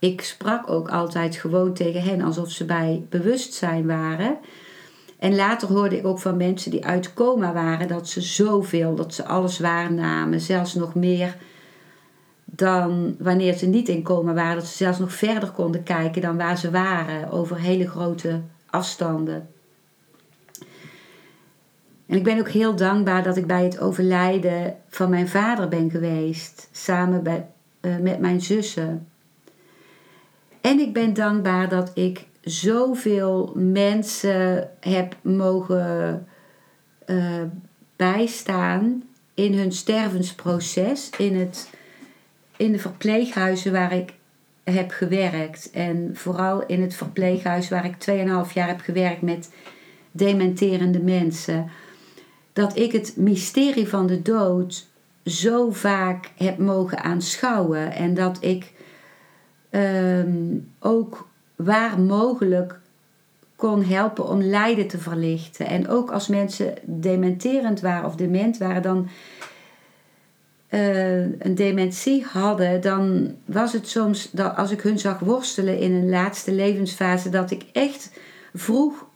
ik 0.00 0.20
sprak 0.20 0.70
ook 0.70 0.88
altijd 0.88 1.36
gewoon 1.36 1.74
tegen 1.74 2.02
hen 2.02 2.20
alsof 2.22 2.50
ze 2.50 2.64
bij 2.64 3.06
bewustzijn 3.08 3.86
waren. 3.86 4.38
En 5.18 5.34
later 5.34 5.68
hoorde 5.68 5.98
ik 5.98 6.06
ook 6.06 6.18
van 6.18 6.36
mensen 6.36 6.70
die 6.70 6.84
uit 6.84 7.14
coma 7.14 7.52
waren 7.52 7.88
dat 7.88 8.08
ze 8.08 8.20
zoveel, 8.20 8.94
dat 8.94 9.14
ze 9.14 9.24
alles 9.24 9.58
waarnamen, 9.58 10.40
zelfs 10.40 10.74
nog 10.74 10.94
meer 10.94 11.36
dan 12.44 13.16
wanneer 13.18 13.54
ze 13.54 13.66
niet 13.66 13.88
in 13.88 14.02
coma 14.02 14.32
waren, 14.32 14.54
dat 14.54 14.66
ze 14.66 14.76
zelfs 14.76 14.98
nog 14.98 15.12
verder 15.12 15.50
konden 15.50 15.82
kijken 15.82 16.22
dan 16.22 16.36
waar 16.36 16.58
ze 16.58 16.70
waren 16.70 17.30
over 17.30 17.60
hele 17.60 17.88
grote 17.88 18.40
afstanden. 18.66 19.48
En 22.06 22.16
ik 22.16 22.24
ben 22.24 22.38
ook 22.38 22.48
heel 22.48 22.76
dankbaar 22.76 23.22
dat 23.22 23.36
ik 23.36 23.46
bij 23.46 23.64
het 23.64 23.80
overlijden 23.80 24.76
van 24.88 25.10
mijn 25.10 25.28
vader 25.28 25.68
ben 25.68 25.90
geweest, 25.90 26.68
samen 26.72 27.22
bij, 27.22 27.46
uh, 27.80 27.96
met 27.96 28.18
mijn 28.18 28.40
zussen. 28.40 29.09
En 30.60 30.78
ik 30.78 30.92
ben 30.92 31.14
dankbaar 31.14 31.68
dat 31.68 31.90
ik 31.94 32.26
zoveel 32.40 33.52
mensen 33.54 34.70
heb 34.80 35.16
mogen 35.22 36.26
uh, 37.06 37.42
bijstaan 37.96 39.02
in 39.34 39.54
hun 39.54 39.72
stervensproces, 39.72 41.10
in, 41.18 41.36
het, 41.36 41.70
in 42.56 42.72
de 42.72 42.78
verpleeghuizen 42.78 43.72
waar 43.72 43.92
ik 43.92 44.12
heb 44.64 44.90
gewerkt. 44.90 45.70
En 45.70 46.10
vooral 46.14 46.66
in 46.66 46.82
het 46.82 46.94
verpleeghuis 46.94 47.68
waar 47.68 47.84
ik 47.84 47.94
2,5 48.48 48.52
jaar 48.52 48.68
heb 48.68 48.80
gewerkt 48.80 49.22
met 49.22 49.52
dementerende 50.12 51.00
mensen 51.00 51.70
dat 52.52 52.76
ik 52.76 52.92
het 52.92 53.16
mysterie 53.16 53.88
van 53.88 54.06
de 54.06 54.22
dood 54.22 54.88
zo 55.24 55.70
vaak 55.70 56.30
heb 56.36 56.58
mogen 56.58 57.02
aanschouwen 57.02 57.92
en 57.92 58.14
dat 58.14 58.38
ik 58.40 58.72
ehm, 59.70 60.56
ook 60.78 61.28
waar 61.56 62.00
mogelijk 62.00 62.78
kon 63.56 63.84
helpen 63.84 64.28
om 64.28 64.42
lijden 64.42 64.86
te 64.88 64.98
verlichten. 64.98 65.66
En 65.66 65.88
ook 65.88 66.10
als 66.10 66.28
mensen 66.28 66.74
dementerend 66.82 67.80
waren 67.80 68.06
of 68.06 68.16
dement 68.16 68.58
waren, 68.58 68.82
dan 68.82 69.08
uh, 70.70 71.20
een 71.20 71.54
dementie 71.54 72.24
hadden, 72.24 72.80
dan 72.80 73.34
was 73.44 73.72
het 73.72 73.88
soms 73.88 74.30
dat 74.30 74.56
als 74.56 74.70
ik 74.70 74.80
hun 74.80 74.98
zag 74.98 75.18
worstelen 75.18 75.78
in 75.78 75.92
een 75.92 76.08
laatste 76.08 76.52
levensfase, 76.52 77.28
dat 77.28 77.50
ik 77.50 77.64
echt 77.72 78.10
vroeg: 78.54 79.06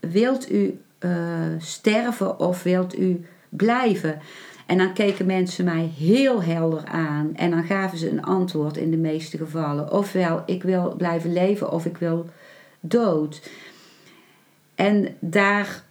wilt 0.00 0.50
u 0.50 0.80
uh, 1.00 1.10
sterven 1.58 2.38
of 2.38 2.62
wilt 2.62 2.98
u 2.98 3.24
blijven? 3.48 4.20
En 4.66 4.78
dan 4.78 4.92
keken 4.92 5.26
mensen 5.26 5.64
mij 5.64 5.90
heel 5.96 6.42
helder 6.42 6.84
aan 6.84 7.30
en 7.34 7.50
dan 7.50 7.64
gaven 7.64 7.98
ze 7.98 8.10
een 8.10 8.24
antwoord 8.24 8.76
in 8.76 8.90
de 8.90 8.96
meeste 8.96 9.36
gevallen. 9.36 9.92
Ofwel, 9.92 10.42
ik 10.46 10.62
wil 10.62 10.94
blijven 10.96 11.32
leven 11.32 11.72
of 11.72 11.84
ik 11.84 11.96
wil 11.96 12.26
dood. 12.80 13.50
En 14.74 15.16
daar, 15.18 15.82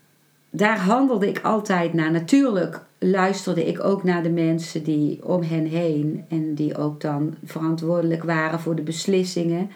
daar 0.50 0.78
handelde 0.78 1.28
ik 1.28 1.40
altijd 1.40 1.94
naar. 1.94 2.12
Natuurlijk 2.12 2.82
luisterde 3.00 3.66
ik 3.68 3.84
ook 3.84 4.04
naar 4.04 4.24
de 4.24 4.30
mensen 4.30 4.84
die 4.84 5.26
om 5.26 5.42
hen 5.42 5.66
heen 5.66 6.26
en 6.30 6.54
die 6.54 6.78
ook 6.78 7.02
dan 7.02 7.36
verantwoordelijk 7.44 8.24
waren 8.24 8.60
voor 8.60 8.76
de 8.76 8.82
beslissingen. 8.82 9.72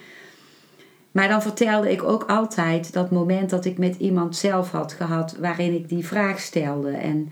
Maar 1.12 1.28
dan 1.28 1.42
vertelde 1.42 1.92
ik 1.92 2.04
ook 2.04 2.24
altijd 2.24 2.94
dat 2.94 3.12
moment 3.12 3.50
dat 3.50 3.66
ik 3.66 3.78
met 3.78 3.96
iemand 3.96 4.36
zelf 4.36 4.72
had 4.72 4.94
gehad 4.94 5.36
waarin 5.40 5.74
ik 5.74 5.90
die 5.90 6.06
vraag 6.06 6.40
stelde. 6.40 6.92
En 6.92 7.30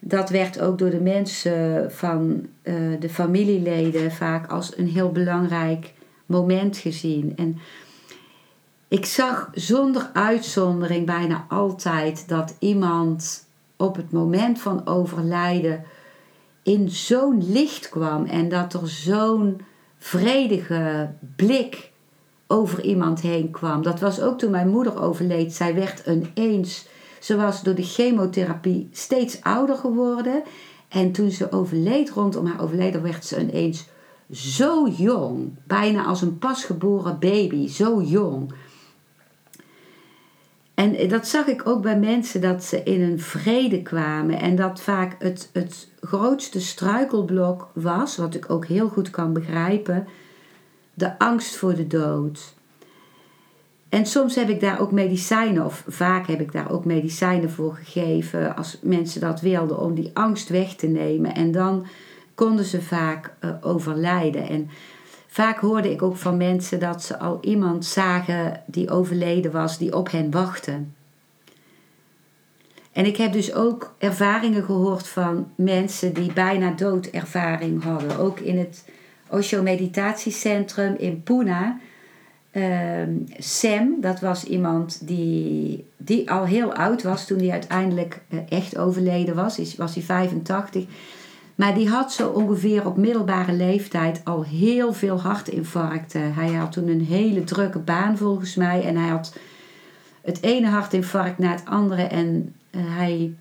dat 0.00 0.30
werd 0.30 0.60
ook 0.60 0.78
door 0.78 0.90
de 0.90 1.00
mensen 1.00 1.92
van 1.92 2.46
uh, 2.62 3.00
de 3.00 3.08
familieleden 3.08 4.12
vaak 4.12 4.50
als 4.50 4.76
een 4.76 4.88
heel 4.88 5.12
belangrijk 5.12 5.92
moment 6.26 6.76
gezien. 6.76 7.32
En 7.36 7.58
ik 8.88 9.06
zag 9.06 9.50
zonder 9.54 10.10
uitzondering 10.12 11.06
bijna 11.06 11.46
altijd 11.48 12.28
dat 12.28 12.54
iemand 12.58 13.46
op 13.76 13.96
het 13.96 14.12
moment 14.12 14.60
van 14.60 14.86
overlijden 14.86 15.84
in 16.62 16.88
zo'n 16.88 17.52
licht 17.52 17.88
kwam 17.88 18.24
en 18.24 18.48
dat 18.48 18.74
er 18.74 18.88
zo'n 18.88 19.60
vredige 19.98 21.10
blik 21.36 21.90
over 22.46 22.82
iemand 22.82 23.20
heen 23.20 23.50
kwam. 23.50 23.82
Dat 23.82 24.00
was 24.00 24.20
ook 24.20 24.38
toen 24.38 24.50
mijn 24.50 24.68
moeder 24.68 25.02
overleed. 25.02 25.54
Zij 25.54 25.74
werd 25.74 26.02
ineens, 26.06 26.86
ze 27.20 27.36
was 27.36 27.62
door 27.62 27.74
de 27.74 27.82
chemotherapie 27.82 28.88
steeds 28.92 29.42
ouder 29.42 29.76
geworden. 29.76 30.42
En 30.88 31.12
toen 31.12 31.30
ze 31.30 31.52
overleed, 31.52 32.10
rondom 32.10 32.46
haar 32.46 32.62
overleden, 32.62 33.02
werd 33.02 33.24
ze 33.24 33.40
ineens 33.40 33.86
zo 34.30 34.88
jong. 34.88 35.50
Bijna 35.64 36.04
als 36.04 36.22
een 36.22 36.38
pasgeboren 36.38 37.18
baby, 37.18 37.68
zo 37.68 38.02
jong. 38.02 38.52
En 40.74 41.08
dat 41.08 41.26
zag 41.26 41.46
ik 41.46 41.68
ook 41.68 41.82
bij 41.82 41.98
mensen, 41.98 42.40
dat 42.40 42.64
ze 42.64 42.82
in 42.82 43.02
een 43.02 43.20
vrede 43.20 43.82
kwamen. 43.82 44.38
En 44.38 44.56
dat 44.56 44.80
vaak 44.80 45.16
het, 45.18 45.50
het 45.52 45.88
grootste 46.00 46.60
struikelblok 46.60 47.70
was, 47.74 48.16
wat 48.16 48.34
ik 48.34 48.50
ook 48.50 48.66
heel 48.66 48.88
goed 48.88 49.10
kan 49.10 49.32
begrijpen, 49.32 50.06
de 50.94 51.18
angst 51.18 51.56
voor 51.56 51.74
de 51.74 51.86
dood. 51.86 52.54
En 53.90 54.06
soms 54.06 54.34
heb 54.34 54.48
ik 54.48 54.60
daar 54.60 54.80
ook 54.80 54.92
medicijnen, 54.92 55.64
of 55.64 55.84
vaak 55.86 56.26
heb 56.26 56.40
ik 56.40 56.52
daar 56.52 56.70
ook 56.70 56.84
medicijnen 56.84 57.50
voor 57.50 57.74
gegeven, 57.74 58.56
als 58.56 58.78
mensen 58.82 59.20
dat 59.20 59.40
wilden, 59.40 59.78
om 59.78 59.94
die 59.94 60.10
angst 60.14 60.48
weg 60.48 60.74
te 60.74 60.86
nemen. 60.86 61.34
En 61.34 61.52
dan 61.52 61.86
konden 62.34 62.64
ze 62.64 62.82
vaak 62.82 63.32
uh, 63.40 63.50
overlijden. 63.60 64.48
En 64.48 64.70
vaak 65.26 65.58
hoorde 65.58 65.90
ik 65.90 66.02
ook 66.02 66.16
van 66.16 66.36
mensen 66.36 66.80
dat 66.80 67.02
ze 67.02 67.18
al 67.18 67.38
iemand 67.40 67.84
zagen 67.84 68.62
die 68.66 68.90
overleden 68.90 69.52
was, 69.52 69.78
die 69.78 69.96
op 69.96 70.10
hen 70.10 70.30
wachtte. 70.30 70.80
En 72.92 73.06
ik 73.06 73.16
heb 73.16 73.32
dus 73.32 73.54
ook 73.54 73.94
ervaringen 73.98 74.64
gehoord 74.64 75.08
van 75.08 75.50
mensen 75.54 76.14
die 76.14 76.32
bijna 76.32 76.70
doodervaring 76.70 77.82
hadden. 77.82 78.18
Ook 78.18 78.40
in 78.40 78.58
het 78.58 78.84
Osho 79.28 79.62
Meditatiecentrum 79.62 80.94
in 80.98 81.22
Pune. 81.22 81.76
Uh, 82.52 83.02
Sam, 83.38 84.00
dat 84.00 84.20
was 84.20 84.44
iemand 84.44 85.06
die, 85.06 85.84
die 85.96 86.30
al 86.30 86.44
heel 86.44 86.74
oud 86.74 87.02
was 87.02 87.26
toen 87.26 87.38
hij 87.38 87.50
uiteindelijk 87.50 88.20
uh, 88.28 88.40
echt 88.48 88.78
overleden 88.78 89.34
was. 89.34 89.74
Was 89.76 89.94
hij 89.94 90.02
85. 90.02 90.84
Maar 91.54 91.74
die 91.74 91.88
had 91.88 92.12
zo 92.12 92.28
ongeveer 92.28 92.86
op 92.86 92.96
middelbare 92.96 93.52
leeftijd 93.52 94.20
al 94.24 94.44
heel 94.44 94.92
veel 94.92 95.20
hartinfarcten. 95.20 96.34
Hij 96.34 96.52
had 96.52 96.72
toen 96.72 96.88
een 96.88 97.04
hele 97.04 97.44
drukke 97.44 97.78
baan 97.78 98.16
volgens 98.16 98.54
mij. 98.54 98.84
En 98.84 98.96
hij 98.96 99.08
had 99.08 99.36
het 100.20 100.42
ene 100.42 100.68
hartinfarct 100.68 101.38
na 101.38 101.50
het 101.50 101.64
andere. 101.64 102.02
En 102.02 102.54
uh, 102.70 102.80
hij 102.84 103.34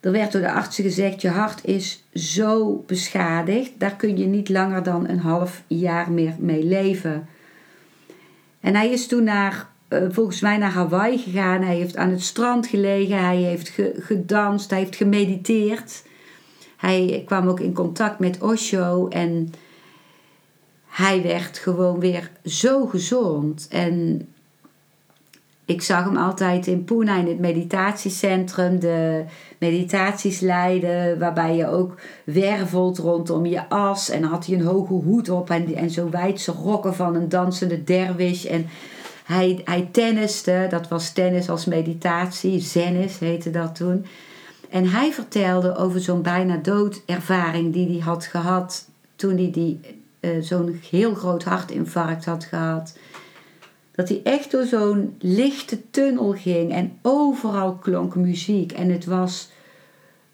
er 0.00 0.12
werd 0.12 0.32
door 0.32 0.40
de 0.40 0.52
artsen 0.52 0.84
gezegd: 0.84 1.22
je 1.22 1.28
hart 1.28 1.64
is 1.64 2.04
zo 2.14 2.84
beschadigd, 2.86 3.70
daar 3.78 3.96
kun 3.96 4.16
je 4.16 4.26
niet 4.26 4.48
langer 4.48 4.82
dan 4.82 5.08
een 5.08 5.18
half 5.18 5.62
jaar 5.66 6.10
meer 6.10 6.34
mee 6.38 6.64
leven. 6.64 7.28
En 8.60 8.74
hij 8.74 8.90
is 8.90 9.06
toen 9.06 9.24
naar, 9.24 9.68
uh, 9.88 10.02
volgens 10.10 10.40
mij 10.40 10.56
naar 10.56 10.72
Hawaii 10.72 11.18
gegaan. 11.18 11.62
Hij 11.62 11.76
heeft 11.76 11.96
aan 11.96 12.10
het 12.10 12.22
strand 12.22 12.66
gelegen, 12.66 13.24
hij 13.24 13.36
heeft 13.36 13.72
gedanst, 13.98 14.70
hij 14.70 14.78
heeft 14.78 14.96
gemediteerd. 14.96 16.06
Hij 16.76 17.22
kwam 17.26 17.48
ook 17.48 17.60
in 17.60 17.72
contact 17.72 18.18
met 18.18 18.42
Osho 18.42 19.08
en 19.08 19.52
hij 20.86 21.22
werd 21.22 21.58
gewoon 21.58 22.00
weer 22.00 22.30
zo 22.44 22.86
gezond. 22.86 23.68
En 23.70 24.28
ik 25.68 25.82
zag 25.82 26.04
hem 26.04 26.16
altijd 26.16 26.66
in 26.66 26.84
Pune 26.84 27.18
in 27.18 27.26
het 27.26 27.38
meditatiecentrum 27.38 28.80
de 28.80 29.24
meditaties 29.58 30.40
leiden, 30.40 31.18
waarbij 31.18 31.56
je 31.56 31.66
ook 31.66 31.94
wervelt 32.24 32.98
rondom 32.98 33.46
je 33.46 33.68
as. 33.68 34.10
En 34.10 34.22
had 34.22 34.46
hij 34.46 34.54
een 34.54 34.64
hoge 34.64 34.92
hoed 34.92 35.30
op 35.30 35.50
en, 35.50 35.74
en 35.74 35.90
zo 35.90 36.10
wijdse 36.10 36.52
rokken 36.52 36.94
van 36.94 37.14
een 37.14 37.28
dansende 37.28 37.84
derwish. 37.84 38.44
En 38.44 38.66
hij, 39.24 39.60
hij 39.64 39.88
tenniste, 39.92 40.66
dat 40.70 40.88
was 40.88 41.12
tennis 41.12 41.50
als 41.50 41.64
meditatie, 41.64 42.60
zennis 42.60 43.18
heette 43.18 43.50
dat 43.50 43.74
toen. 43.74 44.06
En 44.70 44.90
hij 44.90 45.12
vertelde 45.12 45.76
over 45.76 46.00
zo'n 46.00 46.22
bijna 46.22 46.56
doodervaring 46.56 47.72
die 47.72 47.88
hij 47.88 48.00
had 48.00 48.24
gehad 48.24 48.88
toen 49.16 49.36
hij 49.36 49.50
die, 49.50 49.80
uh, 50.20 50.30
zo'n 50.40 50.80
heel 50.90 51.14
groot 51.14 51.44
hartinfarct 51.44 52.24
had 52.24 52.44
gehad 52.44 52.94
dat 53.98 54.08
hij 54.08 54.20
echt 54.24 54.50
door 54.50 54.64
zo'n 54.64 55.16
lichte 55.18 55.90
tunnel 55.90 56.32
ging 56.32 56.72
en 56.72 56.98
overal 57.02 57.74
klonk 57.74 58.14
muziek. 58.14 58.72
En 58.72 58.90
het 58.90 59.04
was 59.04 59.50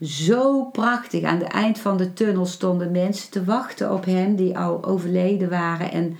zo 0.00 0.64
prachtig. 0.64 1.22
Aan 1.22 1.38
het 1.38 1.52
eind 1.52 1.78
van 1.78 1.96
de 1.96 2.12
tunnel 2.12 2.46
stonden 2.46 2.90
mensen 2.90 3.30
te 3.30 3.44
wachten 3.44 3.92
op 3.92 4.04
hem 4.04 4.36
die 4.36 4.58
al 4.58 4.84
overleden 4.84 5.48
waren. 5.50 5.92
En 5.92 6.16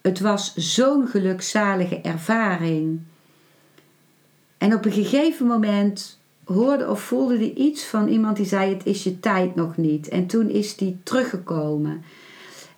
het 0.00 0.20
was 0.20 0.54
zo'n 0.54 1.06
gelukzalige 1.06 2.00
ervaring. 2.00 3.00
En 4.58 4.74
op 4.74 4.84
een 4.84 4.92
gegeven 4.92 5.46
moment 5.46 6.18
hoorde 6.44 6.90
of 6.90 7.00
voelde 7.00 7.36
hij 7.36 7.52
iets 7.52 7.84
van 7.84 8.08
iemand 8.08 8.36
die 8.36 8.46
zei: 8.46 8.74
Het 8.74 8.86
is 8.86 9.02
je 9.02 9.20
tijd 9.20 9.54
nog 9.54 9.76
niet. 9.76 10.08
En 10.08 10.26
toen 10.26 10.48
is 10.50 10.78
hij 10.78 10.96
teruggekomen. 11.02 12.04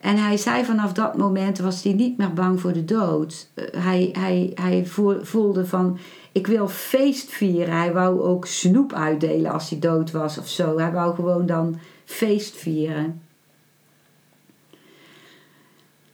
En 0.06 0.16
hij 0.16 0.36
zei 0.36 0.64
vanaf 0.64 0.92
dat 0.92 1.16
moment 1.16 1.58
was 1.58 1.82
hij 1.82 1.92
niet 1.92 2.18
meer 2.18 2.32
bang 2.32 2.60
voor 2.60 2.72
de 2.72 2.84
dood. 2.84 3.48
Eh, 3.54 3.64
hij, 3.82 4.08
hij, 4.12 4.50
hij 4.54 4.86
voelde 5.22 5.66
van, 5.66 5.98
ik 6.32 6.46
wil 6.46 6.68
feest 6.68 7.30
vieren. 7.30 7.76
Hij 7.76 7.92
wou 7.92 8.20
ook 8.20 8.46
snoep 8.46 8.92
uitdelen 8.92 9.52
als 9.52 9.70
hij 9.70 9.78
dood 9.78 10.10
was 10.10 10.38
of 10.38 10.48
zo. 10.48 10.78
Hij 10.78 10.92
wou 10.92 11.14
gewoon 11.14 11.46
dan 11.46 11.78
feest 12.04 12.56
vieren. 12.56 13.20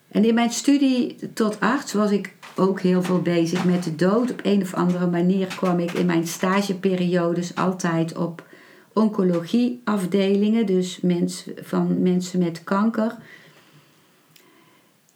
En 0.08 0.24
in 0.24 0.34
mijn 0.34 0.50
studie 0.50 1.16
tot 1.32 1.60
arts 1.60 1.92
was 1.92 2.10
ik 2.10 2.34
ook 2.56 2.80
heel 2.80 3.02
veel 3.02 3.22
bezig 3.22 3.64
met 3.64 3.84
de 3.84 3.94
dood. 3.94 4.30
Op 4.30 4.40
een 4.42 4.62
of 4.62 4.74
andere 4.74 5.06
manier 5.06 5.46
kwam 5.46 5.78
ik 5.78 5.92
in 5.92 6.06
mijn 6.06 6.26
stageperiodes 6.26 7.54
altijd 7.54 8.16
op 8.16 8.46
oncologieafdelingen, 8.92 10.66
dus 10.66 11.00
mens, 11.00 11.46
van 11.62 12.02
mensen 12.02 12.38
met 12.38 12.64
kanker. 12.64 13.16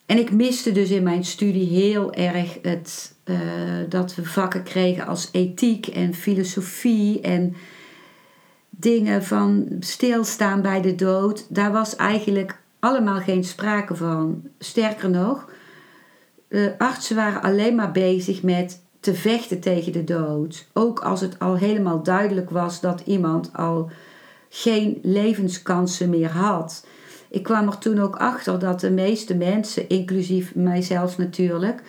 En 0.06 0.18
ik 0.18 0.32
miste 0.32 0.72
dus 0.72 0.90
in 0.90 1.02
mijn 1.02 1.24
studie 1.24 1.68
heel 1.68 2.12
erg 2.12 2.58
het, 2.62 3.14
uh, 3.24 3.38
dat 3.88 4.14
we 4.14 4.24
vakken 4.24 4.62
kregen 4.62 5.06
als 5.06 5.28
ethiek 5.32 5.86
en 5.86 6.14
filosofie 6.14 7.20
en 7.20 7.56
dingen 8.70 9.24
van 9.24 9.66
stilstaan 9.80 10.62
bij 10.62 10.80
de 10.80 10.94
dood. 10.94 11.46
Daar 11.48 11.72
was 11.72 11.96
eigenlijk 11.96 12.58
allemaal 12.78 13.20
geen 13.20 13.44
sprake 13.44 13.94
van. 13.94 14.42
Sterker 14.58 15.10
nog, 15.10 15.50
de 16.48 16.74
artsen 16.78 17.16
waren 17.16 17.42
alleen 17.42 17.74
maar 17.74 17.92
bezig 17.92 18.42
met 18.42 18.84
te 19.00 19.14
vechten 19.14 19.60
tegen 19.60 19.92
de 19.92 20.04
dood. 20.04 20.66
Ook 20.72 21.00
als 21.00 21.20
het 21.20 21.38
al 21.38 21.56
helemaal 21.56 22.02
duidelijk 22.02 22.50
was 22.50 22.80
dat 22.80 23.02
iemand 23.04 23.50
al 23.52 23.90
geen 24.48 24.98
levenskansen 25.02 26.10
meer 26.10 26.30
had 26.30 26.86
ik 27.36 27.42
kwam 27.42 27.66
er 27.66 27.78
toen 27.78 28.00
ook 28.00 28.16
achter 28.16 28.58
dat 28.58 28.80
de 28.80 28.90
meeste 28.90 29.34
mensen, 29.34 29.88
inclusief 29.88 30.54
mijzelf 30.54 31.18
natuurlijk, 31.18 31.82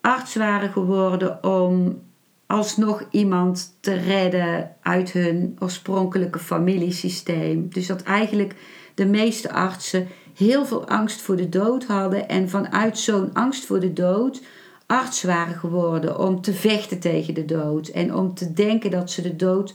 arts 0.00 0.34
waren 0.34 0.72
geworden 0.72 1.44
om 1.44 2.00
alsnog 2.46 3.04
iemand 3.10 3.76
te 3.80 3.94
redden 3.94 4.76
uit 4.82 5.12
hun 5.12 5.56
oorspronkelijke 5.58 6.38
familiesysteem. 6.38 7.68
Dus 7.68 7.86
dat 7.86 8.02
eigenlijk 8.02 8.54
de 8.94 9.06
meeste 9.06 9.52
artsen 9.52 10.08
heel 10.34 10.66
veel 10.66 10.88
angst 10.88 11.20
voor 11.20 11.36
de 11.36 11.48
dood 11.48 11.84
hadden 11.84 12.28
en 12.28 12.48
vanuit 12.48 12.98
zo'n 12.98 13.32
angst 13.32 13.64
voor 13.64 13.80
de 13.80 13.92
dood 13.92 14.42
arts 14.86 15.22
waren 15.22 15.54
geworden 15.54 16.18
om 16.18 16.40
te 16.40 16.52
vechten 16.52 16.98
tegen 16.98 17.34
de 17.34 17.44
dood 17.44 17.88
en 17.88 18.14
om 18.14 18.34
te 18.34 18.52
denken 18.52 18.90
dat 18.90 19.10
ze 19.10 19.22
de 19.22 19.36
dood 19.36 19.74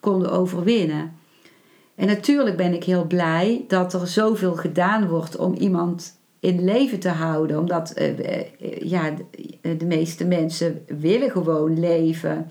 konden 0.00 0.32
overwinnen. 0.32 1.22
En 1.94 2.06
natuurlijk 2.06 2.56
ben 2.56 2.74
ik 2.74 2.84
heel 2.84 3.06
blij 3.06 3.64
dat 3.68 3.92
er 3.92 4.06
zoveel 4.06 4.54
gedaan 4.54 5.08
wordt 5.08 5.36
om 5.36 5.54
iemand 5.54 6.18
in 6.40 6.64
leven 6.64 7.00
te 7.00 7.08
houden. 7.08 7.58
Omdat 7.58 8.00
uh, 8.00 8.80
ja, 8.80 9.10
de, 9.60 9.76
de 9.76 9.86
meeste 9.86 10.24
mensen 10.24 10.84
willen 10.86 11.30
gewoon 11.30 11.80
leven. 11.80 12.50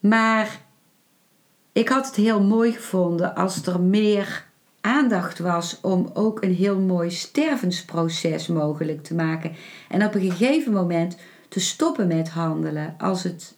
Maar 0.00 0.64
ik 1.72 1.88
had 1.88 2.06
het 2.06 2.16
heel 2.16 2.42
mooi 2.42 2.72
gevonden 2.72 3.34
als 3.34 3.66
er 3.66 3.80
meer 3.80 4.46
aandacht 4.80 5.38
was 5.38 5.78
om 5.82 6.10
ook 6.12 6.42
een 6.42 6.54
heel 6.54 6.78
mooi 6.78 7.10
stervensproces 7.10 8.46
mogelijk 8.46 9.02
te 9.02 9.14
maken. 9.14 9.52
En 9.88 10.04
op 10.04 10.14
een 10.14 10.30
gegeven 10.30 10.72
moment 10.72 11.16
te 11.48 11.60
stoppen 11.60 12.06
met 12.06 12.28
handelen 12.28 12.94
als 12.98 13.22
het 13.22 13.56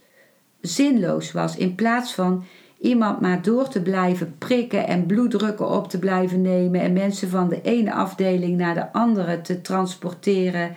zinloos 0.60 1.32
was. 1.32 1.56
In 1.56 1.74
plaats 1.74 2.14
van 2.14 2.44
iemand 2.78 3.20
maar 3.20 3.42
door 3.42 3.68
te 3.68 3.82
blijven 3.82 4.34
prikken 4.38 4.86
en 4.86 5.06
bloeddrukken 5.06 5.68
op 5.68 5.90
te 5.90 5.98
blijven 5.98 6.42
nemen 6.42 6.80
en 6.80 6.92
mensen 6.92 7.28
van 7.28 7.48
de 7.48 7.60
ene 7.62 7.92
afdeling 7.92 8.56
naar 8.56 8.74
de 8.74 8.92
andere 8.92 9.40
te 9.40 9.60
transporteren. 9.60 10.76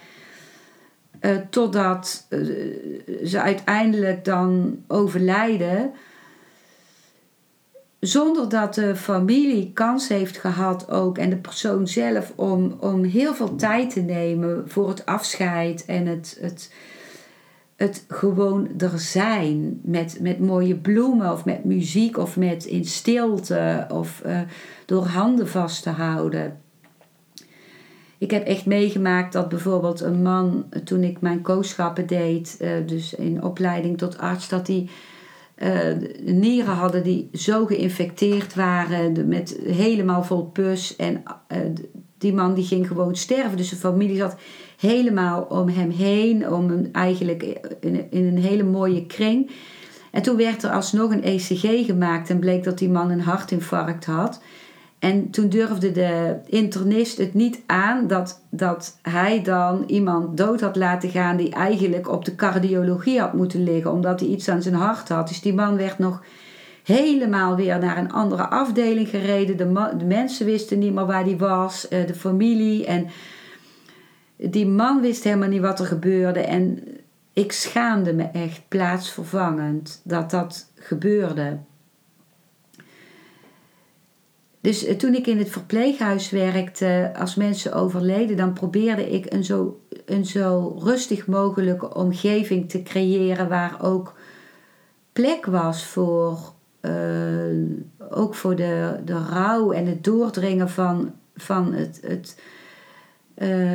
Uh, 1.21 1.37
totdat 1.49 2.25
uh, 2.29 2.39
ze 3.25 3.41
uiteindelijk 3.41 4.25
dan 4.25 4.77
overlijden. 4.87 5.91
Zonder 7.99 8.49
dat 8.49 8.73
de 8.73 8.95
familie 8.95 9.71
kans 9.73 10.07
heeft 10.07 10.37
gehad 10.37 10.89
ook 10.89 11.17
en 11.17 11.29
de 11.29 11.37
persoon 11.37 11.87
zelf 11.87 12.33
om, 12.35 12.75
om 12.79 13.03
heel 13.03 13.33
veel 13.33 13.55
tijd 13.55 13.93
te 13.93 14.01
nemen 14.01 14.63
voor 14.69 14.89
het 14.89 15.05
afscheid 15.05 15.85
en 15.85 16.05
het, 16.05 16.37
het, 16.41 16.73
het 17.81 18.05
gewoon 18.07 18.67
er 18.77 18.99
zijn. 18.99 19.79
Met, 19.83 20.17
met 20.21 20.39
mooie 20.39 20.75
bloemen 20.75 21.31
of 21.31 21.45
met 21.45 21.63
muziek 21.63 22.17
of 22.17 22.37
met 22.37 22.65
in 22.65 22.85
stilte 22.85 23.87
of 23.89 24.21
uh, 24.25 24.39
door 24.85 25.05
handen 25.05 25.47
vast 25.47 25.83
te 25.83 25.89
houden. 25.89 26.59
Ik 28.17 28.31
heb 28.31 28.45
echt 28.45 28.65
meegemaakt 28.65 29.33
dat 29.33 29.49
bijvoorbeeld 29.49 30.01
een 30.01 30.21
man, 30.21 30.65
toen 30.83 31.03
ik 31.03 31.21
mijn 31.21 31.41
kooschappen 31.41 32.07
deed, 32.07 32.57
uh, 32.61 32.69
dus 32.85 33.13
in 33.13 33.43
opleiding 33.43 33.97
tot 33.97 34.17
arts, 34.17 34.49
dat 34.49 34.67
hij 34.67 34.89
uh, 35.57 36.09
nieren 36.25 36.73
hadden 36.73 37.03
die 37.03 37.29
zo 37.33 37.65
geïnfecteerd 37.65 38.55
waren, 38.55 39.27
met 39.27 39.59
helemaal 39.63 40.23
vol 40.23 40.43
pus. 40.45 40.95
En 40.95 41.23
die 42.17 42.33
man 42.33 42.53
die 42.53 42.65
ging 42.65 42.87
gewoon 42.87 43.15
sterven. 43.15 43.57
Dus 43.57 43.69
de 43.69 43.75
familie 43.75 44.17
zat 44.17 44.35
helemaal 44.81 45.41
om 45.41 45.67
hem 45.67 45.89
heen, 45.89 46.49
om 46.49 46.69
hem 46.69 46.89
eigenlijk 46.91 47.43
in, 47.79 48.07
een 48.11 48.37
hele 48.37 48.63
mooie 48.63 49.05
kring. 49.05 49.51
En 50.11 50.21
toen 50.21 50.37
werd 50.37 50.63
er 50.63 50.71
alsnog 50.71 51.11
een 51.11 51.23
ECG 51.23 51.85
gemaakt 51.85 52.29
en 52.29 52.39
bleek 52.39 52.63
dat 52.63 52.77
die 52.77 52.89
man 52.89 53.11
een 53.11 53.21
hartinfarct 53.21 54.05
had. 54.05 54.41
En 54.99 55.29
toen 55.29 55.49
durfde 55.49 55.91
de 55.91 56.35
internist 56.45 57.17
het 57.17 57.33
niet 57.33 57.61
aan 57.65 58.07
dat, 58.07 58.41
dat 58.49 58.97
hij 59.01 59.41
dan 59.43 59.83
iemand 59.87 60.37
dood 60.37 60.61
had 60.61 60.75
laten 60.75 61.09
gaan 61.09 61.37
die 61.37 61.51
eigenlijk 61.51 62.09
op 62.09 62.25
de 62.25 62.35
cardiologie 62.35 63.19
had 63.19 63.33
moeten 63.33 63.63
liggen, 63.63 63.91
omdat 63.91 64.19
hij 64.19 64.29
iets 64.29 64.49
aan 64.49 64.61
zijn 64.61 64.75
hart 64.75 65.09
had. 65.09 65.27
Dus 65.27 65.41
die 65.41 65.53
man 65.53 65.77
werd 65.77 65.97
nog 65.97 66.23
helemaal 66.83 67.55
weer 67.55 67.79
naar 67.79 67.97
een 67.97 68.11
andere 68.11 68.47
afdeling 68.47 69.09
gereden. 69.09 69.57
De, 69.57 69.95
de 69.97 70.05
mensen 70.05 70.45
wisten 70.45 70.79
niet 70.79 70.93
meer 70.93 71.05
waar 71.05 71.23
hij 71.23 71.37
was, 71.37 71.87
eh, 71.87 72.07
de 72.07 72.15
familie. 72.15 72.85
En 72.85 73.07
die 74.49 74.67
man 74.67 75.01
wist 75.01 75.23
helemaal 75.23 75.49
niet 75.49 75.61
wat 75.61 75.79
er 75.79 75.85
gebeurde. 75.85 76.39
En 76.39 76.83
ik 77.33 77.51
schaamde 77.51 78.13
me 78.13 78.23
echt 78.23 78.61
plaatsvervangend 78.67 80.01
dat 80.03 80.31
dat 80.31 80.71
gebeurde. 80.75 81.57
Dus 84.61 84.85
eh, 84.85 84.95
toen 84.95 85.13
ik 85.13 85.27
in 85.27 85.37
het 85.37 85.49
verpleeghuis 85.49 86.29
werkte, 86.29 87.13
als 87.17 87.35
mensen 87.35 87.73
overleden, 87.73 88.37
dan 88.37 88.53
probeerde 88.53 89.09
ik 89.11 89.33
een 89.33 89.43
zo, 89.43 89.79
een 90.05 90.25
zo 90.25 90.77
rustig 90.83 91.27
mogelijke 91.27 91.93
omgeving 91.93 92.69
te 92.69 92.83
creëren 92.83 93.49
waar 93.49 93.77
ook 93.81 94.13
plek 95.13 95.45
was 95.45 95.85
voor, 95.85 96.39
uh, 96.81 97.69
ook 98.09 98.35
voor 98.35 98.55
de, 98.55 98.99
de 99.05 99.23
rouw 99.29 99.71
en 99.71 99.85
het 99.85 100.03
doordringen 100.03 100.69
van, 100.69 101.13
van 101.35 101.73
het, 101.73 101.99
het, 102.01 102.41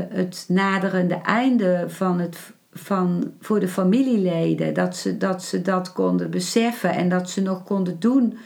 het 0.08 0.44
naderende 0.48 1.14
einde 1.14 1.84
van 1.88 2.18
het, 2.20 2.38
van, 2.72 3.32
voor 3.40 3.60
de 3.60 3.68
familieleden. 3.68 4.74
Dat 4.74 4.96
ze, 4.96 5.16
dat 5.16 5.42
ze 5.42 5.62
dat 5.62 5.92
konden 5.92 6.30
beseffen 6.30 6.90
en 6.90 7.08
dat 7.08 7.30
ze 7.30 7.42
nog 7.42 7.64
konden 7.64 8.00
doen 8.00 8.38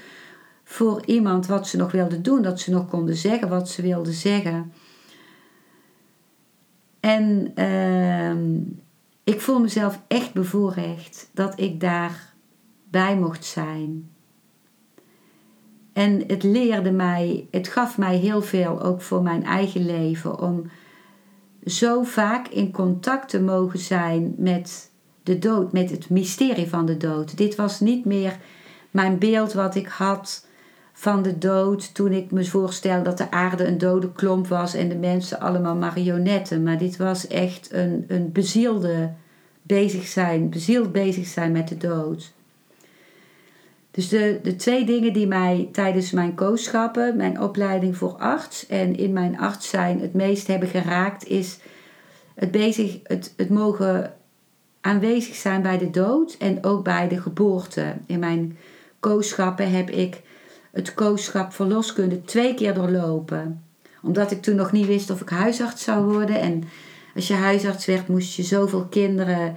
voor 0.65 1.03
iemand 1.07 1.47
wat 1.47 1.69
ze 1.69 1.77
nog 1.77 1.93
wilden 1.93 2.23
doen. 2.23 2.43
Dat 2.43 2.61
ze 2.61 2.71
nog 2.71 2.89
konden 2.89 3.17
zeggen 3.17 3.49
wat 3.49 3.69
ze 3.69 3.83
wilden 3.83 4.13
zeggen. 4.13 4.73
En 7.01 7.53
uh, 7.55 8.35
ik 9.25 9.41
voel 9.41 9.61
mezelf 9.61 10.01
echt 10.09 10.33
bevoorrecht 10.33 11.31
dat 11.35 11.61
ik 11.61 11.81
daar 11.81 12.35
bij 12.91 13.17
mocht 13.17 13.45
zijn. 13.45 14.11
En 15.93 16.25
het 16.27 16.43
leerde 16.43 16.91
mij, 16.91 17.47
het 17.51 17.69
gaf 17.69 17.99
mij 17.99 18.17
heel 18.17 18.43
veel 18.43 18.83
ook 18.83 19.03
voor 19.03 19.23
mijn 19.23 19.45
eigen 19.45 19.87
leven 19.87 20.41
om 20.41 20.71
zo 21.65 22.03
vaak 22.03 22.49
in 22.49 22.73
contact 22.73 23.29
te 23.29 23.41
mogen 23.41 23.79
zijn 23.79 24.35
met 24.37 24.91
de 25.23 25.39
dood, 25.39 25.73
met 25.73 25.91
het 25.91 26.11
mysterie 26.11 26.69
van 26.69 26.87
de 26.87 26.97
dood. 26.97 27.37
Dit 27.37 27.55
was 27.55 27.81
niet 27.81 28.05
meer 28.05 28.37
mijn 28.91 29.19
beeld 29.19 29.53
wat 29.53 29.75
ik 29.75 29.87
had 29.87 30.47
van 30.93 31.23
de 31.23 31.39
dood 31.39 31.95
toen 31.95 32.13
ik 32.13 32.31
me 32.31 32.45
voorstelde 32.45 33.03
dat 33.03 33.19
de 33.19 33.31
aarde 33.31 33.67
een 33.67 33.79
dode 33.79 34.13
klomp 34.13 34.47
was 34.47 34.75
en 34.75 34.89
de 34.89 34.97
mensen 34.97 35.41
allemaal 35.41 35.77
marionetten. 35.77 36.63
Maar 36.63 36.79
dit 36.79 36.97
was 36.97 37.27
echt 37.27 37.73
een, 37.73 38.05
een 38.09 38.33
bezielde 38.33 39.11
bezig 39.63 40.07
zijn, 40.07 40.51
bezield 40.51 40.93
bezig 40.93 41.27
zijn 41.27 41.53
met 41.53 41.69
de 41.69 41.77
dood. 41.77 42.33
Dus 43.91 44.09
de, 44.09 44.41
de 44.43 44.57
twee 44.57 44.85
dingen 44.85 45.13
die 45.13 45.27
mij 45.27 45.69
tijdens 45.73 46.11
mijn 46.11 46.35
kooschappen, 46.35 47.17
mijn 47.17 47.41
opleiding 47.41 47.97
voor 47.97 48.13
arts 48.13 48.67
en 48.67 48.97
in 48.97 49.13
mijn 49.13 49.39
arts 49.39 49.69
zijn 49.69 50.01
het 50.01 50.15
meest 50.15 50.47
hebben 50.47 50.69
geraakt, 50.69 51.27
is 51.27 51.59
het, 52.35 52.51
bezig, 52.51 52.99
het, 53.03 53.35
het 53.37 53.51
mogen 53.51 54.15
aanwezig 54.81 55.35
zijn 55.35 55.63
bij 55.63 55.79
de 55.79 55.91
dood 55.91 56.37
en 56.39 56.65
ook 56.65 56.85
bij 56.85 57.09
de 57.09 57.21
geboorte. 57.21 57.95
In 58.07 58.19
mijn 58.19 58.59
kooschappen 59.01 59.71
heb 59.71 59.91
ik 59.91 60.21
het 60.71 60.95
kooschap 60.95 61.53
verloskunde 61.53 62.23
twee 62.23 62.55
keer 62.55 62.75
doorlopen. 62.75 63.65
Omdat 64.03 64.31
ik 64.31 64.43
toen 64.43 64.57
nog 64.57 64.73
niet 64.73 64.87
wist 64.87 65.11
of 65.11 65.21
ik 65.21 65.29
huisarts 65.29 65.85
zou 65.85 66.05
worden. 66.13 66.41
En 66.41 66.65
als 67.15 67.29
je 67.29 67.35
huisarts 67.35 67.87
werd, 67.87 68.09
moest 68.09 68.35
je 68.35 68.43
zoveel 68.43 68.87
kinderen 68.87 69.57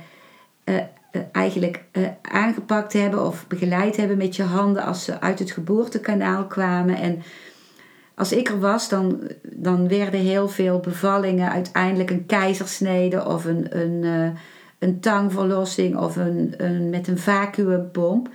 uh, 0.66 0.76
eigenlijk 1.32 1.84
uh, 1.92 2.08
aangepakt 2.22 2.94
hebben 2.94 3.26
of 3.26 3.48
begeleid 3.48 3.96
hebben 3.96 4.18
met 4.18 4.36
je 4.36 4.44
handen 4.44 4.84
als 4.84 5.04
ze 5.04 5.22
uit 5.22 5.40
het 5.40 5.52
geboortekanaal 5.52 6.46
kwamen. 6.46 6.96
En 6.96 7.22
als 8.16 8.32
ik 8.32 8.50
er 8.50 8.60
was, 8.60 8.90
dan, 8.90 9.20
dan 9.44 9.88
werden 9.88 10.20
heel 10.20 10.48
veel 10.48 10.80
bevallingen 10.80 11.52
uiteindelijk 11.52 12.10
een 12.10 12.26
keizersnede 12.26 13.26
of 13.26 13.46
een, 13.46 13.80
een, 13.80 14.34
een 14.80 15.00
tangverlossing 15.00 15.98
of 15.98 16.16
een, 16.16 16.54
een, 16.58 16.90
met 16.90 17.08
een 17.08 17.18
vacuümpomp 17.18 18.30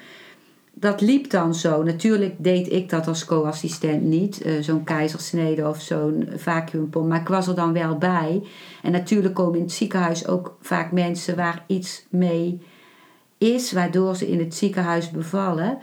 dat 0.80 1.00
liep 1.00 1.30
dan 1.30 1.54
zo. 1.54 1.82
Natuurlijk 1.82 2.34
deed 2.38 2.72
ik 2.72 2.90
dat 2.90 3.06
als 3.06 3.24
co-assistent 3.24 4.02
niet, 4.02 4.46
zo'n 4.60 4.84
keizersnede 4.84 5.68
of 5.68 5.80
zo'n 5.80 6.28
vacuümpomp, 6.36 7.08
maar 7.08 7.20
ik 7.20 7.28
was 7.28 7.46
er 7.46 7.54
dan 7.54 7.72
wel 7.72 7.98
bij. 7.98 8.42
En 8.82 8.92
natuurlijk 8.92 9.34
komen 9.34 9.58
in 9.58 9.64
het 9.64 9.72
ziekenhuis 9.72 10.26
ook 10.26 10.56
vaak 10.60 10.92
mensen 10.92 11.36
waar 11.36 11.64
iets 11.66 12.06
mee 12.10 12.60
is, 13.38 13.72
waardoor 13.72 14.16
ze 14.16 14.28
in 14.28 14.38
het 14.38 14.54
ziekenhuis 14.54 15.10
bevallen. 15.10 15.78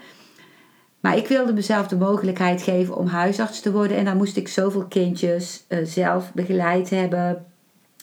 Maar 1.00 1.18
ik 1.18 1.28
wilde 1.28 1.54
mezelf 1.54 1.88
de 1.88 1.96
mogelijkheid 1.96 2.62
geven 2.62 2.98
om 2.98 3.08
huisarts 3.08 3.60
te 3.60 3.72
worden 3.72 3.98
en 3.98 4.06
dan 4.06 4.18
moest 4.18 4.38
ik 4.38 4.48
zoveel 4.48 4.86
kindjes 4.86 5.64
uh, 5.70 5.80
zelf 5.84 6.34
begeleid 6.34 6.90
hebben. 6.90 7.46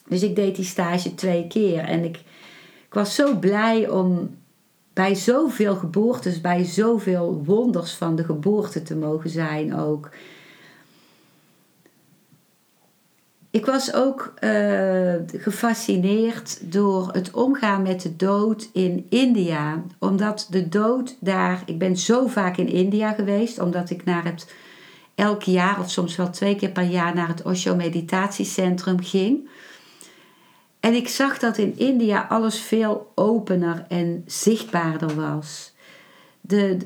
Dus 0.09 0.23
ik 0.23 0.37
deed 0.37 0.57
die 0.57 0.65
stage 0.65 1.15
twee 1.15 1.47
keer 1.47 1.79
en 1.79 2.05
ik, 2.05 2.17
ik 2.87 2.95
was 2.95 3.15
zo 3.15 3.37
blij 3.37 3.89
om 3.89 4.37
bij 4.93 5.15
zoveel 5.15 5.75
geboortes, 5.75 6.41
bij 6.41 6.65
zoveel 6.65 7.43
wonders 7.45 7.95
van 7.95 8.17
de 8.17 8.25
geboorte 8.25 8.83
te 8.83 8.97
mogen 8.97 9.31
zijn 9.31 9.77
ook. 9.77 10.11
Ik 13.53 13.67
was 13.67 13.95
ook 13.95 14.35
uh, 14.41 15.15
gefascineerd 15.27 16.73
door 16.73 17.09
het 17.13 17.31
omgaan 17.31 17.83
met 17.83 18.01
de 18.01 18.17
dood 18.17 18.69
in 18.73 19.07
India. 19.09 19.83
Omdat 19.99 20.47
de 20.51 20.69
dood 20.69 21.17
daar. 21.21 21.63
Ik 21.67 21.79
ben 21.79 21.97
zo 21.97 22.27
vaak 22.27 22.57
in 22.57 22.69
India 22.69 23.13
geweest, 23.13 23.59
omdat 23.59 23.91
ik 23.91 24.05
naar 24.05 24.25
het 24.25 24.55
elk 25.15 25.43
jaar 25.43 25.81
of 25.81 25.91
soms 25.91 26.17
wel 26.17 26.31
twee 26.31 26.57
keer 26.57 26.71
per 26.71 26.83
jaar 26.83 27.15
naar 27.15 27.29
het 27.29 27.43
Osho 27.43 27.77
Meditatiecentrum 27.77 29.03
ging. 29.03 29.49
En 30.81 30.95
ik 30.95 31.09
zag 31.09 31.39
dat 31.39 31.59
in 31.59 31.79
India 31.79 32.27
alles 32.29 32.61
veel 32.61 33.13
opener 33.15 33.85
en 33.89 34.23
zichtbaarder 34.27 35.15
was. 35.15 35.73
De, 36.41 36.77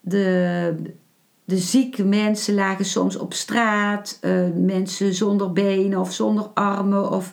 de, 0.00 0.74
de 1.46 1.58
zieke 1.58 2.04
mensen 2.04 2.54
lagen 2.54 2.84
soms 2.84 3.16
op 3.16 3.34
straat, 3.34 4.18
uh, 4.22 4.46
mensen 4.54 5.14
zonder 5.14 5.52
benen 5.52 6.00
of 6.00 6.12
zonder 6.12 6.50
armen. 6.54 7.10
Of 7.10 7.32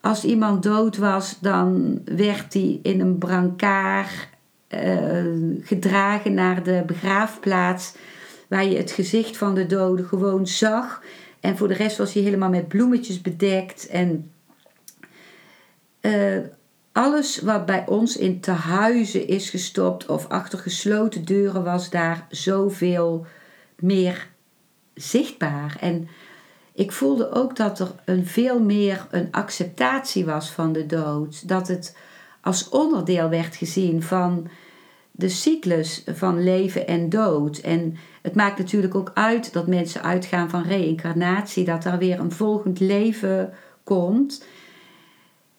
als 0.00 0.24
iemand 0.24 0.62
dood 0.62 0.96
was, 0.96 1.38
dan 1.40 1.98
werd 2.04 2.52
hij 2.52 2.80
in 2.82 3.00
een 3.00 3.18
brancard 3.18 4.28
uh, 4.68 5.24
gedragen 5.60 6.34
naar 6.34 6.62
de 6.62 6.82
begraafplaats. 6.86 7.94
waar 8.48 8.64
je 8.64 8.76
het 8.76 8.90
gezicht 8.90 9.36
van 9.36 9.54
de 9.54 9.66
dode 9.66 10.04
gewoon 10.04 10.46
zag. 10.46 11.02
En 11.40 11.56
voor 11.56 11.68
de 11.68 11.74
rest 11.74 11.96
was 11.96 12.12
hij 12.12 12.22
helemaal 12.22 12.48
met 12.48 12.68
bloemetjes 12.68 13.20
bedekt. 13.20 13.86
En 13.86 14.30
uh, 16.00 16.38
alles 16.96 17.40
wat 17.40 17.66
bij 17.66 17.86
ons 17.86 18.16
in 18.16 18.40
tehuizen 18.40 19.28
is 19.28 19.50
gestopt 19.50 20.06
of 20.06 20.28
achter 20.28 20.58
gesloten 20.58 21.24
deuren 21.24 21.64
was 21.64 21.90
daar 21.90 22.26
zoveel 22.30 23.26
meer 23.78 24.28
zichtbaar. 24.94 25.76
En 25.80 26.08
ik 26.72 26.92
voelde 26.92 27.32
ook 27.32 27.56
dat 27.56 27.78
er 27.78 27.90
een 28.04 28.26
veel 28.26 28.60
meer 28.60 29.06
een 29.10 29.28
acceptatie 29.30 30.24
was 30.24 30.50
van 30.50 30.72
de 30.72 30.86
dood. 30.86 31.48
Dat 31.48 31.68
het 31.68 31.96
als 32.40 32.68
onderdeel 32.68 33.28
werd 33.28 33.56
gezien 33.56 34.02
van 34.02 34.48
de 35.10 35.28
cyclus 35.28 36.04
van 36.06 36.44
leven 36.44 36.86
en 36.86 37.08
dood. 37.08 37.58
En 37.58 37.96
het 38.22 38.34
maakt 38.34 38.58
natuurlijk 38.58 38.94
ook 38.94 39.10
uit 39.14 39.52
dat 39.52 39.66
mensen 39.66 40.02
uitgaan 40.02 40.50
van 40.50 40.62
reïncarnatie, 40.62 41.64
dat 41.64 41.84
er 41.84 41.98
weer 41.98 42.20
een 42.20 42.32
volgend 42.32 42.80
leven 42.80 43.52
komt. 43.84 44.44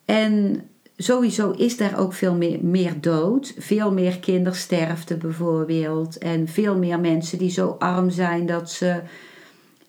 En 0.04 0.62
sowieso 0.98 1.50
is 1.50 1.76
daar 1.76 1.98
ook 1.98 2.12
veel 2.12 2.34
meer, 2.34 2.58
meer 2.62 3.00
dood. 3.00 3.54
Veel 3.58 3.92
meer 3.92 4.18
kindersterfte 4.18 5.16
bijvoorbeeld. 5.16 6.18
En 6.18 6.48
veel 6.48 6.76
meer 6.76 7.00
mensen 7.00 7.38
die 7.38 7.50
zo 7.50 7.76
arm 7.78 8.10
zijn 8.10 8.46
dat 8.46 8.70
ze 8.70 9.00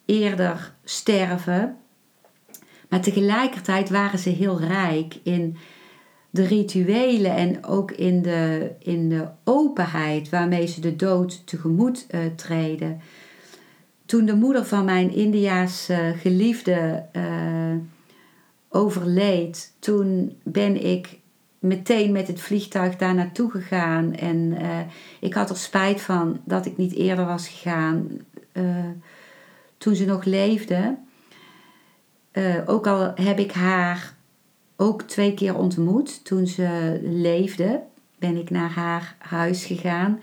eerder 0.05 0.73
sterven. 0.83 1.77
Maar 2.89 3.01
tegelijkertijd 3.01 3.89
waren 3.89 4.19
ze 4.19 4.29
heel 4.29 4.59
rijk 4.59 5.19
in 5.23 5.57
de 6.29 6.45
rituelen 6.45 7.35
en 7.35 7.65
ook 7.65 7.91
in 7.91 8.21
de, 8.21 8.71
in 8.79 9.09
de 9.09 9.27
openheid 9.43 10.29
waarmee 10.29 10.67
ze 10.67 10.81
de 10.81 10.95
dood 10.95 11.47
tegemoet 11.47 12.07
uh, 12.11 12.19
treden. 12.35 13.01
Toen 14.05 14.25
de 14.25 14.35
moeder 14.35 14.65
van 14.65 14.85
mijn 14.85 15.13
Indiaanse 15.13 16.13
geliefde 16.17 17.05
uh, 17.13 17.23
overleed, 18.69 19.73
toen 19.79 20.37
ben 20.43 20.85
ik 20.85 21.19
meteen 21.59 22.11
met 22.11 22.27
het 22.27 22.41
vliegtuig 22.41 22.95
daar 22.95 23.15
naartoe 23.15 23.51
gegaan. 23.51 24.15
En 24.15 24.37
uh, 24.37 24.79
ik 25.19 25.33
had 25.33 25.49
er 25.49 25.57
spijt 25.57 26.01
van 26.01 26.41
dat 26.43 26.65
ik 26.65 26.77
niet 26.77 26.93
eerder 26.93 27.25
was 27.25 27.47
gegaan 27.47 28.07
toen 29.77 29.95
ze 29.95 30.05
nog 30.05 30.23
leefde. 30.23 30.97
ook 32.65 32.87
al 32.87 33.11
heb 33.15 33.39
ik 33.39 33.51
haar 33.51 34.15
ook 34.75 35.01
twee 35.01 35.33
keer 35.33 35.55
ontmoet. 35.55 36.25
Toen 36.25 36.47
ze 36.47 36.99
leefde, 37.03 37.81
ben 38.19 38.37
ik 38.37 38.49
naar 38.49 38.69
haar 38.69 39.15
huis 39.17 39.65
gegaan. 39.65 40.21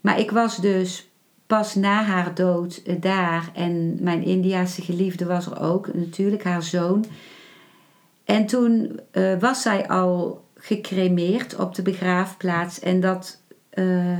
Maar 0.00 0.18
ik 0.18 0.30
was 0.30 0.56
dus 0.56 1.09
pas 1.50 1.74
na 1.74 2.02
haar 2.02 2.34
dood 2.34 3.02
daar. 3.02 3.50
En 3.54 3.96
mijn 4.00 4.22
Indiase 4.22 4.82
geliefde 4.82 5.24
was 5.24 5.46
er 5.46 5.60
ook, 5.60 5.94
natuurlijk, 5.94 6.44
haar 6.44 6.62
zoon. 6.62 7.04
En 8.24 8.46
toen 8.46 9.00
uh, 9.12 9.38
was 9.38 9.62
zij 9.62 9.88
al 9.88 10.44
gecremeerd 10.54 11.56
op 11.56 11.74
de 11.74 11.82
begraafplaats. 11.82 12.80
En 12.80 13.00
dat, 13.00 13.42
uh, 13.74 14.18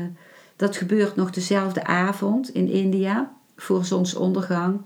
dat 0.56 0.76
gebeurt 0.76 1.16
nog 1.16 1.30
dezelfde 1.30 1.84
avond 1.84 2.54
in 2.54 2.68
India, 2.68 3.32
voor 3.56 3.84
zonsondergang. 3.84 4.80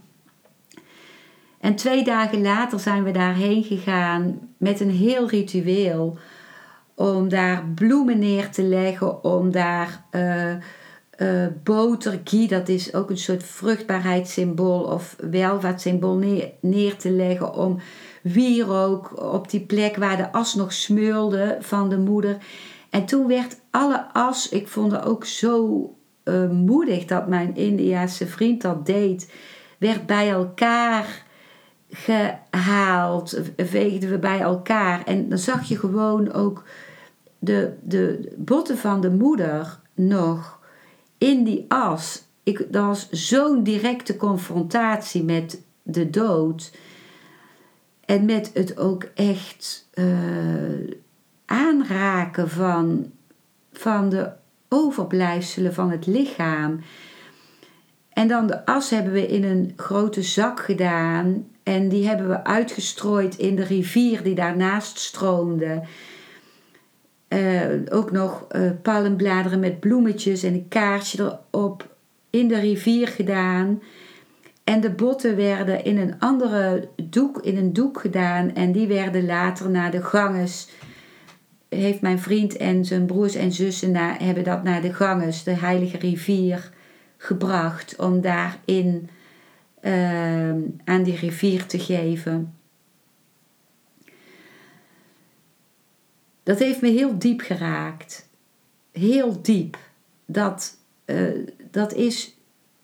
En 1.60 1.74
twee 1.74 2.04
dagen 2.04 2.42
later 2.42 2.80
zijn 2.80 3.04
we 3.04 3.10
daarheen 3.10 3.62
gegaan 3.62 4.38
met 4.56 4.80
een 4.80 4.90
heel 4.90 5.28
ritueel. 5.28 6.18
Om 6.94 7.28
daar 7.28 7.64
bloemen 7.74 8.18
neer 8.18 8.50
te 8.50 8.62
leggen, 8.62 9.24
om 9.24 9.50
daar 9.50 10.04
uh, 11.18 11.46
boter, 11.62 12.20
ghee, 12.24 12.48
dat 12.48 12.68
is 12.68 12.94
ook 12.94 13.10
een 13.10 13.18
soort 13.18 13.42
vruchtbaarheidssymbool 13.42 14.82
of 14.82 15.16
welvaartssymbool, 15.30 16.16
neer, 16.16 16.50
neer 16.60 16.96
te 16.96 17.10
leggen. 17.10 17.54
Om 17.54 17.78
wierook 18.22 19.22
op 19.22 19.50
die 19.50 19.60
plek 19.60 19.96
waar 19.96 20.16
de 20.16 20.32
as 20.32 20.54
nog 20.54 20.72
smeulde 20.72 21.56
van 21.60 21.88
de 21.88 21.98
moeder. 21.98 22.36
En 22.90 23.04
toen 23.04 23.26
werd 23.26 23.60
alle 23.70 24.06
as, 24.12 24.48
ik 24.48 24.68
vond 24.68 24.92
het 24.92 25.04
ook 25.04 25.24
zo 25.24 25.88
uh, 26.24 26.50
moedig 26.50 27.04
dat 27.04 27.28
mijn 27.28 27.56
Indiaanse 27.56 28.26
vriend 28.26 28.62
dat 28.62 28.86
deed, 28.86 29.32
werd 29.78 30.06
bij 30.06 30.30
elkaar 30.30 31.24
gehaald, 31.90 33.40
veegden 33.56 34.10
we 34.10 34.18
bij 34.18 34.40
elkaar. 34.40 35.04
En 35.04 35.28
dan 35.28 35.38
zag 35.38 35.64
je 35.64 35.78
gewoon 35.78 36.32
ook 36.32 36.64
de, 37.38 37.72
de 37.82 38.32
botten 38.36 38.78
van 38.78 39.00
de 39.00 39.10
moeder 39.10 39.78
nog 39.94 40.62
in 41.18 41.44
die 41.44 41.64
as. 41.68 42.22
Ik, 42.42 42.66
dat 42.70 42.84
was 42.84 43.10
zo'n 43.10 43.62
directe 43.62 44.16
confrontatie 44.16 45.22
met 45.22 45.62
de 45.82 46.10
dood. 46.10 46.72
En 48.04 48.24
met 48.24 48.50
het 48.54 48.78
ook 48.78 49.04
echt 49.14 49.88
uh, 49.94 50.90
aanraken 51.44 52.50
van, 52.50 53.10
van 53.72 54.08
de 54.08 54.30
overblijfselen 54.68 55.74
van 55.74 55.90
het 55.90 56.06
lichaam. 56.06 56.80
En 58.12 58.28
dan 58.28 58.46
de 58.46 58.66
as 58.66 58.90
hebben 58.90 59.12
we 59.12 59.26
in 59.26 59.44
een 59.44 59.72
grote 59.76 60.22
zak 60.22 60.60
gedaan. 60.60 61.46
En 61.62 61.88
die 61.88 62.06
hebben 62.06 62.28
we 62.28 62.44
uitgestrooid 62.44 63.36
in 63.36 63.56
de 63.56 63.64
rivier 63.64 64.22
die 64.22 64.34
daarnaast 64.34 64.98
stroomde. 64.98 65.82
Uh, 67.34 67.60
ook 67.90 68.12
nog 68.12 68.46
uh, 68.52 68.70
palmbladeren 68.82 69.60
met 69.60 69.80
bloemetjes 69.80 70.42
en 70.42 70.54
een 70.54 70.68
kaarsje 70.68 71.38
erop 71.50 71.96
in 72.30 72.48
de 72.48 72.58
rivier 72.58 73.08
gedaan. 73.08 73.82
En 74.64 74.80
de 74.80 74.90
botten 74.90 75.36
werden 75.36 75.84
in 75.84 75.98
een 75.98 76.18
andere 76.18 76.88
doek, 77.02 77.40
in 77.42 77.56
een 77.56 77.72
doek 77.72 78.00
gedaan. 78.00 78.54
En 78.54 78.72
die 78.72 78.86
werden 78.86 79.26
later 79.26 79.70
naar 79.70 79.90
de 79.90 80.02
ganges. 80.02 80.68
Heeft 81.68 82.00
mijn 82.00 82.18
vriend 82.18 82.56
en 82.56 82.84
zijn 82.84 83.06
broers 83.06 83.34
en 83.34 83.52
zussen 83.52 83.96
hebben 83.96 84.44
dat 84.44 84.62
naar 84.62 84.82
de 84.82 84.92
ganges, 84.92 85.42
de 85.42 85.56
heilige 85.56 85.98
rivier, 85.98 86.70
gebracht. 87.16 87.96
Om 87.96 88.20
daarin 88.20 89.08
Ehm, 89.84 90.60
aan 90.84 91.02
die 91.02 91.16
rivier 91.16 91.66
te 91.66 91.78
geven. 91.78 92.54
Dat 96.44 96.58
heeft 96.58 96.80
me 96.80 96.88
heel 96.88 97.18
diep 97.18 97.40
geraakt. 97.40 98.28
Heel 98.92 99.42
diep. 99.42 99.78
Dat, 100.26 100.76
uh, 101.06 101.46
dat 101.70 101.92
is 101.92 102.36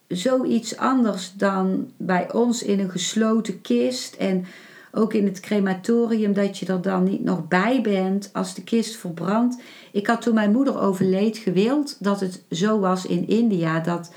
zoiets 0.07 0.77
anders 0.77 1.33
dan 1.33 1.91
bij 1.97 2.33
ons 2.33 2.63
in 2.63 2.79
een 2.79 2.89
gesloten 2.89 3.61
kist. 3.61 4.15
En 4.15 4.45
ook 4.91 5.13
in 5.13 5.25
het 5.25 5.39
crematorium, 5.39 6.33
dat 6.33 6.57
je 6.57 6.65
er 6.65 6.81
dan 6.81 7.03
niet 7.03 7.23
nog 7.23 7.47
bij 7.47 7.81
bent 7.81 8.29
als 8.33 8.53
de 8.53 8.63
kist 8.63 8.95
verbrandt. 8.95 9.61
Ik 9.91 10.07
had 10.07 10.21
toen 10.21 10.33
mijn 10.33 10.51
moeder 10.51 10.79
overleed 10.79 11.37
gewild 11.37 12.03
dat 12.03 12.19
het 12.19 12.43
zo 12.49 12.79
was 12.79 13.05
in 13.05 13.27
India. 13.27 13.79
Dat 13.79 14.13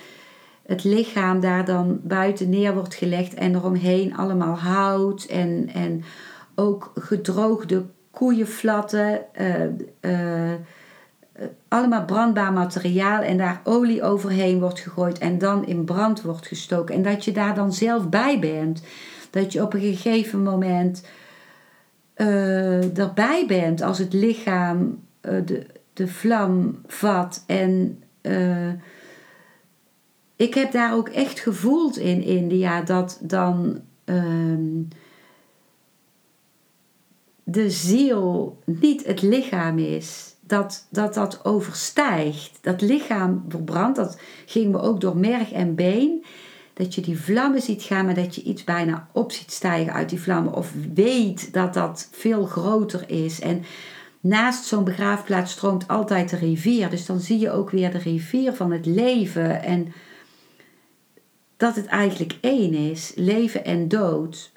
het 0.66 0.84
lichaam 0.84 1.40
daar 1.40 1.64
dan 1.64 2.00
buiten 2.02 2.50
neer 2.50 2.74
wordt 2.74 2.94
gelegd 2.94 3.34
en 3.34 3.54
eromheen 3.54 4.16
allemaal 4.16 4.58
hout 4.58 5.24
en, 5.24 5.70
en 5.72 6.04
ook 6.54 6.92
gedroogde 6.94 7.84
koeienflatten, 8.14 9.20
uh, 10.02 10.52
allemaal 11.68 12.04
brandbaar 12.04 12.52
materiaal 12.52 13.22
en 13.22 13.36
daar 13.36 13.60
olie 13.64 14.02
overheen 14.02 14.60
wordt 14.60 14.80
gegooid 14.80 15.18
en 15.18 15.38
dan 15.38 15.66
in 15.66 15.84
brand 15.84 16.22
wordt 16.22 16.46
gestoken. 16.46 16.94
En 16.94 17.02
dat 17.02 17.24
je 17.24 17.32
daar 17.32 17.54
dan 17.54 17.72
zelf 17.72 18.08
bij 18.08 18.38
bent. 18.38 18.82
Dat 19.30 19.52
je 19.52 19.62
op 19.62 19.74
een 19.74 19.80
gegeven 19.80 20.42
moment 20.42 21.06
uh, 22.16 22.98
erbij 22.98 23.44
bent 23.46 23.82
als 23.82 23.98
het 23.98 24.12
lichaam 24.12 25.02
de, 25.20 25.66
de 25.92 26.08
vlam 26.08 26.80
vat 26.86 27.44
en 27.46 28.02
ik 30.36 30.54
heb 30.54 30.72
daar 30.72 30.94
ook 30.94 31.08
echt 31.08 31.40
gevoeld 31.40 31.96
in 31.96 32.22
India 32.22 32.82
dat 32.82 33.18
dan 33.22 33.80
ehm, 34.04 34.82
de 37.44 37.70
ziel 37.70 38.58
niet 38.64 39.06
het 39.06 39.22
lichaam 39.22 39.78
is. 39.78 40.34
Dat, 40.40 40.86
dat 40.90 41.14
dat 41.14 41.44
overstijgt. 41.44 42.58
Dat 42.60 42.80
lichaam 42.80 43.44
verbrandt, 43.48 43.96
dat 43.96 44.18
ging 44.46 44.72
me 44.72 44.80
ook 44.80 45.00
door 45.00 45.16
merg 45.16 45.52
en 45.52 45.74
been. 45.74 46.24
Dat 46.72 46.94
je 46.94 47.00
die 47.00 47.20
vlammen 47.20 47.62
ziet 47.62 47.82
gaan, 47.82 48.04
maar 48.04 48.14
dat 48.14 48.34
je 48.34 48.42
iets 48.42 48.64
bijna 48.64 49.08
op 49.12 49.32
ziet 49.32 49.52
stijgen 49.52 49.92
uit 49.92 50.08
die 50.08 50.20
vlammen. 50.20 50.52
Of 50.52 50.72
weet 50.94 51.52
dat 51.52 51.74
dat 51.74 52.08
veel 52.10 52.46
groter 52.46 53.10
is. 53.10 53.40
En 53.40 53.64
naast 54.20 54.64
zo'n 54.64 54.84
begraafplaats 54.84 55.52
stroomt 55.52 55.88
altijd 55.88 56.30
de 56.30 56.36
rivier. 56.36 56.90
Dus 56.90 57.06
dan 57.06 57.20
zie 57.20 57.38
je 57.38 57.50
ook 57.50 57.70
weer 57.70 57.90
de 57.90 57.98
rivier 57.98 58.52
van 58.52 58.72
het 58.72 58.86
leven. 58.86 59.62
En 59.62 59.92
dat 61.56 61.76
het 61.76 61.86
eigenlijk 61.86 62.38
één 62.40 62.74
is, 62.74 63.12
leven 63.14 63.64
en 63.64 63.88
dood. 63.88 64.52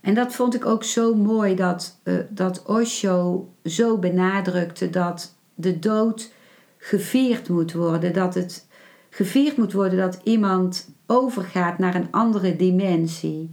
En 0.00 0.14
dat 0.14 0.34
vond 0.34 0.54
ik 0.54 0.66
ook 0.66 0.84
zo 0.84 1.14
mooi 1.14 1.54
dat, 1.54 2.00
uh, 2.04 2.18
dat 2.30 2.62
Osho 2.66 3.48
zo 3.64 3.98
benadrukte 3.98 4.90
dat 4.90 5.34
de 5.54 5.78
dood 5.78 6.32
gevierd 6.78 7.48
moet 7.48 7.72
worden, 7.72 8.12
dat 8.12 8.34
het 8.34 8.66
gevierd 9.10 9.56
moet 9.56 9.72
worden 9.72 9.98
dat 9.98 10.20
iemand 10.22 10.90
overgaat 11.06 11.78
naar 11.78 11.94
een 11.94 12.08
andere 12.10 12.56
dimensie. 12.56 13.50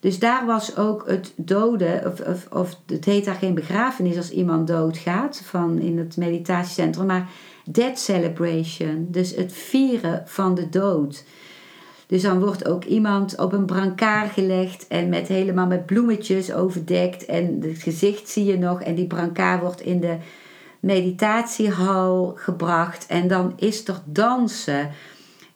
Dus 0.00 0.18
daar 0.18 0.46
was 0.46 0.76
ook 0.76 1.08
het 1.08 1.32
doden, 1.36 2.06
of, 2.06 2.20
of, 2.20 2.46
of 2.52 2.80
het 2.86 3.04
heet 3.04 3.24
daar 3.24 3.34
geen 3.34 3.54
begrafenis 3.54 4.16
als 4.16 4.30
iemand 4.30 4.66
doodgaat 4.66 5.42
van 5.44 5.78
in 5.78 5.98
het 5.98 6.16
meditatiecentrum, 6.16 7.06
maar 7.06 7.28
death 7.64 7.98
celebration. 7.98 9.06
Dus 9.10 9.34
het 9.34 9.52
vieren 9.52 10.22
van 10.26 10.54
de 10.54 10.68
dood. 10.68 11.24
Dus 12.10 12.22
dan 12.22 12.40
wordt 12.40 12.68
ook 12.68 12.84
iemand 12.84 13.38
op 13.38 13.52
een 13.52 13.64
brancard 13.64 14.30
gelegd 14.30 14.86
en 14.88 15.08
met 15.08 15.28
helemaal 15.28 15.66
met 15.66 15.86
bloemetjes 15.86 16.52
overdekt. 16.52 17.24
En 17.24 17.58
het 17.62 17.82
gezicht 17.82 18.28
zie 18.28 18.44
je 18.44 18.58
nog. 18.58 18.82
En 18.82 18.94
die 18.94 19.06
brancard 19.06 19.60
wordt 19.60 19.80
in 19.80 20.00
de 20.00 20.16
meditatiehal 20.80 22.32
gebracht. 22.36 23.06
En 23.06 23.28
dan 23.28 23.52
is 23.56 23.88
er 23.88 24.00
dansen 24.04 24.90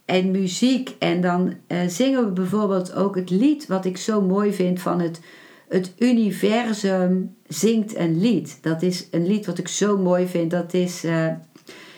en 0.04 0.30
muziek. 0.30 0.94
En 0.98 1.20
dan 1.20 1.54
uh, 1.68 1.78
zingen 1.86 2.24
we 2.24 2.30
bijvoorbeeld 2.30 2.94
ook 2.94 3.14
het 3.14 3.30
lied 3.30 3.66
wat 3.66 3.84
ik 3.84 3.96
zo 3.96 4.20
mooi 4.20 4.52
vind 4.52 4.80
van 4.80 5.00
het, 5.00 5.20
het 5.68 5.92
universum 5.98 7.36
zingt 7.46 7.96
een 7.96 8.20
lied. 8.20 8.58
Dat 8.62 8.82
is 8.82 9.08
een 9.10 9.26
lied 9.26 9.46
wat 9.46 9.58
ik 9.58 9.68
zo 9.68 9.98
mooi 9.98 10.26
vind. 10.26 10.50
Dat 10.50 10.74
is, 10.74 11.04
uh, 11.04 11.26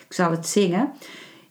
ik 0.09 0.13
zal 0.13 0.31
het 0.31 0.47
zingen. 0.47 0.93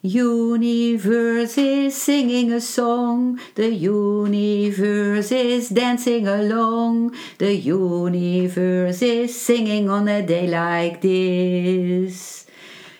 Universe 0.05 1.57
is 1.57 1.99
singing 1.99 2.51
a 2.51 2.61
song, 2.61 3.39
the 3.55 3.73
universe 3.73 5.31
is 5.31 5.69
dancing 5.69 6.27
along, 6.27 7.11
the 7.39 7.55
universe 7.55 9.01
is 9.01 9.35
singing 9.35 9.89
on 9.89 10.07
a 10.07 10.21
day 10.21 10.45
like 10.45 11.01
this. 11.01 12.45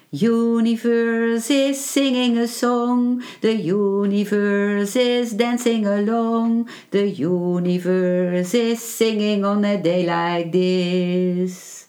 Universe 0.09 1.51
is 1.51 1.85
singing 1.85 2.39
a 2.39 2.47
song, 2.47 3.21
the 3.41 3.53
universe 3.53 4.95
is 4.95 5.33
dancing 5.33 5.85
along, 5.85 6.67
the 6.89 7.07
universe 7.07 8.55
is 8.55 8.81
singing 8.81 9.45
on 9.45 9.63
a 9.63 9.79
day 9.79 10.07
like 10.07 10.51
this. 10.51 11.85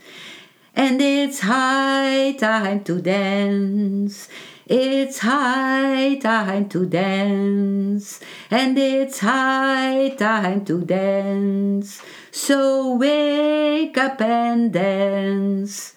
And 0.75 1.01
it's 1.01 1.41
high 1.41 2.37
time 2.39 2.85
to 2.85 3.01
dance. 3.01 4.29
It's 4.69 5.21
high 5.21 6.19
time 6.19 6.67
to 6.69 6.89
dance, 6.89 8.21
and 8.51 8.77
it's 8.77 9.21
high 9.21 10.13
time 10.17 10.65
to 10.65 10.85
dance. 10.85 12.03
So 12.31 12.97
wake 12.99 13.97
up 13.97 14.21
and 14.21 14.73
dance. 14.73 15.93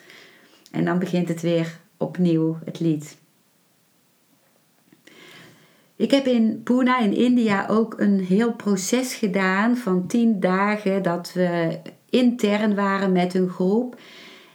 En 0.72 0.86
dan 0.86 1.00
begint 1.00 1.28
het 1.28 1.42
weer 1.42 1.80
opnieuw, 1.98 2.58
het 2.66 2.80
lied. 2.80 3.18
Ik 5.96 6.12
heb 6.12 6.26
in 6.26 6.64
Pune 6.64 6.98
in 7.02 7.14
India 7.14 7.68
ook 7.68 8.00
een 8.00 8.20
heel 8.20 8.54
proces 8.54 9.14
gedaan 9.14 9.78
van 9.78 10.08
tien 10.08 10.40
dagen 10.40 11.04
dat 11.04 11.34
we 11.34 11.80
intern 12.10 12.76
waren 12.76 13.12
met 13.12 13.34
een 13.34 13.50
groep. 13.50 14.00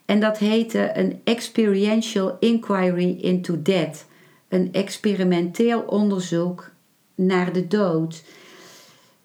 En 0.04 0.20
dat 0.20 0.38
heette 0.38 0.90
een 0.94 1.20
Experiential 1.24 2.36
Inquiry 2.40 3.18
into 3.20 3.62
Death. 3.62 4.06
Een 4.48 4.72
experimenteel 4.72 5.80
onderzoek 5.80 6.70
naar 7.14 7.52
de 7.52 7.66
dood. 7.66 8.22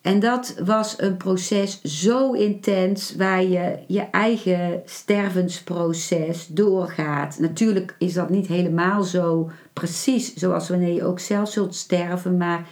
En 0.02 0.20
dat 0.20 0.56
was 0.66 0.96
een 0.98 1.18
proces 1.18 1.82
zo 1.82 2.32
intens 2.32 3.16
waar 3.16 3.44
je 3.44 3.80
je 3.88 4.02
eigen 4.02 4.82
stervensproces 4.86 6.48
doorgaat. 6.48 7.40
Natuurlijk 7.40 7.96
is 7.98 8.14
dat 8.14 8.30
niet 8.30 8.48
helemaal 8.48 9.04
zo 9.04 9.50
precies 9.74 10.34
zoals 10.34 10.70
wanneer 10.70 10.94
je 10.94 11.06
ook 11.06 11.20
zelf 11.20 11.50
zult 11.50 11.76
sterven, 11.76 12.38
maar 12.38 12.68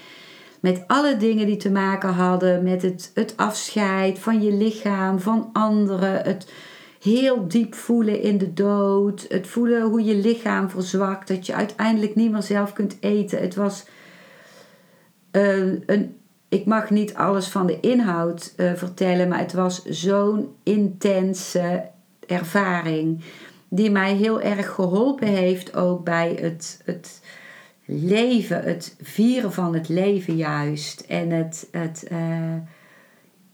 met 0.60 0.84
alle 0.88 1.18
dingen 1.18 1.46
die 1.46 1.58
te 1.58 1.72
maken 1.72 2.14
hadden 2.14 2.64
met 2.64 2.82
het, 2.82 3.12
het 3.14 3.34
afscheid 3.36 4.20
van 4.20 4.42
je 4.42 4.54
lichaam, 4.54 5.20
van 5.20 5.50
anderen, 5.54 6.22
het 6.24 6.52
heel 7.02 7.48
diep 7.48 7.76
voelen 7.76 8.22
in 8.22 8.38
de 8.38 8.54
dood. 8.54 9.26
Het 9.30 9.48
voelen 9.48 9.82
hoe 9.82 10.04
je 10.04 10.16
lichaam 10.16 10.70
verzwakt. 10.70 11.28
Dat 11.28 11.46
je 11.46 11.54
uiteindelijk 11.54 12.16
niet 12.16 12.32
meer 12.32 12.42
zelf 12.42 12.74
kunt 12.74 12.98
eten. 13.00 13.42
Het 13.42 13.56
was 13.56 13.86
uh, 15.32 15.74
een. 15.86 16.16
Ik 16.50 16.66
mag 16.66 16.90
niet 16.90 17.14
alles 17.14 17.48
van 17.48 17.68
de 17.68 17.80
inhoud 17.80 18.54
uh, 18.58 18.74
vertellen, 18.74 19.28
maar 19.28 19.40
het 19.40 19.54
was 19.54 19.86
zo'n 19.86 20.56
intense 20.64 21.90
ervaring. 22.28 23.24
Die 23.70 23.92
mij 23.92 24.14
heel 24.14 24.42
erg 24.42 24.70
geholpen 24.70 25.28
heeft 25.28 25.76
ook 25.76 26.04
bij 26.04 26.38
het, 26.42 26.82
het 26.86 27.22
leven, 27.86 28.64
het 28.64 28.96
vieren 29.02 29.54
van 29.54 29.74
het 29.74 29.90
leven 29.90 30.36
juist. 30.36 31.00
En 31.00 31.30
het, 31.32 31.68
het 31.72 32.08
uh, 32.12 32.18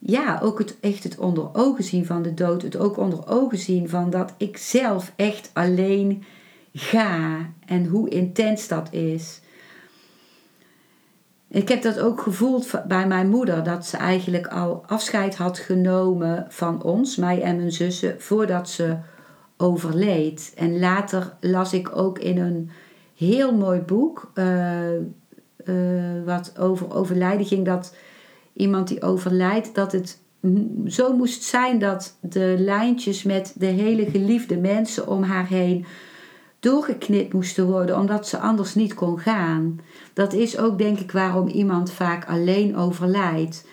ja, 0.05 0.39
ook 0.43 0.59
het, 0.59 0.77
echt 0.79 1.03
het 1.03 1.17
onder 1.17 1.49
ogen 1.53 1.83
zien 1.83 2.05
van 2.05 2.21
de 2.21 2.33
dood. 2.33 2.61
Het 2.61 2.77
ook 2.77 2.97
onder 2.97 3.27
ogen 3.27 3.57
zien 3.57 3.89
van 3.89 4.09
dat 4.09 4.33
ik 4.37 4.57
zelf 4.57 5.13
echt 5.15 5.49
alleen 5.53 6.23
ga. 6.73 7.49
En 7.65 7.85
hoe 7.85 8.09
intens 8.09 8.67
dat 8.67 8.93
is. 8.93 9.41
Ik 11.47 11.69
heb 11.69 11.81
dat 11.81 11.99
ook 11.99 12.21
gevoeld 12.21 12.71
bij 12.87 13.07
mijn 13.07 13.29
moeder. 13.29 13.63
Dat 13.63 13.85
ze 13.85 13.97
eigenlijk 13.97 14.47
al 14.47 14.83
afscheid 14.87 15.35
had 15.35 15.59
genomen 15.59 16.45
van 16.49 16.83
ons, 16.83 17.15
mij 17.15 17.41
en 17.41 17.55
mijn 17.55 17.71
zussen, 17.71 18.21
voordat 18.21 18.69
ze 18.69 18.97
overleed. 19.57 20.53
En 20.55 20.79
later 20.79 21.33
las 21.39 21.73
ik 21.73 21.95
ook 21.95 22.19
in 22.19 22.37
een 22.37 22.69
heel 23.15 23.55
mooi 23.55 23.79
boek. 23.79 24.31
Uh, 24.35 24.91
uh, 25.65 26.23
wat 26.25 26.59
over 26.59 26.93
overlijden 26.93 27.45
ging. 27.45 27.65
Dat 27.65 27.95
iemand 28.53 28.87
die 28.87 29.01
overlijdt, 29.01 29.75
dat 29.75 29.91
het 29.91 30.21
zo 30.87 31.15
moest 31.15 31.43
zijn 31.43 31.79
dat 31.79 32.17
de 32.21 32.55
lijntjes 32.59 33.23
met 33.23 33.53
de 33.55 33.65
hele 33.65 34.09
geliefde 34.09 34.57
mensen 34.57 35.07
om 35.07 35.23
haar 35.23 35.47
heen 35.47 35.85
doorgeknipt 36.59 37.33
moesten 37.33 37.65
worden, 37.65 37.97
omdat 37.97 38.27
ze 38.27 38.37
anders 38.37 38.75
niet 38.75 38.93
kon 38.93 39.19
gaan. 39.19 39.79
Dat 40.13 40.33
is 40.33 40.57
ook 40.57 40.77
denk 40.77 40.99
ik 40.99 41.11
waarom 41.11 41.47
iemand 41.47 41.91
vaak 41.91 42.25
alleen 42.25 42.75
overlijdt, 42.75 43.65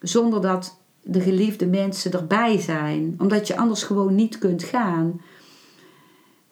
zonder 0.00 0.40
dat 0.40 0.78
de 1.02 1.20
geliefde 1.20 1.66
mensen 1.66 2.12
erbij 2.12 2.58
zijn, 2.60 3.14
omdat 3.18 3.46
je 3.46 3.56
anders 3.56 3.82
gewoon 3.82 4.14
niet 4.14 4.38
kunt 4.38 4.62
gaan. 4.62 5.20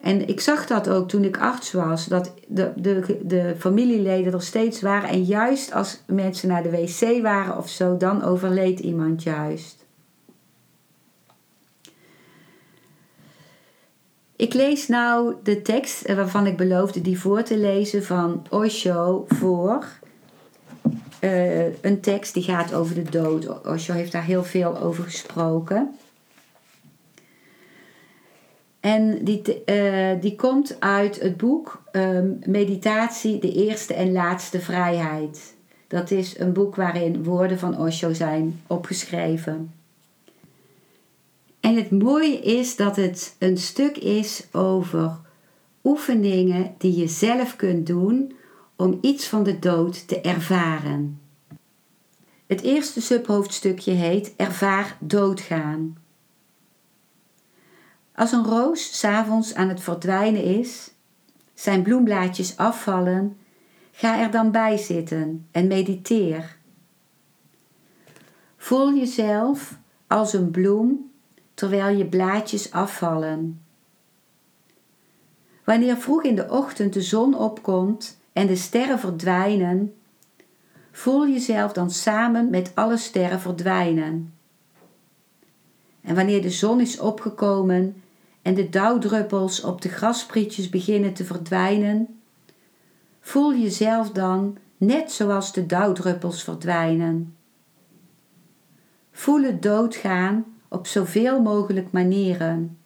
En 0.05 0.27
ik 0.27 0.39
zag 0.39 0.67
dat 0.67 0.89
ook 0.89 1.09
toen 1.09 1.23
ik 1.23 1.37
arts 1.37 1.71
was, 1.71 2.05
dat 2.05 2.33
de, 2.47 2.71
de, 2.75 3.19
de 3.23 3.55
familieleden 3.57 4.33
er 4.33 4.41
steeds 4.41 4.81
waren. 4.81 5.09
En 5.09 5.23
juist 5.23 5.73
als 5.73 6.01
mensen 6.07 6.47
naar 6.47 6.63
de 6.63 6.69
wc 6.69 7.21
waren 7.21 7.57
of 7.57 7.69
zo, 7.69 7.97
dan 7.97 8.23
overleed 8.23 8.79
iemand 8.79 9.23
juist. 9.23 9.85
Ik 14.35 14.53
lees 14.53 14.87
nou 14.87 15.35
de 15.43 15.61
tekst 15.61 16.13
waarvan 16.13 16.47
ik 16.47 16.57
beloofde 16.57 17.01
die 17.01 17.19
voor 17.19 17.43
te 17.43 17.57
lezen 17.57 18.03
van 18.03 18.45
Osho 18.49 19.25
voor. 19.27 19.85
Uh, 21.21 21.83
een 21.83 22.01
tekst 22.01 22.33
die 22.33 22.43
gaat 22.43 22.73
over 22.73 22.95
de 22.95 23.09
dood. 23.09 23.65
Osho 23.65 23.93
heeft 23.93 24.11
daar 24.11 24.23
heel 24.23 24.43
veel 24.43 24.79
over 24.79 25.03
gesproken. 25.03 25.95
En 28.85 29.23
die, 29.23 29.41
uh, 29.65 30.21
die 30.21 30.35
komt 30.35 30.79
uit 30.79 31.19
het 31.21 31.37
boek 31.37 31.81
um, 31.91 32.39
Meditatie, 32.45 33.39
de 33.39 33.51
eerste 33.51 33.93
en 33.93 34.11
laatste 34.11 34.59
vrijheid. 34.59 35.55
Dat 35.87 36.11
is 36.11 36.39
een 36.39 36.53
boek 36.53 36.75
waarin 36.75 37.23
woorden 37.23 37.59
van 37.59 37.79
Osho 37.79 38.13
zijn 38.13 38.61
opgeschreven. 38.67 39.73
En 41.59 41.75
het 41.75 41.91
mooie 41.91 42.39
is 42.39 42.75
dat 42.75 42.95
het 42.95 43.35
een 43.39 43.57
stuk 43.57 43.97
is 43.97 44.47
over 44.51 45.17
oefeningen 45.83 46.75
die 46.77 46.95
je 46.95 47.07
zelf 47.07 47.55
kunt 47.55 47.87
doen 47.87 48.33
om 48.75 48.97
iets 49.01 49.27
van 49.27 49.43
de 49.43 49.59
dood 49.59 50.07
te 50.07 50.21
ervaren. 50.21 51.19
Het 52.45 52.61
eerste 52.61 53.01
subhoofdstukje 53.01 53.91
heet 53.91 54.33
Ervaar 54.35 54.97
doodgaan. 54.99 55.97
Als 58.15 58.31
een 58.31 58.43
roos 58.43 58.99
s'avonds 58.99 59.53
aan 59.53 59.69
het 59.69 59.81
verdwijnen 59.81 60.43
is, 60.43 60.91
zijn 61.53 61.81
bloemblaadjes 61.81 62.57
afvallen, 62.57 63.37
ga 63.91 64.19
er 64.19 64.31
dan 64.31 64.51
bij 64.51 64.77
zitten 64.77 65.47
en 65.51 65.67
mediteer. 65.67 66.57
Voel 68.57 68.93
jezelf 68.93 69.77
als 70.07 70.33
een 70.33 70.51
bloem 70.51 71.11
terwijl 71.53 71.97
je 71.97 72.05
blaadjes 72.05 72.71
afvallen. 72.71 73.61
Wanneer 75.63 75.97
vroeg 75.97 76.23
in 76.23 76.35
de 76.35 76.49
ochtend 76.49 76.93
de 76.93 77.01
zon 77.01 77.37
opkomt 77.37 78.19
en 78.33 78.47
de 78.47 78.55
sterren 78.55 78.99
verdwijnen, 78.99 79.95
voel 80.91 81.27
jezelf 81.27 81.71
dan 81.73 81.91
samen 81.91 82.49
met 82.49 82.71
alle 82.75 82.97
sterren 82.97 83.39
verdwijnen. 83.39 84.33
En 86.01 86.15
wanneer 86.15 86.41
de 86.41 86.49
zon 86.49 86.79
is 86.79 86.99
opgekomen 86.99 88.03
en 88.45 88.53
de 88.53 88.69
dauwdruppels 88.69 89.61
op 89.61 89.81
de 89.81 89.89
grasprietjes 89.89 90.69
beginnen 90.69 91.13
te 91.13 91.25
verdwijnen, 91.25 92.19
Voel 93.19 93.55
jezelf 93.55 94.11
dan 94.11 94.57
net 94.77 95.11
zoals 95.11 95.53
de 95.53 95.65
dauwdruppels 95.65 96.43
verdwijnen. 96.43 97.35
Voel 99.11 99.43
het 99.43 99.61
doodgaan 99.61 100.45
op 100.67 100.87
zoveel 100.87 101.41
mogelijk 101.41 101.91
manieren. 101.91 102.77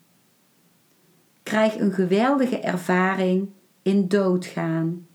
Krijg 1.44 1.80
een 1.80 1.92
geweldige 1.92 2.60
ervaring 2.60 3.50
in 3.82 4.08
doodgaan. 4.08 5.08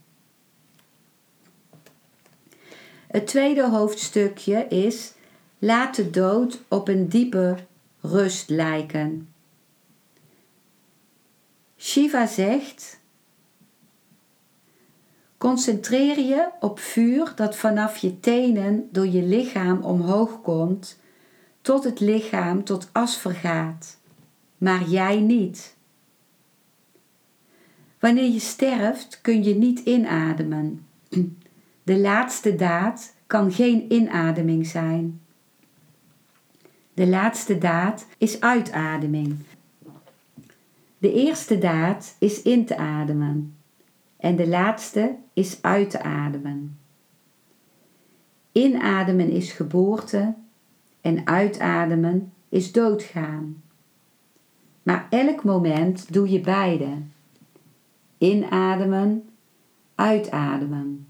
Het 3.07 3.27
tweede 3.27 3.69
hoofdstukje 3.69 4.67
is 4.69 5.13
Laat 5.59 5.97
de 5.97 6.11
dood 6.11 6.63
op 6.69 6.89
een 6.89 7.09
diepe 7.09 7.57
rust 8.01 8.49
lijken. 8.49 9.34
Shiva 11.85 12.27
zegt: 12.27 13.01
Concentreer 15.39 16.19
je 16.19 16.49
op 16.61 16.79
vuur 16.79 17.33
dat 17.37 17.57
vanaf 17.57 17.97
je 17.97 18.21
tenen 18.21 18.89
door 18.93 19.07
je 19.07 19.23
lichaam 19.23 19.83
omhoog 19.83 20.43
komt, 20.43 21.01
tot 21.61 21.85
het 21.85 22.01
lichaam 22.01 22.65
tot 22.65 22.89
as 22.93 23.19
vergaat, 23.19 23.99
maar 24.59 24.89
jij 24.89 25.21
niet. 25.21 25.77
Wanneer 27.99 28.31
je 28.31 28.41
sterft 28.41 29.19
kun 29.21 29.45
je 29.45 29.55
niet 29.55 29.79
inademen. 29.79 30.87
De 31.83 31.99
laatste 31.99 32.55
daad 32.55 33.15
kan 33.27 33.53
geen 33.53 33.93
inademing 33.93 34.67
zijn. 34.67 35.21
De 36.95 37.07
laatste 37.07 37.59
daad 37.59 38.07
is 38.19 38.41
uitademing. 38.41 39.39
De 41.05 41.13
eerste 41.13 41.59
daad 41.59 42.17
is 42.19 42.43
in 42.43 42.65
te 42.65 42.77
ademen 42.77 43.57
en 44.17 44.37
de 44.37 44.49
laatste 44.49 45.17
is 45.33 45.63
uit 45.63 45.91
te 45.91 46.03
ademen. 46.03 46.79
Inademen 48.53 49.31
is 49.31 49.53
geboorte 49.53 50.35
en 51.01 51.27
uitademen 51.27 52.33
is 52.49 52.73
doodgaan. 52.73 53.63
Maar 54.83 55.07
elk 55.11 55.45
moment 55.45 56.13
doe 56.13 56.31
je 56.31 56.41
beide. 56.41 57.03
Inademen, 58.19 59.29
uitademen. 59.95 61.07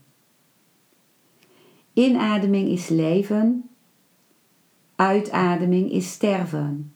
Inademing 1.93 2.69
is 2.69 2.89
leven, 2.89 3.71
uitademing 4.97 5.91
is 5.91 6.13
sterven. 6.13 6.94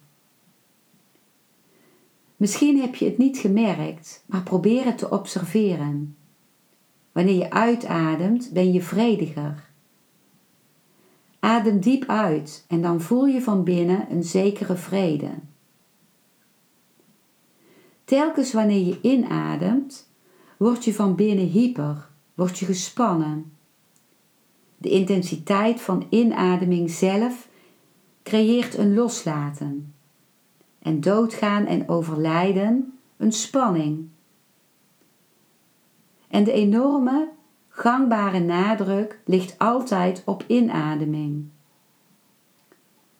Misschien 2.38 2.80
heb 2.80 2.94
je 2.94 3.04
het 3.04 3.18
niet 3.18 3.38
gemerkt, 3.38 4.24
maar 4.26 4.42
probeer 4.42 4.84
het 4.84 4.98
te 4.98 5.10
observeren. 5.10 6.16
Wanneer 7.12 7.34
je 7.34 7.50
uitademt, 7.50 8.50
ben 8.52 8.72
je 8.72 8.82
vrediger. 8.82 9.70
Adem 11.38 11.80
diep 11.80 12.04
uit 12.04 12.64
en 12.68 12.82
dan 12.82 13.00
voel 13.00 13.26
je 13.26 13.42
van 13.42 13.64
binnen 13.64 14.10
een 14.10 14.24
zekere 14.24 14.76
vrede. 14.76 15.30
Telkens 18.04 18.52
wanneer 18.52 18.86
je 18.86 18.98
inademt, 19.02 20.10
word 20.56 20.84
je 20.84 20.94
van 20.94 21.14
binnen 21.14 21.46
hyper, 21.46 22.08
word 22.34 22.58
je 22.58 22.66
gespannen. 22.66 23.52
De 24.76 24.90
intensiteit 24.90 25.80
van 25.80 26.06
inademing 26.10 26.90
zelf 26.90 27.48
creëert 28.22 28.76
een 28.76 28.94
loslaten 28.94 29.92
en 30.88 31.00
doodgaan 31.00 31.66
en 31.66 31.88
overlijden 31.88 32.98
een 33.16 33.32
spanning. 33.32 34.08
En 36.28 36.44
de 36.44 36.52
enorme, 36.52 37.28
gangbare 37.68 38.38
nadruk 38.38 39.20
ligt 39.24 39.58
altijd 39.58 40.22
op 40.24 40.44
inademing. 40.46 41.48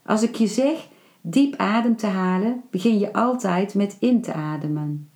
Als 0.03 0.23
ik 0.23 0.35
je 0.35 0.47
zeg 0.47 0.89
diep 1.21 1.57
adem 1.57 1.97
te 1.97 2.07
halen, 2.07 2.63
begin 2.71 2.99
je 2.99 3.13
altijd 3.13 3.75
met 3.75 3.97
in 4.01 4.23
te 4.23 4.33
ademen. 4.33 5.11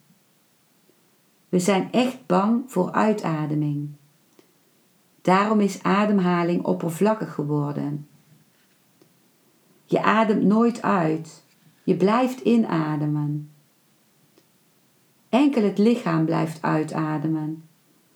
We 1.49 1.59
zijn 1.59 1.93
echt 1.93 2.27
bang 2.27 2.65
voor 2.67 2.93
uitademing. 2.93 3.91
Daarom 5.23 5.61
is 5.61 5.83
ademhaling 5.83 6.65
oppervlakkig 6.65 7.35
geworden. 7.35 8.09
Je 9.85 10.03
ademt 10.03 10.43
nooit 10.43 10.83
uit. 10.83 11.45
Je 11.83 11.97
blijft 11.97 12.41
inademen. 12.41 13.51
Enkel 15.29 15.63
het 15.63 15.79
lichaam 15.79 16.25
blijft 16.25 16.63
uitademen, 16.63 17.69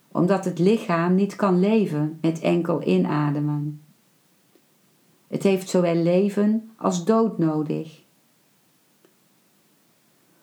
omdat 0.08 0.44
het 0.44 0.58
lichaam 0.58 1.14
niet 1.14 1.36
kan 1.36 1.60
leven 1.60 2.18
met 2.20 2.40
enkel 2.40 2.82
inademen. 2.82 3.80
Het 5.26 5.42
heeft 5.42 5.68
zowel 5.68 5.94
leven 5.94 6.70
als 6.76 7.04
dood 7.04 7.38
nodig. 7.38 8.02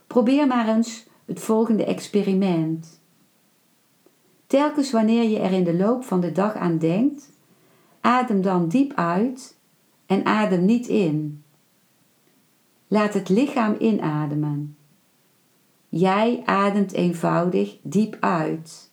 Probeer 0.08 0.48
maar 0.48 0.68
eens 0.68 1.08
het 1.26 1.40
volgende 1.40 1.86
experiment. 1.86 3.02
Telkens 4.48 4.92
wanneer 4.92 5.30
je 5.30 5.40
er 5.40 5.52
in 5.52 5.64
de 5.64 5.76
loop 5.76 6.04
van 6.04 6.20
de 6.20 6.32
dag 6.32 6.56
aan 6.56 6.78
denkt, 6.78 7.32
adem 8.02 8.42
dan 8.42 8.68
diep 8.68 8.94
uit 8.94 9.58
en 10.06 10.26
adem 10.26 10.66
niet 10.66 10.88
in. 10.88 11.43
Laat 12.94 13.14
het 13.14 13.30
lichaam 13.30 13.76
inademen. 13.80 14.78
Jij 15.90 16.42
ademt 16.46 16.92
eenvoudig 16.92 17.78
diep 17.82 18.18
uit. 18.20 18.92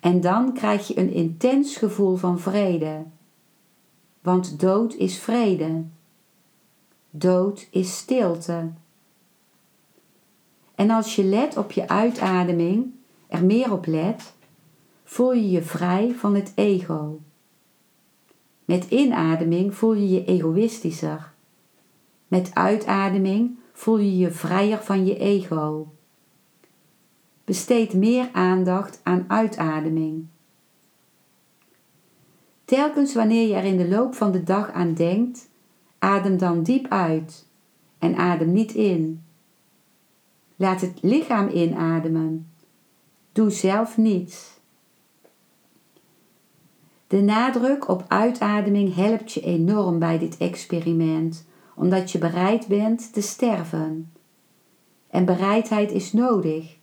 En 0.00 0.20
dan 0.20 0.52
krijg 0.52 0.88
je 0.88 0.98
een 0.98 1.12
intens 1.12 1.76
gevoel 1.76 2.16
van 2.16 2.38
vrede. 2.40 3.04
Want 4.22 4.60
dood 4.60 4.94
is 4.94 5.18
vrede. 5.18 5.84
Dood 7.10 7.68
is 7.70 7.96
stilte. 7.96 8.70
En 10.74 10.90
als 10.90 11.16
je 11.16 11.24
let 11.24 11.56
op 11.56 11.72
je 11.72 11.88
uitademing, 11.88 12.92
er 13.26 13.44
meer 13.44 13.72
op 13.72 13.86
let, 13.86 14.34
voel 15.04 15.32
je 15.32 15.50
je 15.50 15.62
vrij 15.62 16.14
van 16.14 16.34
het 16.34 16.52
ego. 16.54 17.20
Met 18.64 18.90
inademing 18.90 19.74
voel 19.74 19.94
je 19.94 20.08
je 20.08 20.24
egoïstischer. 20.24 21.33
Met 22.34 22.54
uitademing 22.54 23.58
voel 23.72 23.98
je 23.98 24.16
je 24.16 24.30
vrijer 24.30 24.82
van 24.82 25.06
je 25.06 25.18
ego. 25.18 25.92
Besteed 27.44 27.92
meer 27.92 28.28
aandacht 28.32 29.00
aan 29.02 29.24
uitademing. 29.28 30.26
Telkens 32.64 33.14
wanneer 33.14 33.48
je 33.48 33.54
er 33.54 33.64
in 33.64 33.76
de 33.76 33.88
loop 33.88 34.14
van 34.14 34.32
de 34.32 34.42
dag 34.42 34.70
aan 34.70 34.94
denkt, 34.94 35.50
adem 35.98 36.38
dan 36.38 36.62
diep 36.62 36.86
uit 36.88 37.46
en 37.98 38.16
adem 38.16 38.52
niet 38.52 38.72
in. 38.72 39.24
Laat 40.56 40.80
het 40.80 40.98
lichaam 41.02 41.48
inademen. 41.48 42.52
Doe 43.32 43.50
zelf 43.50 43.96
niets. 43.96 44.60
De 47.06 47.20
nadruk 47.22 47.88
op 47.88 48.04
uitademing 48.08 48.94
helpt 48.94 49.32
je 49.32 49.40
enorm 49.40 49.98
bij 49.98 50.18
dit 50.18 50.36
experiment, 50.36 51.46
omdat 51.74 52.10
je 52.10 52.18
bereid 52.18 52.66
bent 52.66 53.12
te 53.12 53.20
sterven. 53.20 54.12
En 55.10 55.24
bereidheid 55.24 55.92
is 55.92 56.12
nodig, 56.12 56.76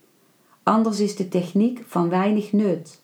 anders 0.62 1.00
is 1.00 1.16
de 1.16 1.28
techniek 1.28 1.84
van 1.86 2.08
weinig 2.08 2.52
nut. 2.52 3.02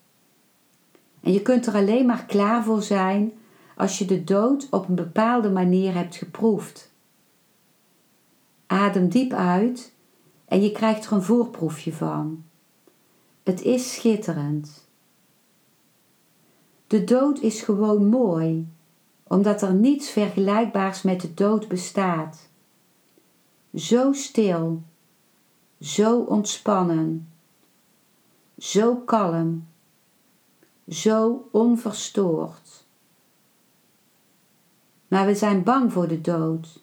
En 1.20 1.32
je 1.32 1.43
kunt 1.43 1.66
er 1.66 1.74
alleen 1.74 2.07
maar 2.07 2.24
klaar 2.24 2.64
voor 2.64 2.82
zijn 2.82 3.32
als 3.76 3.99
je 3.99 4.05
de 4.05 4.24
dood 4.24 4.66
op 4.70 4.89
een 4.89 4.95
bepaalde 4.95 5.51
manier 5.51 5.95
hebt 5.95 6.16
geproefd. 6.16 6.93
Adem 8.66 9.09
diep 9.09 9.32
uit 9.32 9.93
en 10.45 10.62
je 10.62 10.72
krijgt 10.72 11.07
er 11.07 11.12
een 11.12 11.22
voorproefje 11.22 11.93
van. 11.93 12.45
Het 13.43 13.62
is 13.62 13.95
schitterend. 13.95 14.86
De 16.86 17.05
dood 17.05 17.41
is 17.41 17.62
gewoon 17.62 18.09
mooi, 18.09 18.68
omdat 19.29 19.62
er 19.62 19.74
niets 19.74 20.11
vergelijkbaars 20.11 21.03
met 21.03 21.20
de 21.20 21.35
dood 21.35 21.68
bestaat. 21.68 22.49
Zo 23.74 24.12
stil, 24.12 24.83
zo 25.81 26.18
ontspannen, 26.18 27.29
zo 28.59 28.97
kalm, 28.97 29.66
zo 30.89 31.49
onverstoord. 31.51 32.87
Maar 35.09 35.26
we 35.26 35.35
zijn 35.35 35.62
bang 35.62 35.93
voor 35.93 36.09
de 36.09 36.20
dood. 36.20 36.83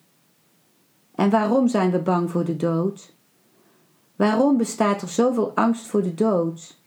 En 1.16 1.30
waarom 1.30 1.68
zijn 1.68 1.92
we 1.92 2.00
bang 2.00 2.32
voor 2.32 2.46
de 2.46 2.56
dood? 2.56 3.14
Waarom 4.16 4.58
bestaat 4.58 5.02
er 5.02 5.08
zoveel 5.08 5.52
angst 5.56 5.86
voor 5.86 6.02
de 6.02 6.14
dood? 6.14 6.78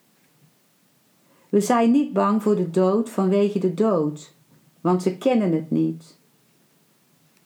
We 1.49 1.61
zijn 1.61 1.91
niet 1.91 2.13
bang 2.13 2.43
voor 2.43 2.57
de 2.57 2.71
dood 2.71 3.11
vanwege 3.11 3.59
de 3.59 3.75
dood, 3.75 4.35
want 4.81 5.03
we 5.03 5.17
kennen 5.17 5.53
het 5.53 5.71
niet. 5.71 6.19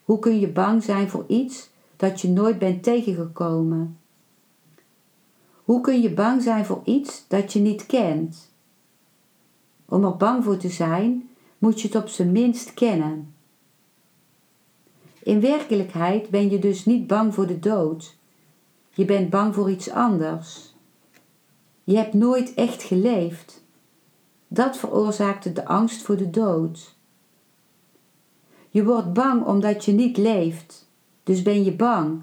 Hoe 0.04 0.18
kun 0.18 0.40
je 0.40 0.48
bang 0.48 0.82
zijn 0.82 1.10
voor 1.10 1.24
iets 1.28 1.70
dat 1.96 2.20
je 2.20 2.28
nooit 2.28 2.58
bent 2.58 2.82
tegengekomen? 2.82 3.98
Hoe 5.64 5.80
kun 5.80 6.00
je 6.00 6.10
bang 6.10 6.42
zijn 6.42 6.64
voor 6.64 6.80
iets 6.84 7.24
dat 7.28 7.52
je 7.52 7.60
niet 7.60 7.86
kent? 7.86 8.50
Om 9.84 10.04
er 10.04 10.16
bang 10.16 10.44
voor 10.44 10.56
te 10.56 10.68
zijn, 10.68 11.28
moet 11.58 11.80
je 11.80 11.88
het 11.88 11.96
op 11.96 12.08
zijn 12.08 12.32
minst 12.32 12.74
kennen. 12.74 13.34
In 15.22 15.40
werkelijkheid 15.40 16.28
ben 16.28 16.50
je 16.50 16.58
dus 16.58 16.84
niet 16.84 17.06
bang 17.06 17.34
voor 17.34 17.46
de 17.46 17.58
dood. 17.58 18.16
Je 18.90 19.04
bent 19.04 19.30
bang 19.30 19.54
voor 19.54 19.70
iets 19.70 19.90
anders. 19.90 20.74
Je 21.84 21.96
hebt 21.96 22.14
nooit 22.14 22.54
echt 22.54 22.82
geleefd. 22.82 23.64
Dat 24.48 24.76
veroorzaakte 24.76 25.52
de 25.52 25.66
angst 25.66 26.02
voor 26.02 26.16
de 26.16 26.30
dood. 26.30 26.96
Je 28.72 28.84
wordt 28.84 29.12
bang 29.12 29.44
omdat 29.44 29.84
je 29.84 29.92
niet 29.92 30.16
leeft. 30.16 30.88
Dus 31.22 31.42
ben 31.42 31.64
je 31.64 31.72
bang. 31.72 32.20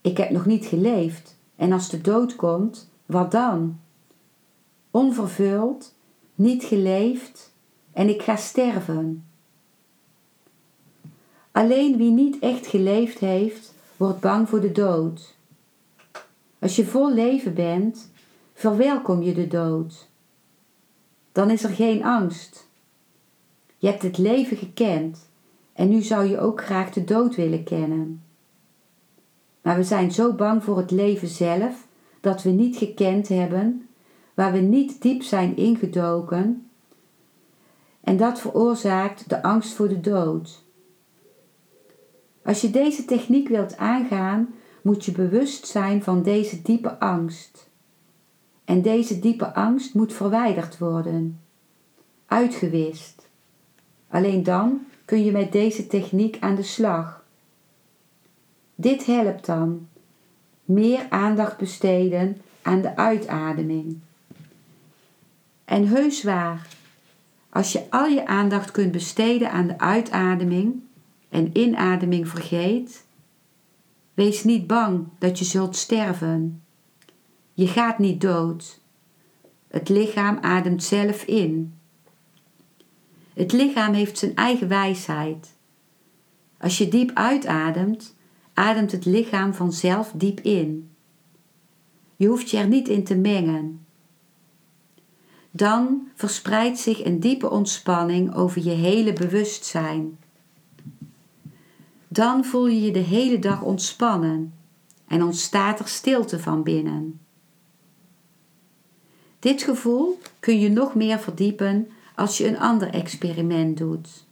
Ik 0.00 0.16
heb 0.16 0.30
nog 0.30 0.46
niet 0.46 0.66
geleefd. 0.66 1.36
En 1.56 1.72
als 1.72 1.88
de 1.88 2.00
dood 2.00 2.36
komt, 2.36 2.90
wat 3.06 3.30
dan? 3.30 3.80
Onvervuld, 4.90 5.94
niet 6.34 6.64
geleefd 6.64 7.52
en 7.92 8.08
ik 8.08 8.22
ga 8.22 8.36
sterven. 8.36 9.24
Alleen 11.52 11.96
wie 11.96 12.10
niet 12.10 12.38
echt 12.38 12.66
geleefd 12.66 13.18
heeft, 13.18 13.74
wordt 13.96 14.20
bang 14.20 14.48
voor 14.48 14.60
de 14.60 14.72
dood. 14.72 15.34
Als 16.58 16.76
je 16.76 16.86
vol 16.86 17.12
leven 17.12 17.54
bent, 17.54 18.10
verwelkom 18.54 19.22
je 19.22 19.34
de 19.34 19.48
dood. 19.48 20.08
Dan 21.32 21.50
is 21.50 21.64
er 21.64 21.70
geen 21.70 22.04
angst. 22.04 22.68
Je 23.78 23.86
hebt 23.86 24.02
het 24.02 24.18
leven 24.18 24.56
gekend 24.56 25.28
en 25.76 25.88
nu 25.88 26.02
zou 26.02 26.24
je 26.24 26.38
ook 26.38 26.64
graag 26.64 26.90
de 26.90 27.04
dood 27.04 27.34
willen 27.34 27.64
kennen. 27.64 28.22
Maar 29.62 29.76
we 29.76 29.84
zijn 29.84 30.12
zo 30.12 30.32
bang 30.32 30.64
voor 30.64 30.76
het 30.76 30.90
leven 30.90 31.28
zelf 31.28 31.86
dat 32.20 32.42
we 32.42 32.50
niet 32.50 32.76
gekend 32.76 33.28
hebben, 33.28 33.88
waar 34.34 34.52
we 34.52 34.58
niet 34.58 35.02
diep 35.02 35.22
zijn 35.22 35.56
ingedoken, 35.56 36.68
en 38.00 38.16
dat 38.16 38.40
veroorzaakt 38.40 39.28
de 39.28 39.42
angst 39.42 39.72
voor 39.72 39.88
de 39.88 40.00
dood. 40.00 40.64
Als 42.44 42.60
je 42.60 42.70
deze 42.70 43.04
techniek 43.04 43.48
wilt 43.48 43.76
aangaan, 43.76 44.54
moet 44.82 45.04
je 45.04 45.12
bewust 45.12 45.66
zijn 45.66 46.02
van 46.02 46.22
deze 46.22 46.62
diepe 46.62 46.98
angst. 46.98 47.70
En 48.64 48.82
deze 48.82 49.18
diepe 49.18 49.54
angst 49.54 49.94
moet 49.94 50.12
verwijderd 50.12 50.78
worden, 50.78 51.40
uitgewist. 52.26 53.28
Alleen 54.08 54.42
dan 54.42 54.80
kun 55.06 55.24
je 55.24 55.32
met 55.32 55.52
deze 55.52 55.86
techniek 55.86 56.36
aan 56.40 56.54
de 56.54 56.62
slag. 56.62 57.24
Dit 58.74 59.06
helpt 59.06 59.46
dan. 59.46 59.88
Meer 60.64 61.06
aandacht 61.08 61.58
besteden 61.58 62.40
aan 62.62 62.80
de 62.80 62.96
uitademing. 62.96 63.98
En 65.64 65.88
heus 65.88 66.22
waar, 66.22 66.68
als 67.50 67.72
je 67.72 67.90
al 67.90 68.06
je 68.06 68.26
aandacht 68.26 68.70
kunt 68.70 68.92
besteden 68.92 69.50
aan 69.50 69.66
de 69.66 69.78
uitademing 69.78 70.82
en 71.28 71.58
inademing 71.58 72.28
vergeet, 72.28 73.04
wees 74.14 74.44
niet 74.44 74.66
bang 74.66 75.06
dat 75.18 75.38
je 75.38 75.44
zult 75.44 75.76
sterven. 75.76 76.62
Je 77.52 77.66
gaat 77.66 77.98
niet 77.98 78.20
dood. 78.20 78.80
Het 79.68 79.88
lichaam 79.88 80.38
ademt 80.40 80.82
zelf 80.84 81.24
in. 81.24 81.75
Het 83.36 83.52
lichaam 83.52 83.92
heeft 83.92 84.18
zijn 84.18 84.34
eigen 84.34 84.68
wijsheid. 84.68 85.54
Als 86.58 86.78
je 86.78 86.88
diep 86.88 87.10
uitademt, 87.14 88.16
ademt 88.54 88.92
het 88.92 89.04
lichaam 89.04 89.54
vanzelf 89.54 90.12
diep 90.14 90.40
in. 90.40 90.90
Je 92.16 92.26
hoeft 92.26 92.50
je 92.50 92.56
er 92.56 92.66
niet 92.66 92.88
in 92.88 93.04
te 93.04 93.16
mengen. 93.16 93.86
Dan 95.50 96.08
verspreidt 96.14 96.78
zich 96.78 97.04
een 97.04 97.20
diepe 97.20 97.50
ontspanning 97.50 98.34
over 98.34 98.64
je 98.64 98.70
hele 98.70 99.12
bewustzijn. 99.12 100.18
Dan 102.08 102.44
voel 102.44 102.66
je 102.66 102.80
je 102.80 102.92
de 102.92 102.98
hele 102.98 103.38
dag 103.38 103.62
ontspannen 103.62 104.54
en 105.08 105.22
ontstaat 105.22 105.78
er 105.78 105.88
stilte 105.88 106.38
van 106.38 106.62
binnen. 106.62 107.20
Dit 109.38 109.62
gevoel 109.62 110.18
kun 110.40 110.60
je 110.60 110.68
nog 110.68 110.94
meer 110.94 111.18
verdiepen 111.18 111.90
als 112.16 112.38
je 112.38 112.46
een 112.46 112.58
ander 112.58 112.88
experiment 112.88 113.76
doet. 113.76 114.26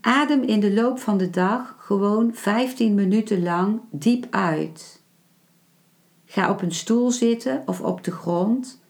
Adem 0.00 0.42
in 0.42 0.60
de 0.60 0.72
loop 0.72 0.98
van 0.98 1.18
de 1.18 1.30
dag 1.30 1.76
gewoon 1.78 2.34
15 2.34 2.94
minuten 2.94 3.42
lang 3.42 3.80
diep 3.90 4.26
uit. 4.30 5.02
Ga 6.24 6.50
op 6.50 6.62
een 6.62 6.72
stoel 6.72 7.10
zitten 7.10 7.62
of 7.66 7.80
op 7.80 8.04
de 8.04 8.10
grond. 8.10 8.82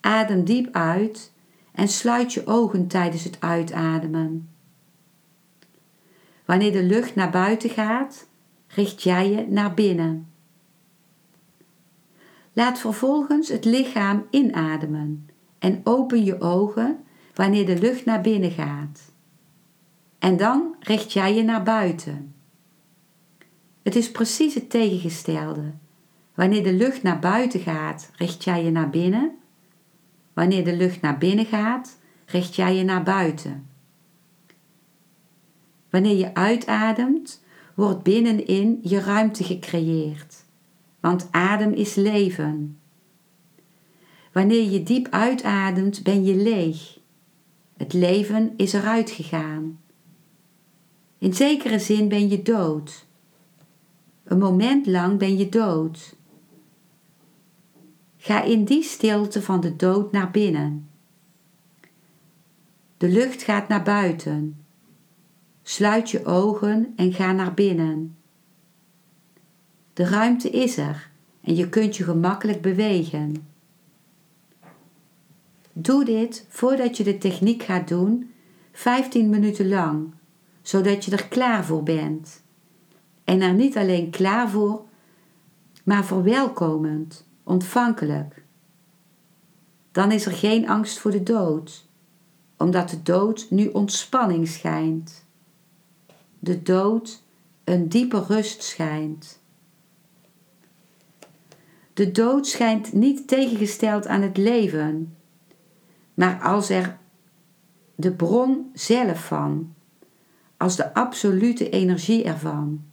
Adem 0.00 0.44
diep 0.44 0.74
uit 0.74 1.32
en 1.72 1.88
sluit 1.88 2.32
je 2.32 2.46
ogen 2.46 2.86
tijdens 2.86 3.24
het 3.24 3.36
uitademen. 3.40 4.48
Wanneer 6.44 6.72
de 6.72 6.82
lucht 6.82 7.14
naar 7.14 7.30
buiten 7.30 7.70
gaat, 7.70 8.28
richt 8.66 9.02
jij 9.02 9.30
je 9.30 9.46
naar 9.48 9.74
binnen. 9.74 10.28
Laat 12.52 12.78
vervolgens 12.78 13.48
het 13.48 13.64
lichaam 13.64 14.26
inademen 14.30 15.29
en 15.60 15.80
open 15.84 16.24
je 16.24 16.40
ogen 16.40 16.98
wanneer 17.34 17.66
de 17.66 17.78
lucht 17.78 18.04
naar 18.04 18.20
binnen 18.20 18.50
gaat. 18.50 19.12
En 20.18 20.36
dan 20.36 20.76
richt 20.80 21.12
jij 21.12 21.34
je 21.34 21.42
naar 21.42 21.62
buiten. 21.62 22.34
Het 23.82 23.96
is 23.96 24.10
precies 24.10 24.54
het 24.54 24.70
tegengestelde. 24.70 25.72
Wanneer 26.34 26.62
de 26.62 26.72
lucht 26.72 27.02
naar 27.02 27.18
buiten 27.18 27.60
gaat, 27.60 28.10
richt 28.16 28.44
jij 28.44 28.64
je 28.64 28.70
naar 28.70 28.90
binnen. 28.90 29.38
Wanneer 30.32 30.64
de 30.64 30.76
lucht 30.76 31.00
naar 31.00 31.18
binnen 31.18 31.46
gaat, 31.46 31.98
richt 32.26 32.54
jij 32.54 32.76
je 32.76 32.84
naar 32.84 33.02
buiten. 33.02 33.66
Wanneer 35.90 36.16
je 36.16 36.34
uitademt, 36.34 37.44
wordt 37.74 38.02
binnenin 38.02 38.78
je 38.82 39.00
ruimte 39.00 39.44
gecreëerd. 39.44 40.44
Want 41.00 41.28
adem 41.30 41.72
is 41.72 41.94
leven. 41.94 42.79
Wanneer 44.40 44.70
je 44.70 44.82
diep 44.82 45.08
uitademt, 45.08 46.02
ben 46.02 46.24
je 46.24 46.36
leeg. 46.36 46.98
Het 47.76 47.92
leven 47.92 48.52
is 48.56 48.72
eruit 48.72 49.10
gegaan. 49.10 49.80
In 51.18 51.34
zekere 51.34 51.78
zin 51.78 52.08
ben 52.08 52.28
je 52.28 52.42
dood. 52.42 53.06
Een 54.24 54.38
moment 54.38 54.86
lang 54.86 55.18
ben 55.18 55.36
je 55.36 55.48
dood. 55.48 56.16
Ga 58.16 58.42
in 58.42 58.64
die 58.64 58.82
stilte 58.82 59.42
van 59.42 59.60
de 59.60 59.76
dood 59.76 60.12
naar 60.12 60.30
binnen. 60.30 60.88
De 62.96 63.08
lucht 63.08 63.42
gaat 63.42 63.68
naar 63.68 63.82
buiten. 63.82 64.64
Sluit 65.62 66.10
je 66.10 66.24
ogen 66.24 66.92
en 66.96 67.12
ga 67.12 67.32
naar 67.32 67.54
binnen. 67.54 68.16
De 69.92 70.04
ruimte 70.04 70.50
is 70.50 70.76
er 70.76 71.10
en 71.40 71.54
je 71.54 71.68
kunt 71.68 71.96
je 71.96 72.04
gemakkelijk 72.04 72.62
bewegen. 72.62 73.49
Doe 75.72 76.04
dit 76.04 76.46
voordat 76.48 76.96
je 76.96 77.04
de 77.04 77.18
techniek 77.18 77.62
gaat 77.62 77.88
doen, 77.88 78.32
15 78.72 79.30
minuten 79.30 79.68
lang, 79.68 80.12
zodat 80.62 81.04
je 81.04 81.10
er 81.10 81.28
klaar 81.28 81.64
voor 81.64 81.82
bent. 81.82 82.42
En 83.24 83.40
er 83.40 83.54
niet 83.54 83.76
alleen 83.76 84.10
klaar 84.10 84.50
voor, 84.50 84.84
maar 85.84 86.04
verwelkomend, 86.04 87.26
ontvankelijk. 87.42 88.42
Dan 89.92 90.12
is 90.12 90.26
er 90.26 90.32
geen 90.32 90.68
angst 90.68 90.98
voor 90.98 91.10
de 91.10 91.22
dood, 91.22 91.86
omdat 92.56 92.90
de 92.90 93.02
dood 93.02 93.46
nu 93.50 93.66
ontspanning 93.66 94.48
schijnt. 94.48 95.24
De 96.38 96.62
dood 96.62 97.22
een 97.64 97.88
diepe 97.88 98.24
rust 98.28 98.62
schijnt. 98.62 99.40
De 101.94 102.10
dood 102.10 102.46
schijnt 102.46 102.92
niet 102.92 103.28
tegengesteld 103.28 104.06
aan 104.06 104.22
het 104.22 104.36
leven, 104.36 105.16
maar 106.20 106.40
als 106.40 106.70
er 106.70 106.98
de 107.94 108.12
bron 108.12 108.70
zelf 108.72 109.26
van, 109.26 109.74
als 110.56 110.76
de 110.76 110.94
absolute 110.94 111.70
energie 111.70 112.24
ervan. 112.24 112.84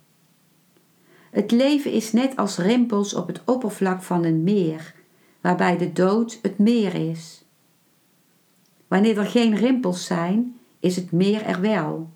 Het 1.31 1.51
leven 1.51 1.91
is 1.91 2.11
net 2.11 2.35
als 2.35 2.57
rimpels 2.57 3.13
op 3.13 3.27
het 3.27 3.41
oppervlak 3.45 4.01
van 4.01 4.23
een 4.23 4.43
meer, 4.43 4.93
waarbij 5.41 5.77
de 5.77 5.93
dood 5.93 6.39
het 6.41 6.57
meer 6.57 7.09
is. 7.09 7.45
Wanneer 8.87 9.17
er 9.17 9.25
geen 9.25 9.55
rimpels 9.55 10.05
zijn, 10.05 10.59
is 10.79 10.95
het 10.95 11.11
meer 11.11 11.43
er 11.43 11.61
wel. 11.61 12.09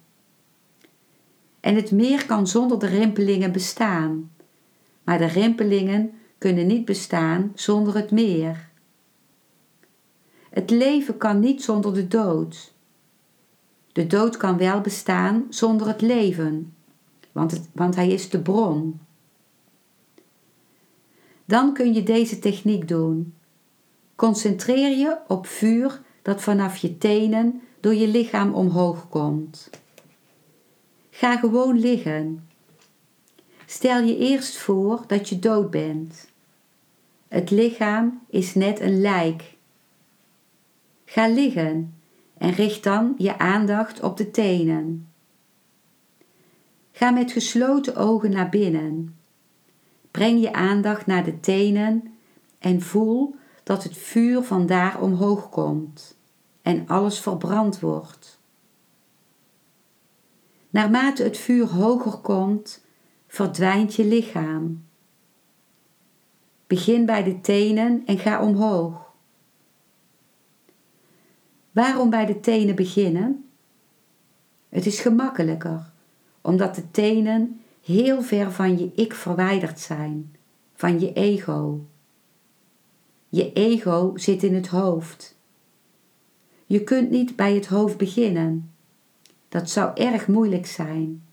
En 1.60 1.76
het 1.76 1.92
meer 1.92 2.26
kan 2.26 2.48
zonder 2.48 2.80
de 2.80 2.88
rimpelingen 2.88 3.52
bestaan, 3.52 4.32
maar 5.04 5.18
de 5.18 5.26
rimpelingen 5.26 6.12
kunnen 6.38 6.68
niet 6.68 6.86
bestaan 6.86 7.52
zonder 7.56 7.96
het 7.96 8.12
meer. 8.12 8.71
Het 10.52 10.70
leven 10.70 11.18
kan 11.18 11.40
niet 11.40 11.64
zonder 11.64 11.94
de 11.94 12.08
dood. 12.08 12.74
De 13.92 14.08
dood 14.08 14.38
kan 14.38 14.58
wel 14.58 14.82
bestaan 14.82 15.46
zonder 15.50 15.88
het 15.88 16.02
leven, 16.02 16.74
want, 17.32 17.52
het, 17.52 17.70
want 17.72 17.96
hij 17.96 18.10
is 18.10 18.30
de 18.30 18.40
bron. 18.42 19.00
Dan 21.46 21.74
kun 21.74 21.94
je 21.94 22.04
deze 22.04 22.40
techniek 22.40 22.88
doen. 22.88 23.34
Concentreer 24.16 24.98
je 24.98 25.18
op 25.28 25.48
vuur 25.48 26.02
dat 26.22 26.42
vanaf 26.42 26.78
je 26.78 26.98
tenen 26.98 27.62
door 27.80 27.94
je 27.94 28.08
lichaam 28.08 28.54
omhoog 28.54 29.10
komt. 29.10 29.70
Ga 31.10 31.38
gewoon 31.38 31.80
liggen. 31.80 32.48
Stel 33.66 34.04
je 34.04 34.18
eerst 34.18 34.58
voor 34.58 35.04
dat 35.08 35.30
je 35.30 35.40
dood 35.40 35.72
bent. 35.72 36.30
Het 37.28 37.50
lichaam 37.50 38.22
is 38.30 38.56
net 38.56 38.80
een 38.80 39.02
lijk. 39.02 39.58
Ga 41.12 41.28
liggen 41.28 41.94
en 42.38 42.52
richt 42.52 42.84
dan 42.84 43.14
je 43.18 43.38
aandacht 43.38 44.02
op 44.02 44.18
de 44.18 44.32
tenen. 44.32 45.10
Ga 46.92 47.10
met 47.10 47.32
gesloten 47.32 47.96
ogen 47.96 48.32
naar 48.32 48.50
binnen. 48.50 49.18
Breng 50.12 50.42
je 50.42 50.54
aandacht 50.54 51.06
naar 51.06 51.24
de 51.24 51.40
tenen 51.40 52.14
en 52.60 52.82
voel 52.82 53.36
dat 53.64 53.84
het 53.84 53.98
vuur 53.98 54.42
vandaar 54.42 55.02
omhoog 55.02 55.50
komt 55.50 56.18
en 56.62 56.88
alles 56.88 57.20
verbrand 57.20 57.80
wordt. 57.80 58.40
Naarmate 60.70 61.24
het 61.24 61.38
vuur 61.38 61.68
hoger 61.68 62.18
komt, 62.18 62.86
verdwijnt 63.28 63.96
je 63.96 64.06
lichaam. 64.06 64.86
Begin 66.68 67.06
bij 67.06 67.24
de 67.24 67.42
tenen 67.42 68.04
en 68.06 68.18
ga 68.18 68.44
omhoog. 68.44 69.01
Waarom 71.72 72.10
bij 72.10 72.26
de 72.26 72.40
tenen 72.40 72.76
beginnen? 72.76 73.50
Het 74.70 74.86
is 74.86 75.00
gemakkelijker, 75.00 75.92
omdat 76.42 76.76
de 76.76 76.92
tenen 76.92 77.62
heel 77.84 78.22
ver 78.22 78.52
van 78.52 78.78
je 78.78 78.92
ik 78.96 79.14
verwijderd 79.14 79.80
zijn, 79.80 80.36
van 80.76 81.00
je 81.00 81.14
ego. 81.14 81.86
Je 83.30 83.54
ego 83.54 84.12
zit 84.16 84.44
in 84.44 84.56
het 84.56 84.68
hoofd. 84.68 85.38
Je 86.66 86.84
kunt 86.84 87.10
niet 87.10 87.36
bij 87.36 87.54
het 87.56 87.68
hoofd 87.68 87.98
beginnen. 87.98 88.72
Dat 89.50 89.70
zou 89.70 89.92
erg 89.96 90.28
moeilijk 90.28 90.66
zijn. 90.66 91.24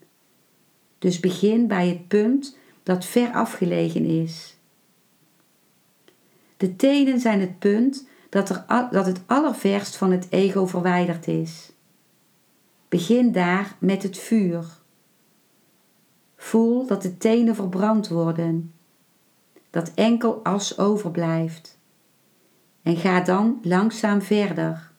Dus 0.99 1.21
begin 1.21 1.67
bij 1.67 1.89
het 1.89 2.09
punt 2.09 2.57
dat 2.83 3.05
ver 3.05 3.33
afgelegen 3.33 4.05
is. 4.05 4.57
De 6.57 6.77
tenen 6.77 7.21
zijn 7.21 7.41
het 7.41 7.59
punt 7.59 8.08
dat, 8.29 8.49
er, 8.49 8.89
dat 8.91 9.07
het 9.07 9.21
allerverst 9.27 9.97
van 9.97 10.11
het 10.11 10.27
ego 10.31 10.67
verwijderd 10.67 11.27
is. 11.27 11.73
Begin 12.89 13.33
daar 13.33 13.77
met 13.79 14.03
het 14.03 14.19
vuur. 14.19 14.65
Voel 16.37 16.87
dat 16.87 17.03
de 17.03 17.17
tenen 17.17 17.55
verbrand 17.55 18.09
worden, 18.09 18.73
dat 19.71 19.95
enkel 19.95 20.41
as 20.43 20.79
overblijft. 20.79 21.79
En 22.83 22.97
ga 22.97 23.21
dan 23.21 23.59
langzaam 23.63 24.23
verder, 24.23 24.91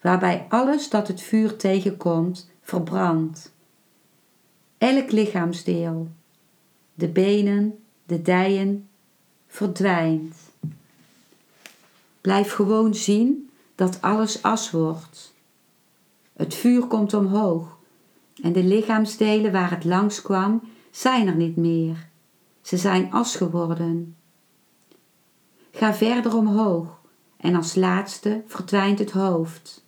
waarbij 0.00 0.46
alles 0.48 0.88
dat 0.88 1.08
het 1.08 1.20
vuur 1.20 1.56
tegenkomt 1.56 2.50
verbrandt. 2.60 3.52
Elk 4.78 5.10
lichaamsdeel, 5.10 6.08
de 6.94 7.08
benen, 7.08 7.78
de 8.06 8.22
dijen, 8.22 8.88
verdwijnt. 9.46 10.49
Blijf 12.20 12.52
gewoon 12.52 12.94
zien 12.94 13.50
dat 13.74 14.02
alles 14.02 14.42
as 14.42 14.70
wordt. 14.70 15.34
Het 16.32 16.54
vuur 16.54 16.86
komt 16.86 17.14
omhoog 17.14 17.78
en 18.42 18.52
de 18.52 18.62
lichaamsdelen 18.62 19.52
waar 19.52 19.70
het 19.70 19.84
langs 19.84 20.22
kwam 20.22 20.62
zijn 20.90 21.26
er 21.26 21.34
niet 21.34 21.56
meer. 21.56 22.08
Ze 22.62 22.76
zijn 22.76 23.12
as 23.12 23.36
geworden. 23.36 24.16
Ga 25.70 25.94
verder 25.94 26.36
omhoog 26.36 27.00
en 27.36 27.54
als 27.54 27.74
laatste 27.74 28.42
verdwijnt 28.46 28.98
het 28.98 29.10
hoofd. 29.10 29.84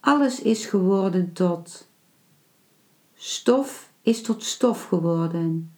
Alles 0.00 0.40
is 0.40 0.66
geworden 0.66 1.32
tot. 1.32 1.88
Stof 3.14 3.92
is 4.02 4.22
tot 4.22 4.44
stof 4.44 4.84
geworden. 4.84 5.72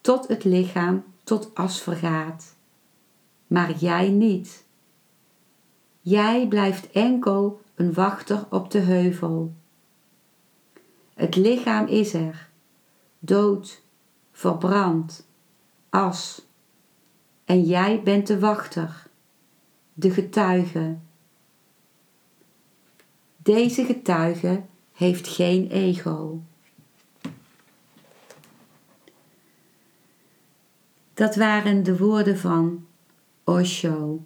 Tot 0.00 0.28
het 0.28 0.44
lichaam 0.44 1.04
tot 1.24 1.54
as 1.54 1.80
vergaat 1.80 2.55
maar 3.46 3.72
jij 3.72 4.08
niet. 4.08 4.64
Jij 6.00 6.48
blijft 6.48 6.90
enkel 6.90 7.60
een 7.74 7.92
wachter 7.92 8.46
op 8.50 8.70
de 8.70 8.78
heuvel. 8.78 9.54
Het 11.14 11.36
lichaam 11.36 11.86
is 11.86 12.14
er, 12.14 12.48
dood, 13.18 13.82
verbrand, 14.32 15.26
as. 15.88 16.46
En 17.44 17.62
jij 17.62 18.02
bent 18.02 18.26
de 18.26 18.38
wachter, 18.38 19.06
de 19.94 20.10
getuige. 20.10 20.96
Deze 23.36 23.84
getuige 23.84 24.62
heeft 24.92 25.28
geen 25.28 25.68
ego. 25.70 26.40
Dat 31.14 31.36
waren 31.36 31.82
de 31.82 31.98
woorden 31.98 32.38
van 32.38 32.85
Osho. 33.48 34.24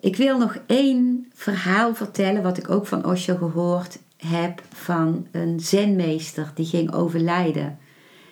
Ik 0.00 0.16
wil 0.16 0.38
nog 0.38 0.58
één 0.66 1.26
verhaal 1.34 1.94
vertellen 1.94 2.42
wat 2.42 2.58
ik 2.58 2.70
ook 2.70 2.86
van 2.86 3.04
Osho 3.04 3.36
gehoord 3.36 3.98
heb 4.16 4.62
van 4.72 5.26
een 5.32 5.60
zenmeester 5.60 6.50
die 6.54 6.66
ging 6.66 6.92
overlijden. 6.92 7.78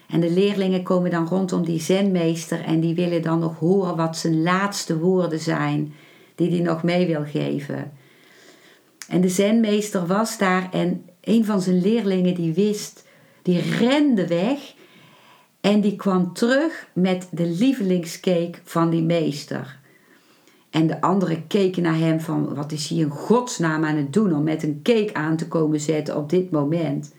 En 0.09 0.21
de 0.21 0.31
leerlingen 0.31 0.83
komen 0.83 1.11
dan 1.11 1.29
rondom 1.29 1.65
die 1.65 1.81
zenmeester 1.81 2.65
en 2.65 2.81
die 2.81 2.95
willen 2.95 3.23
dan 3.23 3.39
nog 3.39 3.59
horen 3.59 3.97
wat 3.97 4.17
zijn 4.17 4.43
laatste 4.43 4.99
woorden 4.99 5.41
zijn 5.41 5.95
die 6.35 6.51
hij 6.51 6.61
nog 6.61 6.83
mee 6.83 7.07
wil 7.07 7.25
geven. 7.25 7.93
En 9.09 9.21
de 9.21 9.29
zenmeester 9.29 10.07
was 10.07 10.39
daar 10.39 10.73
en 10.73 11.09
een 11.21 11.45
van 11.45 11.61
zijn 11.61 11.81
leerlingen 11.81 12.35
die 12.35 12.53
wist, 12.53 13.05
die 13.43 13.61
rende 13.61 14.27
weg 14.27 14.75
en 15.67 15.81
die 15.81 15.97
kwam 15.97 16.33
terug 16.33 16.89
met 16.93 17.29
de 17.31 17.47
lievelingscake 17.47 18.59
van 18.65 18.91
die 18.91 19.03
meester. 19.03 19.79
En 20.71 20.87
de 20.87 21.01
anderen 21.01 21.47
keken 21.47 21.83
naar 21.83 21.99
hem 21.99 22.21
van 22.21 22.55
wat 22.55 22.73
is 22.73 22.89
hij 22.89 22.99
in 22.99 23.11
godsnaam 23.11 23.85
aan 23.85 23.97
het 23.97 24.13
doen 24.13 24.35
om 24.35 24.43
met 24.43 24.63
een 24.63 24.81
cake 24.83 25.15
aan 25.15 25.37
te 25.37 25.49
komen 25.49 25.81
zetten 25.81 26.17
op 26.17 26.31
dit 26.31 26.51
moment. 26.51 27.15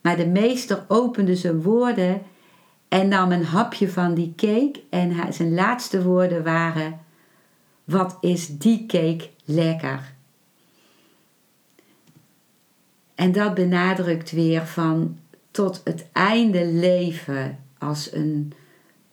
Maar 0.00 0.16
de 0.16 0.26
meester 0.26 0.84
opende 0.88 1.36
zijn 1.36 1.62
woorden 1.62 2.22
en 2.88 3.08
nam 3.08 3.32
een 3.32 3.44
hapje 3.44 3.88
van 3.88 4.14
die 4.14 4.32
cake 4.36 4.82
en 4.90 5.32
zijn 5.32 5.54
laatste 5.54 6.02
woorden 6.02 6.44
waren 6.44 7.00
wat 7.84 8.16
is 8.20 8.58
die 8.58 8.86
cake 8.86 9.28
lekker. 9.44 10.14
En 13.14 13.32
dat 13.32 13.54
benadrukt 13.54 14.30
weer 14.30 14.66
van 14.66 15.18
tot 15.50 15.80
het 15.84 16.06
einde 16.12 16.66
leven 16.66 17.63
als 17.86 18.12
een, 18.12 18.52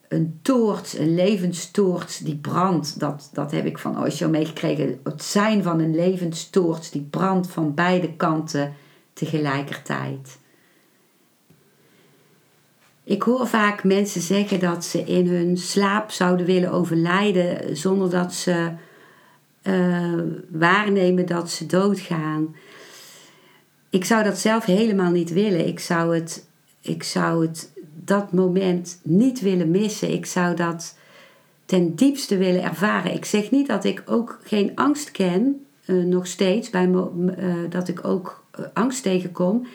een 0.08 0.40
toorts, 0.42 0.98
een 0.98 1.16
levenstoorts 1.16 2.18
die 2.18 2.36
brandt. 2.36 3.00
Dat, 3.00 3.30
dat 3.34 3.52
heb 3.52 3.66
ik 3.66 3.78
van 3.78 4.04
Osho 4.04 4.30
meegekregen. 4.30 5.00
Het 5.04 5.24
zijn 5.24 5.64
van 5.64 5.80
een 5.80 5.96
levenstoorts 5.96 6.92
die 6.92 7.08
brandt 7.10 7.48
van 7.48 7.74
beide 7.74 8.14
kanten 8.14 8.74
tegelijkertijd. 9.14 10.40
Ik 13.04 13.22
hoor 13.22 13.48
vaak 13.48 13.84
mensen 13.84 14.22
zeggen 14.22 14.60
dat 14.60 14.86
ze 14.86 15.04
in 15.04 15.28
hun 15.28 15.58
slaap 15.58 16.12
zouden 16.12 16.46
willen 16.46 16.72
overlijden 16.72 17.78
zonder 17.78 18.10
dat 18.10 18.34
ze 18.34 18.72
uh, 19.64 20.22
waarnemen 20.50 21.26
dat 21.26 21.50
ze 21.50 21.66
doodgaan. 21.66 22.56
Ik 23.90 24.06
zou 24.06 24.24
dat 24.24 24.38
zelf 24.38 24.66
helemaal 24.66 25.12
niet 25.12 25.34
willen. 25.34 25.68
Ik 25.68 25.80
zou 25.80 26.16
het, 26.16 26.48
ik 26.82 27.04
zou 27.04 27.46
het 27.46 27.71
dat 27.94 28.32
moment 28.32 29.00
niet 29.04 29.42
willen 29.42 29.72
missen. 29.72 30.12
Ik 30.14 30.26
zou 30.26 30.56
dat 30.56 30.98
ten 31.66 31.96
diepste 31.96 32.38
willen 32.38 32.64
ervaren. 32.64 33.14
Ik 33.14 33.26
zeg 33.26 33.52
niet 33.52 33.68
dat 33.68 33.84
ik 33.84 34.04
ook 34.06 34.40
geen 34.44 34.72
angst 34.76 35.12
ken, 35.12 35.66
eh, 35.86 35.96
nog 35.96 36.28
steeds, 36.28 36.70
bij 36.70 36.88
uh, 36.88 37.56
dat 37.70 37.88
ik 37.88 38.06
ook 38.06 38.44
uh, 38.60 38.66
angst 38.74 39.04
tegenkom. 39.04 39.68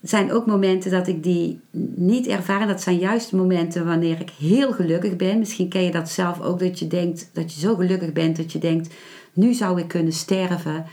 Er 0.00 0.08
zijn 0.08 0.32
ook 0.32 0.46
momenten 0.46 0.90
dat 0.90 1.06
ik 1.06 1.22
die 1.22 1.60
niet 1.94 2.26
ervaar. 2.26 2.66
Dat 2.66 2.82
zijn 2.82 2.98
juist 2.98 3.32
momenten 3.32 3.86
wanneer 3.86 4.20
ik 4.20 4.30
heel 4.30 4.72
gelukkig 4.72 5.16
ben. 5.16 5.38
Misschien 5.38 5.68
ken 5.68 5.82
je 5.82 5.90
dat 5.90 6.10
zelf 6.10 6.40
ook, 6.40 6.58
dat 6.58 6.78
je 6.78 6.86
denkt 6.86 7.30
dat 7.32 7.54
je 7.54 7.60
zo 7.60 7.74
gelukkig 7.74 8.12
bent 8.12 8.36
dat 8.36 8.52
je 8.52 8.58
denkt: 8.58 8.94
nu 9.32 9.54
zou 9.54 9.80
ik 9.80 9.88
kunnen 9.88 10.12
sterven. 10.12 10.84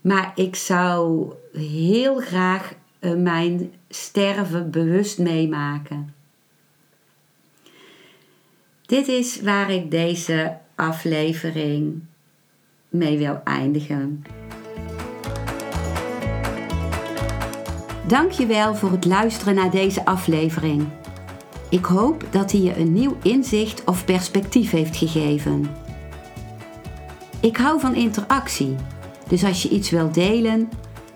Maar 0.00 0.32
ik 0.34 0.56
zou 0.56 1.32
heel 1.52 2.16
graag 2.16 2.74
mijn 3.00 3.72
sterven 3.88 4.70
bewust 4.70 5.18
meemaken. 5.18 6.14
Dit 8.86 9.08
is 9.08 9.40
waar 9.40 9.70
ik 9.70 9.90
deze 9.90 10.56
aflevering 10.74 12.02
mee 12.88 13.18
wil 13.18 13.40
eindigen. 13.44 14.24
Dankjewel 18.06 18.74
voor 18.74 18.90
het 18.90 19.04
luisteren 19.04 19.54
naar 19.54 19.70
deze 19.70 20.04
aflevering. 20.04 20.88
Ik 21.68 21.84
hoop 21.84 22.24
dat 22.30 22.52
hij 22.52 22.60
je 22.60 22.76
een 22.76 22.92
nieuw 22.92 23.16
inzicht 23.22 23.84
of 23.84 24.04
perspectief 24.04 24.70
heeft 24.70 24.96
gegeven. 24.96 25.70
Ik 27.40 27.56
hou 27.56 27.80
van 27.80 27.94
interactie, 27.94 28.76
dus 29.28 29.44
als 29.44 29.62
je 29.62 29.68
iets 29.68 29.90
wilt 29.90 30.14
delen, 30.14 30.68